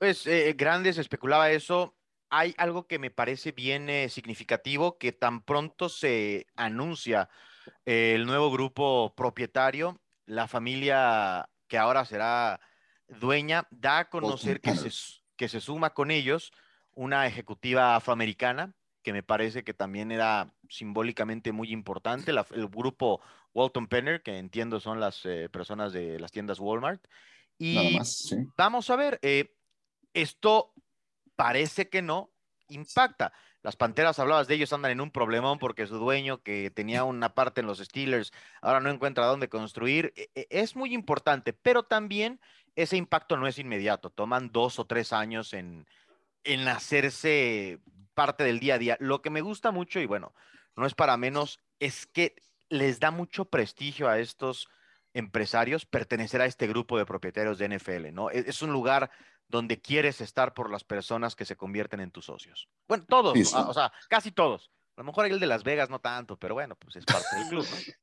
Pues 0.04 0.28
eh, 0.28 0.54
grandes 0.58 0.98
especulaba 0.98 1.52
eso 1.52 1.96
hay 2.30 2.54
algo 2.58 2.88
que 2.88 3.00
me 3.00 3.10
parece 3.10 3.54
bien 3.54 3.90
eh, 3.90 4.10
significativo, 4.10 4.98
que 4.98 5.14
tan 5.14 5.42
pronto 5.42 5.88
se 5.88 6.46
anuncia 6.58 7.30
el 7.86 8.26
nuevo 8.26 8.52
grupo 8.52 9.14
propietario, 9.16 10.02
la 10.26 10.50
familia 10.50 11.48
que 11.70 11.78
ahora 11.78 12.04
será 12.04 12.60
dueña, 13.08 13.66
da 13.72 14.00
a 14.00 14.10
conocer 14.10 14.60
que 14.60 14.76
se, 14.76 14.92
que 15.38 15.48
se 15.48 15.62
suma 15.62 15.94
con 15.94 16.12
ellos 16.12 16.52
una 16.92 17.26
ejecutiva 17.26 17.96
afroamericana, 17.96 18.76
que 19.04 19.14
me 19.14 19.24
parece 19.24 19.64
que 19.64 19.74
también 19.74 20.12
era 20.12 20.54
simbólicamente 20.68 21.54
muy 21.54 21.72
importante, 21.72 22.32
el 22.32 22.68
grupo 22.68 23.22
Walton 23.54 23.88
Penner, 23.88 24.22
que 24.22 24.38
entiendo 24.38 24.82
son 24.82 25.00
las 25.00 25.26
eh, 25.26 25.48
personas 25.48 25.94
de 25.94 26.20
las 26.20 26.34
tiendas 26.34 26.60
Walmart. 26.60 27.02
Y 27.58 27.98
vamos 28.58 28.90
a 28.90 28.96
ver, 28.98 29.18
eh, 29.22 29.56
esto 30.14 30.74
parece 31.36 31.90
que 31.90 32.02
no, 32.02 32.32
impacta. 32.70 33.34
Las 33.62 33.76
Panteras, 33.76 34.20
hablabas 34.20 34.48
de 34.48 34.56
ellos, 34.56 34.74
andan 34.74 34.92
en 34.92 35.02
un 35.02 35.12
problemón 35.12 35.58
porque 35.58 35.88
su 35.88 35.98
dueño, 35.98 36.42
que 36.42 36.70
tenía 36.70 37.04
una 37.06 37.34
parte 37.34 37.62
en 37.62 37.68
los 37.68 37.80
Steelers, 37.80 38.34
ahora 38.62 38.82
no 38.82 38.90
encuentra 38.90 39.26
dónde 39.26 39.48
construir. 39.48 40.14
E, 40.16 40.30
e, 40.36 40.48
es 40.50 40.76
muy 40.76 40.94
importante, 40.94 41.54
pero 41.54 41.84
también 41.84 42.42
ese 42.76 42.98
impacto 42.98 43.38
no 43.38 43.48
es 43.48 43.60
inmediato. 43.60 44.10
Toman 44.10 44.52
dos 44.52 44.80
o 44.80 44.86
tres 44.86 45.14
años 45.14 45.54
en, 45.54 45.88
en 46.44 46.68
hacerse 46.68 47.80
parte 48.14 48.44
del 48.44 48.60
día 48.60 48.76
a 48.76 48.80
día. 48.80 48.98
Lo 49.00 49.22
que 49.22 49.30
me 49.30 49.42
gusta 49.42 49.72
mucho, 49.72 50.00
y 50.00 50.06
bueno, 50.06 50.34
no 50.76 50.86
es 50.86 50.94
para 50.94 51.16
menos, 51.18 51.60
es 51.80 52.06
que 52.06 52.36
les 52.70 53.00
da 53.00 53.12
mucho 53.12 53.46
prestigio 53.46 54.10
a 54.10 54.20
estos 54.20 54.68
empresarios 55.14 55.86
pertenecer 55.86 56.42
a 56.42 56.46
este 56.46 56.68
grupo 56.68 56.98
de 56.98 57.06
propietarios 57.06 57.60
de 57.60 57.70
NFL, 57.70 58.14
¿no? 58.14 58.32
E, 58.32 58.40
es, 58.48 58.62
un 58.62 58.72
lugar 58.72 59.12
donde 59.54 59.80
quieres 59.80 60.20
estar 60.20 60.56
por 60.56 60.72
las 60.72 60.84
personas 60.84 61.36
que 61.36 61.46
se 61.46 61.56
convierten 61.56 62.00
en 62.00 62.10
tus 62.10 62.26
socios. 62.26 62.68
Bueno, 62.88 63.06
todos, 63.08 63.54
o 63.54 63.74
sea, 63.74 63.94
casi 64.10 64.32
todos. 64.32 64.72
A 64.98 65.02
lo 65.02 65.06
mejor 65.06 65.28
el 65.28 65.40
de 65.40 65.46
Las 65.46 65.64
Vegas 65.64 65.92
no 65.92 66.00
tanto, 66.00 66.38
pero 66.38 66.56
bueno, 66.56 66.76
pues 66.76 66.96
es 66.96 67.06
parte 67.06 67.36
del 67.38 67.48
club, 67.50 67.66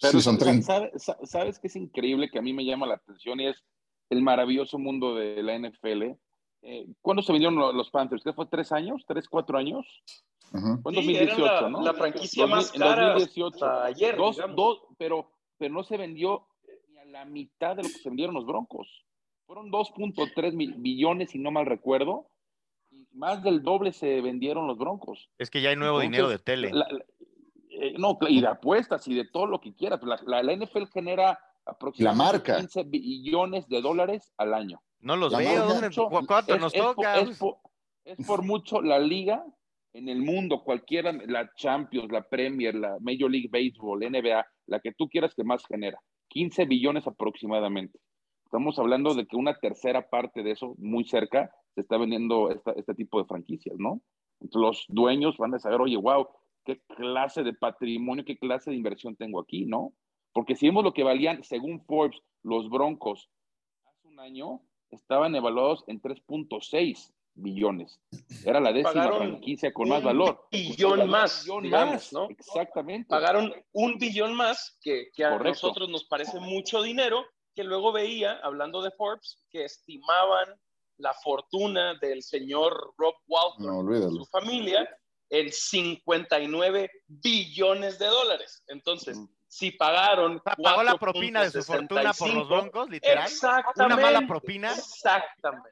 Pero 0.00 0.20
¿sabes, 0.20 0.90
¿sabes 1.22 1.60
qué 1.60 1.68
es 1.68 1.76
increíble 1.76 2.28
que 2.28 2.40
a 2.40 2.42
mí 2.42 2.52
me 2.52 2.64
llama 2.64 2.88
la 2.88 2.94
atención 2.94 3.38
y 3.38 3.46
es 3.46 3.62
el 4.10 4.20
maravilloso 4.20 4.76
mundo 4.76 5.14
de 5.14 5.40
la 5.44 5.56
NFL? 5.56 6.02
Eh, 6.62 6.88
¿Cuándo 7.00 7.22
se 7.22 7.30
vendieron 7.30 7.56
los 7.56 7.88
Panthers? 7.90 8.24
¿Qué 8.24 8.32
fue? 8.32 8.46
¿Tres 8.46 8.72
años? 8.72 9.04
¿Tres, 9.06 9.28
cuatro 9.28 9.56
años? 9.56 9.86
Fue 10.50 10.58
en 10.58 10.82
2018, 10.82 11.68
¿no? 11.68 11.82
La 11.82 11.94
franquicia 11.94 12.48
más 12.48 12.72
cara 12.72 13.12
2018. 13.12 13.64
ayer, 13.82 14.16
dos, 14.16 14.82
pero, 14.98 15.30
pero 15.56 15.72
no 15.72 15.84
se 15.84 15.96
vendió 15.96 16.48
ni 16.88 16.98
a 16.98 17.04
la 17.04 17.24
mitad 17.24 17.76
de 17.76 17.84
lo 17.84 17.88
que 17.88 17.94
se 17.94 18.08
vendieron 18.08 18.34
los 18.34 18.44
Broncos. 18.44 19.04
Fueron 19.46 19.70
2.3 19.70 20.80
billones, 20.80 21.30
si 21.30 21.38
no 21.38 21.50
mal 21.50 21.66
recuerdo, 21.66 22.28
y 22.90 23.06
más 23.12 23.42
del 23.42 23.62
doble 23.62 23.92
se 23.92 24.20
vendieron 24.20 24.66
los 24.66 24.78
Broncos. 24.78 25.28
Es 25.38 25.50
que 25.50 25.60
ya 25.60 25.70
hay 25.70 25.76
nuevo 25.76 26.00
dinero 26.00 26.28
de 26.28 26.38
tele. 26.38 26.72
Eh, 27.70 27.94
no, 27.98 28.18
y 28.28 28.40
de 28.40 28.48
apuestas 28.48 29.06
y 29.08 29.14
de 29.14 29.24
todo 29.24 29.46
lo 29.46 29.60
que 29.60 29.74
quieras. 29.74 30.00
La, 30.02 30.42
la, 30.42 30.56
NFL 30.56 30.84
genera 30.92 31.38
aproximadamente 31.64 32.54
15 32.54 32.84
billones 32.84 33.68
de 33.68 33.80
dólares 33.80 34.32
al 34.36 34.54
año. 34.54 34.80
No 35.00 35.16
los 35.16 35.36
veo. 35.36 35.66
¿Cuánto 36.26 36.58
nos 36.58 36.72
toca? 36.72 37.20
es, 38.04 38.26
por, 38.26 38.42
mucho 38.42 38.80
la 38.82 38.98
liga 38.98 39.44
en 39.92 40.08
el 40.08 40.22
mundo, 40.22 40.62
cualquiera, 40.64 41.12
la 41.12 41.50
Champions, 41.54 42.10
la 42.10 42.22
Premier, 42.22 42.74
la 42.74 42.96
Major 43.00 43.30
League 43.30 43.50
Baseball, 43.50 44.00
NBA, 44.00 44.44
la 44.66 44.80
que 44.80 44.92
tú 44.92 45.08
quieras 45.08 45.34
que 45.34 45.44
más 45.44 45.64
genera. 45.66 46.00
15 46.28 46.64
billones 46.64 47.06
aproximadamente. 47.06 47.98
Estamos 48.52 48.78
hablando 48.78 49.14
de 49.14 49.26
que 49.26 49.34
una 49.34 49.54
tercera 49.54 50.10
parte 50.10 50.42
de 50.42 50.50
eso, 50.50 50.74
muy 50.76 51.06
cerca, 51.06 51.50
se 51.74 51.80
está 51.80 51.96
vendiendo 51.96 52.50
este 52.50 52.94
tipo 52.94 53.18
de 53.18 53.24
franquicias, 53.24 53.74
¿no? 53.78 54.02
Entonces 54.42 54.60
los 54.60 54.84
dueños 54.88 55.38
van 55.38 55.54
a 55.54 55.58
saber, 55.58 55.80
oye, 55.80 55.96
wow, 55.96 56.28
qué 56.62 56.82
clase 56.94 57.44
de 57.44 57.54
patrimonio, 57.54 58.26
qué 58.26 58.36
clase 58.36 58.68
de 58.68 58.76
inversión 58.76 59.16
tengo 59.16 59.40
aquí, 59.40 59.64
¿no? 59.64 59.94
Porque 60.34 60.54
si 60.54 60.66
vemos 60.66 60.84
lo 60.84 60.92
que 60.92 61.02
valían, 61.02 61.42
según 61.42 61.82
Forbes, 61.86 62.20
los 62.42 62.68
Broncos 62.68 63.30
hace 63.86 64.08
un 64.08 64.20
año, 64.20 64.60
estaban 64.90 65.34
evaluados 65.34 65.82
en 65.86 66.02
3.6 66.02 67.10
billones. 67.32 68.02
Era 68.44 68.60
la 68.60 68.74
décima 68.74 69.16
franquicia 69.16 69.72
con 69.72 69.88
más 69.88 70.02
valor. 70.02 70.46
Billón 70.52 71.08
más, 71.08 71.46
digamos, 71.62 72.12
¿no? 72.12 72.28
Exactamente. 72.28 73.08
Pagaron 73.08 73.50
un 73.72 73.96
billón 73.96 74.34
más, 74.34 74.76
que, 74.82 75.08
a 75.24 75.38
nosotros 75.38 75.88
nos 75.88 76.04
parece 76.04 76.38
mucho 76.38 76.82
dinero, 76.82 77.24
que 77.54 77.64
luego 77.64 77.92
veía, 77.92 78.40
hablando 78.42 78.82
de 78.82 78.90
Forbes, 78.90 79.42
que 79.50 79.64
estimaban 79.64 80.58
la 80.98 81.14
fortuna 81.14 81.94
del 82.00 82.22
señor 82.22 82.94
Rob 82.96 83.14
Walton 83.26 83.94
y 83.94 84.16
su 84.16 84.26
familia 84.26 84.88
en 85.30 85.50
59 85.50 86.90
billones 87.06 87.98
de 87.98 88.06
dólares. 88.06 88.62
Entonces, 88.66 89.18
si 89.48 89.70
pagaron. 89.70 90.40
pagó 90.40 90.82
la 90.82 90.96
propina 90.96 91.42
de 91.42 91.50
su 91.50 91.62
fortuna 91.62 92.12
por 92.12 92.32
los 92.32 92.48
broncos, 92.48 92.88
literal. 92.90 93.24
Exactamente. 93.24 93.94
Una 93.94 93.96
mala 93.96 94.26
propina. 94.26 94.72
Exactamente. 94.72 95.70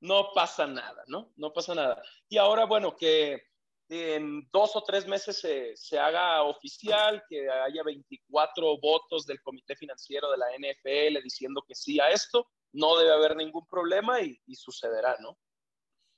No 0.00 0.30
pasa 0.34 0.66
nada, 0.66 1.04
¿no? 1.06 1.32
No 1.36 1.52
pasa 1.52 1.76
nada. 1.76 2.02
Y 2.28 2.36
ahora, 2.36 2.64
bueno, 2.64 2.96
que 2.96 3.51
en 3.92 4.48
dos 4.50 4.74
o 4.74 4.82
tres 4.82 5.06
meses 5.06 5.38
se, 5.38 5.76
se, 5.76 5.98
haga 5.98 6.42
oficial, 6.44 7.22
que 7.28 7.48
haya 7.50 7.82
24 7.82 8.80
votos 8.80 9.26
del 9.26 9.42
Comité 9.42 9.76
Financiero 9.76 10.30
de 10.30 10.38
la 10.38 10.46
NFL 10.56 11.22
diciendo 11.22 11.62
que 11.66 11.74
sí 11.74 12.00
a 12.00 12.10
esto, 12.10 12.46
no 12.72 12.96
debe 12.96 13.12
haber 13.12 13.36
ningún 13.36 13.66
problema 13.66 14.20
y, 14.22 14.38
y 14.46 14.54
sucederá, 14.54 15.16
¿no? 15.20 15.36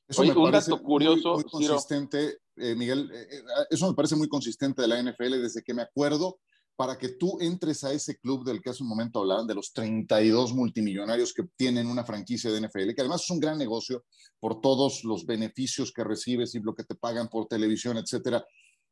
Eso 0.07 0.23
me 0.23 0.33
un 0.33 0.53
dato 0.53 0.83
curioso, 0.83 1.35
muy, 1.35 1.45
consistente, 1.45 2.39
eh, 2.57 2.75
Miguel, 2.75 3.11
eh, 3.13 3.27
eh, 3.31 3.43
eso 3.71 3.89
me 3.89 3.95
parece 3.95 4.17
muy 4.17 4.29
consistente 4.29 4.83
de 4.83 4.89
la 4.89 5.03
NFL 5.03 5.43
desde 5.43 5.63
que 5.63 5.73
me 5.73 5.83
acuerdo 5.83 6.41
para 6.77 6.99
que 6.99 7.11
tú 7.11 7.39
entres 7.41 7.85
a 7.85 7.93
ese 7.93 8.19
club 8.19 8.45
del 8.45 8.61
que 8.61 8.71
hace 8.71 8.83
un 8.83 8.89
momento 8.89 9.21
hablaban, 9.21 9.47
de 9.47 9.55
los 9.55 9.73
32 9.73 10.55
multimillonarios 10.55 11.33
que 11.33 11.45
tienen 11.57 11.87
una 11.87 12.05
franquicia 12.05 12.51
de 12.51 12.61
NFL, 12.61 12.95
que 12.95 13.01
además 13.01 13.23
es 13.23 13.31
un 13.31 13.41
gran 13.41 13.59
negocio 13.59 14.05
por 14.41 14.61
todos 14.61 15.05
los 15.05 15.25
beneficios 15.25 15.93
que 15.93 16.05
recibes 16.05 16.55
y 16.55 16.61
lo 16.61 16.75
que 16.75 16.85
te 16.85 16.95
pagan 16.97 17.29
por 17.29 17.47
televisión, 17.47 17.97
etcétera. 17.97 18.45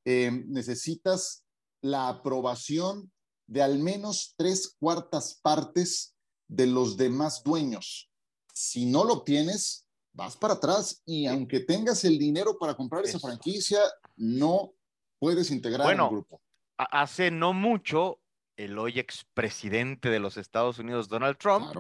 necesitas 0.05 1.45
la 1.81 2.09
aprobación 2.09 3.11
de 3.47 3.63
al 3.63 3.79
menos 3.79 4.35
tres 4.37 4.77
cuartas 4.79 5.41
partes 5.43 6.15
de 6.49 6.67
los 6.67 6.97
demás 6.97 7.43
dueños. 7.45 8.11
Si 8.55 8.87
no 8.87 9.05
lo 9.05 9.15
obtienes, 9.15 9.87
vas 10.13 10.37
para 10.37 10.55
atrás 10.55 11.03
y 11.05 11.27
aunque 11.27 11.61
tengas 11.61 12.05
el 12.05 12.19
dinero 12.19 12.59
para 12.59 12.77
comprar 12.77 13.05
esa 13.05 13.19
franquicia, 13.19 13.81
no 14.17 14.75
puedes 15.19 15.51
integrar 15.51 15.87
bueno, 15.87 16.05
el 16.05 16.11
grupo. 16.11 16.43
Hace 16.91 17.31
no 17.31 17.53
mucho, 17.53 18.21
el 18.57 18.79
hoy 18.79 18.99
expresidente 18.99 20.11
de 20.11 20.21
los 20.21 20.37
Estados 20.37 20.79
Unidos, 20.79 21.09
Donald 21.09 21.37
Trump, 21.39 21.75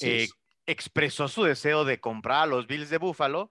eh, 0.00 0.28
expresó 0.66 1.28
su 1.28 1.44
deseo 1.44 1.84
de 1.84 2.00
comprar 2.00 2.42
a 2.42 2.46
los 2.46 2.66
Bills 2.66 2.90
de 2.90 2.98
Buffalo 2.98 3.50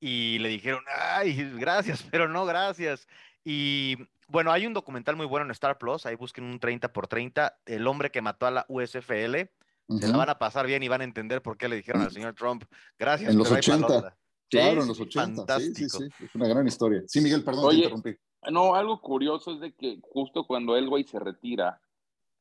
y 0.00 0.38
le 0.38 0.48
dijeron, 0.48 0.82
ay, 0.96 1.52
gracias, 1.58 2.04
pero 2.10 2.28
no 2.28 2.46
gracias. 2.46 3.06
Y 3.44 3.96
bueno, 4.28 4.52
hay 4.52 4.66
un 4.66 4.74
documental 4.74 5.16
muy 5.16 5.26
bueno 5.26 5.46
en 5.46 5.50
Star 5.52 5.78
Plus, 5.78 6.06
ahí 6.06 6.14
busquen 6.14 6.44
un 6.44 6.60
30 6.60 6.92
por 6.92 7.08
30, 7.08 7.58
el 7.66 7.86
hombre 7.86 8.10
que 8.10 8.22
mató 8.22 8.46
a 8.46 8.50
la 8.50 8.66
USFL 8.68 9.48
se 9.96 10.08
la 10.08 10.16
van 10.18 10.28
a 10.28 10.38
pasar 10.38 10.66
bien 10.66 10.82
y 10.82 10.88
van 10.88 11.00
a 11.00 11.04
entender 11.04 11.40
por 11.40 11.56
qué 11.56 11.68
le 11.68 11.76
dijeron 11.76 12.02
al 12.02 12.12
señor 12.12 12.34
Trump, 12.34 12.64
gracias. 12.98 13.30
En 13.30 13.38
los 13.38 13.50
80. 13.50 14.16
Claro, 14.50 14.82
en 14.82 14.88
los 14.88 15.00
80. 15.00 15.36
Fantástico. 15.36 15.98
Sí, 15.98 16.08
sí, 16.18 16.24
Es 16.24 16.34
una 16.34 16.46
gran 16.46 16.66
historia. 16.66 17.02
Sí, 17.06 17.20
Miguel, 17.20 17.42
perdón, 17.42 17.70
te 17.70 17.76
interrumpí. 17.76 18.16
No, 18.50 18.74
algo 18.74 19.00
curioso 19.00 19.52
es 19.52 19.60
de 19.60 19.74
que 19.74 20.00
justo 20.02 20.46
cuando 20.46 20.76
Elway 20.76 21.04
se 21.04 21.18
retira, 21.18 21.80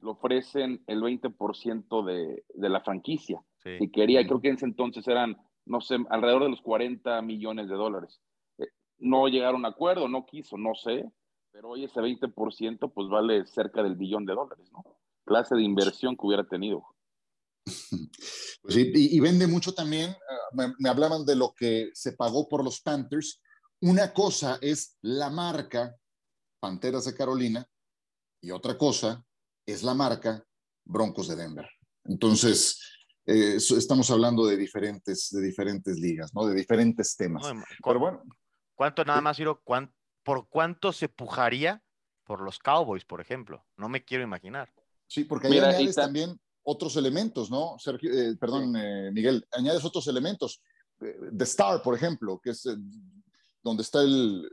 le 0.01 0.09
ofrecen 0.09 0.83
el 0.87 1.01
20% 1.01 2.05
de, 2.05 2.43
de 2.53 2.69
la 2.69 2.81
franquicia. 2.81 3.43
Y 3.79 3.89
quería, 3.89 4.25
creo 4.25 4.39
que 4.39 4.47
en 4.47 4.55
ese 4.55 4.65
entonces 4.65 5.05
eran, 5.07 5.35
no 5.65 5.81
sé, 5.81 5.97
alrededor 6.09 6.43
de 6.43 6.49
los 6.49 6.61
40 6.61 7.21
millones 7.21 7.67
de 7.67 7.75
dólares. 7.75 8.21
Eh, 8.57 8.67
no 8.99 9.27
llegaron 9.27 9.65
a 9.65 9.69
acuerdo, 9.69 10.07
no 10.07 10.25
quiso, 10.25 10.57
no 10.57 10.73
sé, 10.73 11.03
pero 11.51 11.69
hoy 11.69 11.83
ese 11.83 11.99
20% 11.99 12.93
pues 12.93 13.09
vale 13.09 13.45
cerca 13.45 13.83
del 13.83 13.95
billón 13.95 14.25
de 14.25 14.35
dólares, 14.35 14.69
¿no? 14.71 14.85
Clase 15.25 15.55
de 15.55 15.63
inversión 15.63 16.15
que 16.15 16.25
hubiera 16.25 16.45
tenido. 16.45 16.85
Pues 18.63 18.75
y, 18.75 19.19
vende 19.21 19.47
mucho 19.47 19.73
también, 19.73 20.09
ah, 20.09 20.73
me, 20.77 20.89
hablaban 20.89 21.25
de 21.25 21.37
lo 21.37 21.53
que 21.57 21.89
se 21.93 22.11
pagó 22.11 22.49
por 22.49 22.61
los 22.61 22.81
Panthers. 22.81 23.39
Una 23.81 24.13
cosa 24.13 24.57
es 24.61 24.97
la 25.01 25.29
marca 25.29 25.95
Panteras 26.59 27.05
de 27.05 27.15
Carolina 27.15 27.67
y 28.41 28.51
otra 28.51 28.77
cosa 28.77 29.23
es 29.65 29.83
la 29.83 29.93
marca 29.93 30.43
Broncos 30.83 31.27
de 31.27 31.35
Denver. 31.35 31.69
Entonces, 32.05 32.81
eh, 33.25 33.55
estamos 33.57 34.09
hablando 34.09 34.47
de 34.47 34.57
diferentes, 34.57 35.29
de 35.31 35.41
diferentes 35.41 35.99
ligas, 35.99 36.33
¿no? 36.33 36.47
De 36.47 36.55
diferentes 36.55 37.15
temas. 37.15 37.45
Pero 37.83 37.99
bueno. 37.99 38.23
¿Cuánto 38.73 39.03
nada 39.05 39.21
más, 39.21 39.37
Ciro? 39.37 39.61
¿Por 40.23 40.47
cuánto 40.49 40.93
se 40.93 41.09
pujaría 41.09 41.83
por 42.23 42.41
los 42.41 42.59
Cowboys, 42.59 43.05
por 43.05 43.21
ejemplo? 43.21 43.65
No 43.75 43.89
me 43.89 44.03
quiero 44.03 44.23
imaginar. 44.23 44.71
Sí, 45.07 45.23
porque 45.23 45.47
ahí 45.47 45.91
también 45.93 46.39
otros 46.63 46.97
elementos, 46.97 47.49
¿no? 47.49 47.77
Sergio, 47.79 48.11
eh, 48.11 48.35
perdón, 48.35 48.75
eh, 48.75 49.09
Miguel, 49.11 49.47
añades 49.51 49.85
otros 49.85 50.05
elementos. 50.07 50.61
Eh, 50.99 51.17
The 51.35 51.43
Star, 51.45 51.81
por 51.81 51.95
ejemplo, 51.95 52.39
que 52.43 52.49
es 52.49 52.67
donde 53.67 53.83
está 53.83 54.01
el, 54.01 54.49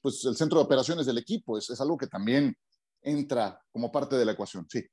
pues, 0.00 0.24
el 0.24 0.36
centro 0.36 0.58
de 0.58 0.64
operaciones 0.64 1.06
del 1.06 1.18
equipo, 1.18 1.56
es, 1.56 1.70
es, 1.70 1.80
algo 1.80 1.96
que 1.96 2.06
también 2.06 2.56
entra 3.00 3.60
como 3.72 3.90
parte 3.90 4.16
de 4.16 4.24
la 4.24 4.32
ecuación, 4.32 4.66
sí. 4.68 4.84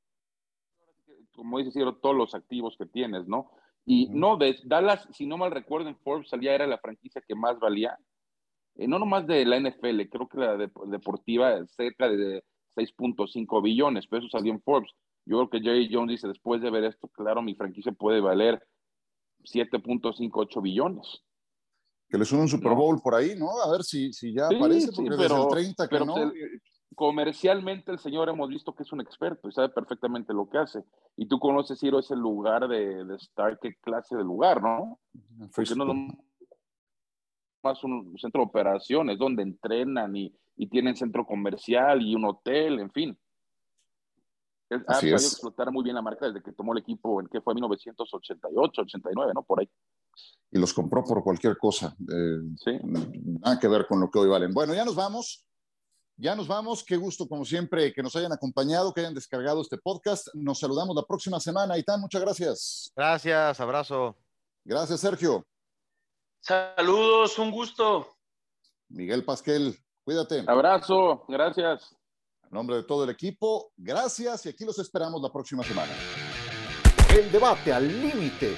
Como 1.36 1.60
dices, 1.60 1.74
todos 2.02 2.16
los 2.16 2.36
activos 2.36 2.76
que 2.78 2.86
tienes, 2.86 3.28
¿no? 3.28 3.52
Y 3.86 4.08
no, 4.10 4.38
de 4.38 4.58
Dallas, 4.66 5.08
si 5.14 5.26
no 5.26 5.38
mal 5.38 5.52
recuerdo, 5.52 5.89
en 5.89 5.97
Forbes 5.97 6.30
salía, 6.30 6.54
era 6.54 6.68
la 6.68 6.78
franquicia 6.78 7.24
que 7.28 7.36
más 7.36 7.60
valía, 7.60 7.97
no 8.76 9.00
nomás 9.00 9.28
de 9.28 9.45
la 9.45 9.60
NFL, 9.60 10.02
creo 10.10 10.28
que 10.30 10.38
la 10.38 10.58
deportiva 10.58 11.66
cerca 11.68 12.08
de 12.08 12.43
6.5 12.76 13.62
billones, 13.62 14.08
pero 14.08 14.22
eso 14.22 14.38
salió 14.38 14.54
en 14.54 14.62
Forbes. 14.62 14.91
Yo 15.26 15.38
creo 15.38 15.50
que 15.50 15.60
Jerry 15.60 15.89
Jones 15.91 16.12
dice, 16.12 16.28
después 16.28 16.62
de 16.62 16.70
ver 16.70 16.86
esto, 16.86 17.08
claro, 17.10 17.41
mi 17.41 17.56
franquicia 17.56 17.91
puede 17.91 18.22
valer 18.22 18.64
7.58 19.43 20.62
billones. 20.62 21.24
Que 22.10 22.18
le 22.18 22.26
suene 22.26 22.43
un 22.43 22.49
Super 22.49 22.74
Bowl 22.74 22.99
por 23.01 23.16
ahí, 23.16 23.36
¿no? 23.38 23.62
A 23.62 23.72
ver 23.72 23.84
si, 23.84 24.12
si 24.14 24.34
ya 24.34 24.47
aparece, 24.47 24.91
porque 24.91 25.16
pero, 25.16 25.43
el 25.43 25.49
30 25.49 25.88
que 25.88 25.99
no. 25.99 26.16
Pues, 26.16 26.34
comercialmente 26.95 27.91
el 27.91 27.99
señor 27.99 28.28
hemos 28.28 28.49
visto 28.49 28.76
que 28.76 28.84
es 28.84 28.91
un 28.91 28.99
experto 28.99 29.47
y 29.47 29.53
sabe 29.53 29.70
perfectamente 29.70 30.34
lo 30.34 30.49
que 30.49 30.57
hace. 30.57 30.84
Y 31.16 31.28
tú 31.28 31.39
conoces, 31.39 31.80
Ciro, 31.80 31.99
ese 31.99 32.16
lugar 32.16 32.68
de, 32.68 33.05
de 33.05 33.16
estar, 33.16 33.57
qué 33.60 33.76
clase 33.76 34.18
de 34.18 34.24
lugar, 34.24 34.62
¿no? 34.62 34.99
Porque 35.55 35.76
no 35.76 35.86
lo 35.86 35.93
más 37.64 37.84
un 37.84 38.18
centro 38.18 38.41
de 38.41 38.47
operaciones, 38.47 39.18
donde 39.18 39.43
entrenan 39.43 40.16
y, 40.16 40.34
tienen 40.70 40.93
centro 40.93 41.26
comercial 41.26 42.01
y 42.01 42.16
un 42.16 42.26
hotel, 42.26 42.80
en 42.80 42.91
fin. 42.91 43.18
Ha 44.88 44.95
sabido 44.95 45.16
explotar 45.16 45.72
muy 45.72 45.86
bien 45.86 45.95
la 45.95 46.01
marca 46.01 46.28
desde 46.28 46.43
que 46.43 46.51
tomó 46.51 46.74
el 46.74 46.80
equipo, 46.80 47.22
en 47.22 47.28
que 47.28 47.39
fue 47.39 47.53
en 47.53 47.55
1988, 47.55 48.82
89, 48.82 49.32
¿no? 49.34 49.43
Por 49.43 49.62
ahí. 49.62 49.70
Y 50.51 50.57
los 50.57 50.74
compró 50.74 51.03
por 51.03 51.24
cualquier 51.24 51.57
cosa. 51.57 51.95
Eh, 51.99 52.39
sí. 52.57 52.80
Nada 52.84 53.59
que 53.59 53.67
ver 53.67 53.86
con 53.88 53.99
lo 53.99 54.09
que 54.09 54.20
hoy 54.20 54.30
valen. 54.30 54.53
Bueno, 54.53 54.74
ya 54.74 54.84
nos 54.84 54.95
vamos. 54.95 55.45
Ya 56.17 56.36
nos 56.36 56.47
vamos. 56.47 56.84
Qué 56.84 56.97
gusto, 56.97 57.28
como 57.28 57.45
siempre, 57.45 57.93
que 57.93 58.03
nos 58.03 58.15
hayan 58.15 58.34
acompañado, 58.34 58.93
que 58.93 59.01
hayan 59.01 59.13
descargado 59.13 59.61
este 59.61 59.78
podcast. 59.78 60.28
Nos 60.34 60.59
saludamos 60.59 60.95
la 60.95 61.03
próxima 61.03 61.39
semana. 61.39 61.78
Itán, 61.78 62.01
muchas 62.01 62.22
gracias. 62.22 62.91
Gracias, 62.95 63.59
abrazo. 63.59 64.17
Gracias, 64.65 64.99
Sergio. 64.99 65.45
Saludos, 66.41 67.38
un 67.38 67.51
gusto. 67.51 68.07
Miguel 68.89 69.24
Pasquel, 69.24 69.78
cuídate. 70.03 70.43
Abrazo, 70.47 71.26
gracias. 71.28 71.95
En 72.43 72.49
nombre 72.51 72.78
de 72.78 72.84
todo 72.84 73.03
el 73.03 73.11
equipo, 73.11 73.72
gracias 73.78 74.45
y 74.45 74.49
aquí 74.49 74.65
los 74.65 74.80
esperamos 74.80 75.22
la 75.22 75.32
próxima 75.32 75.63
semana. 75.63 75.91
El 77.15 77.32
debate 77.32 77.72
al 77.72 77.88
límite, 77.88 78.57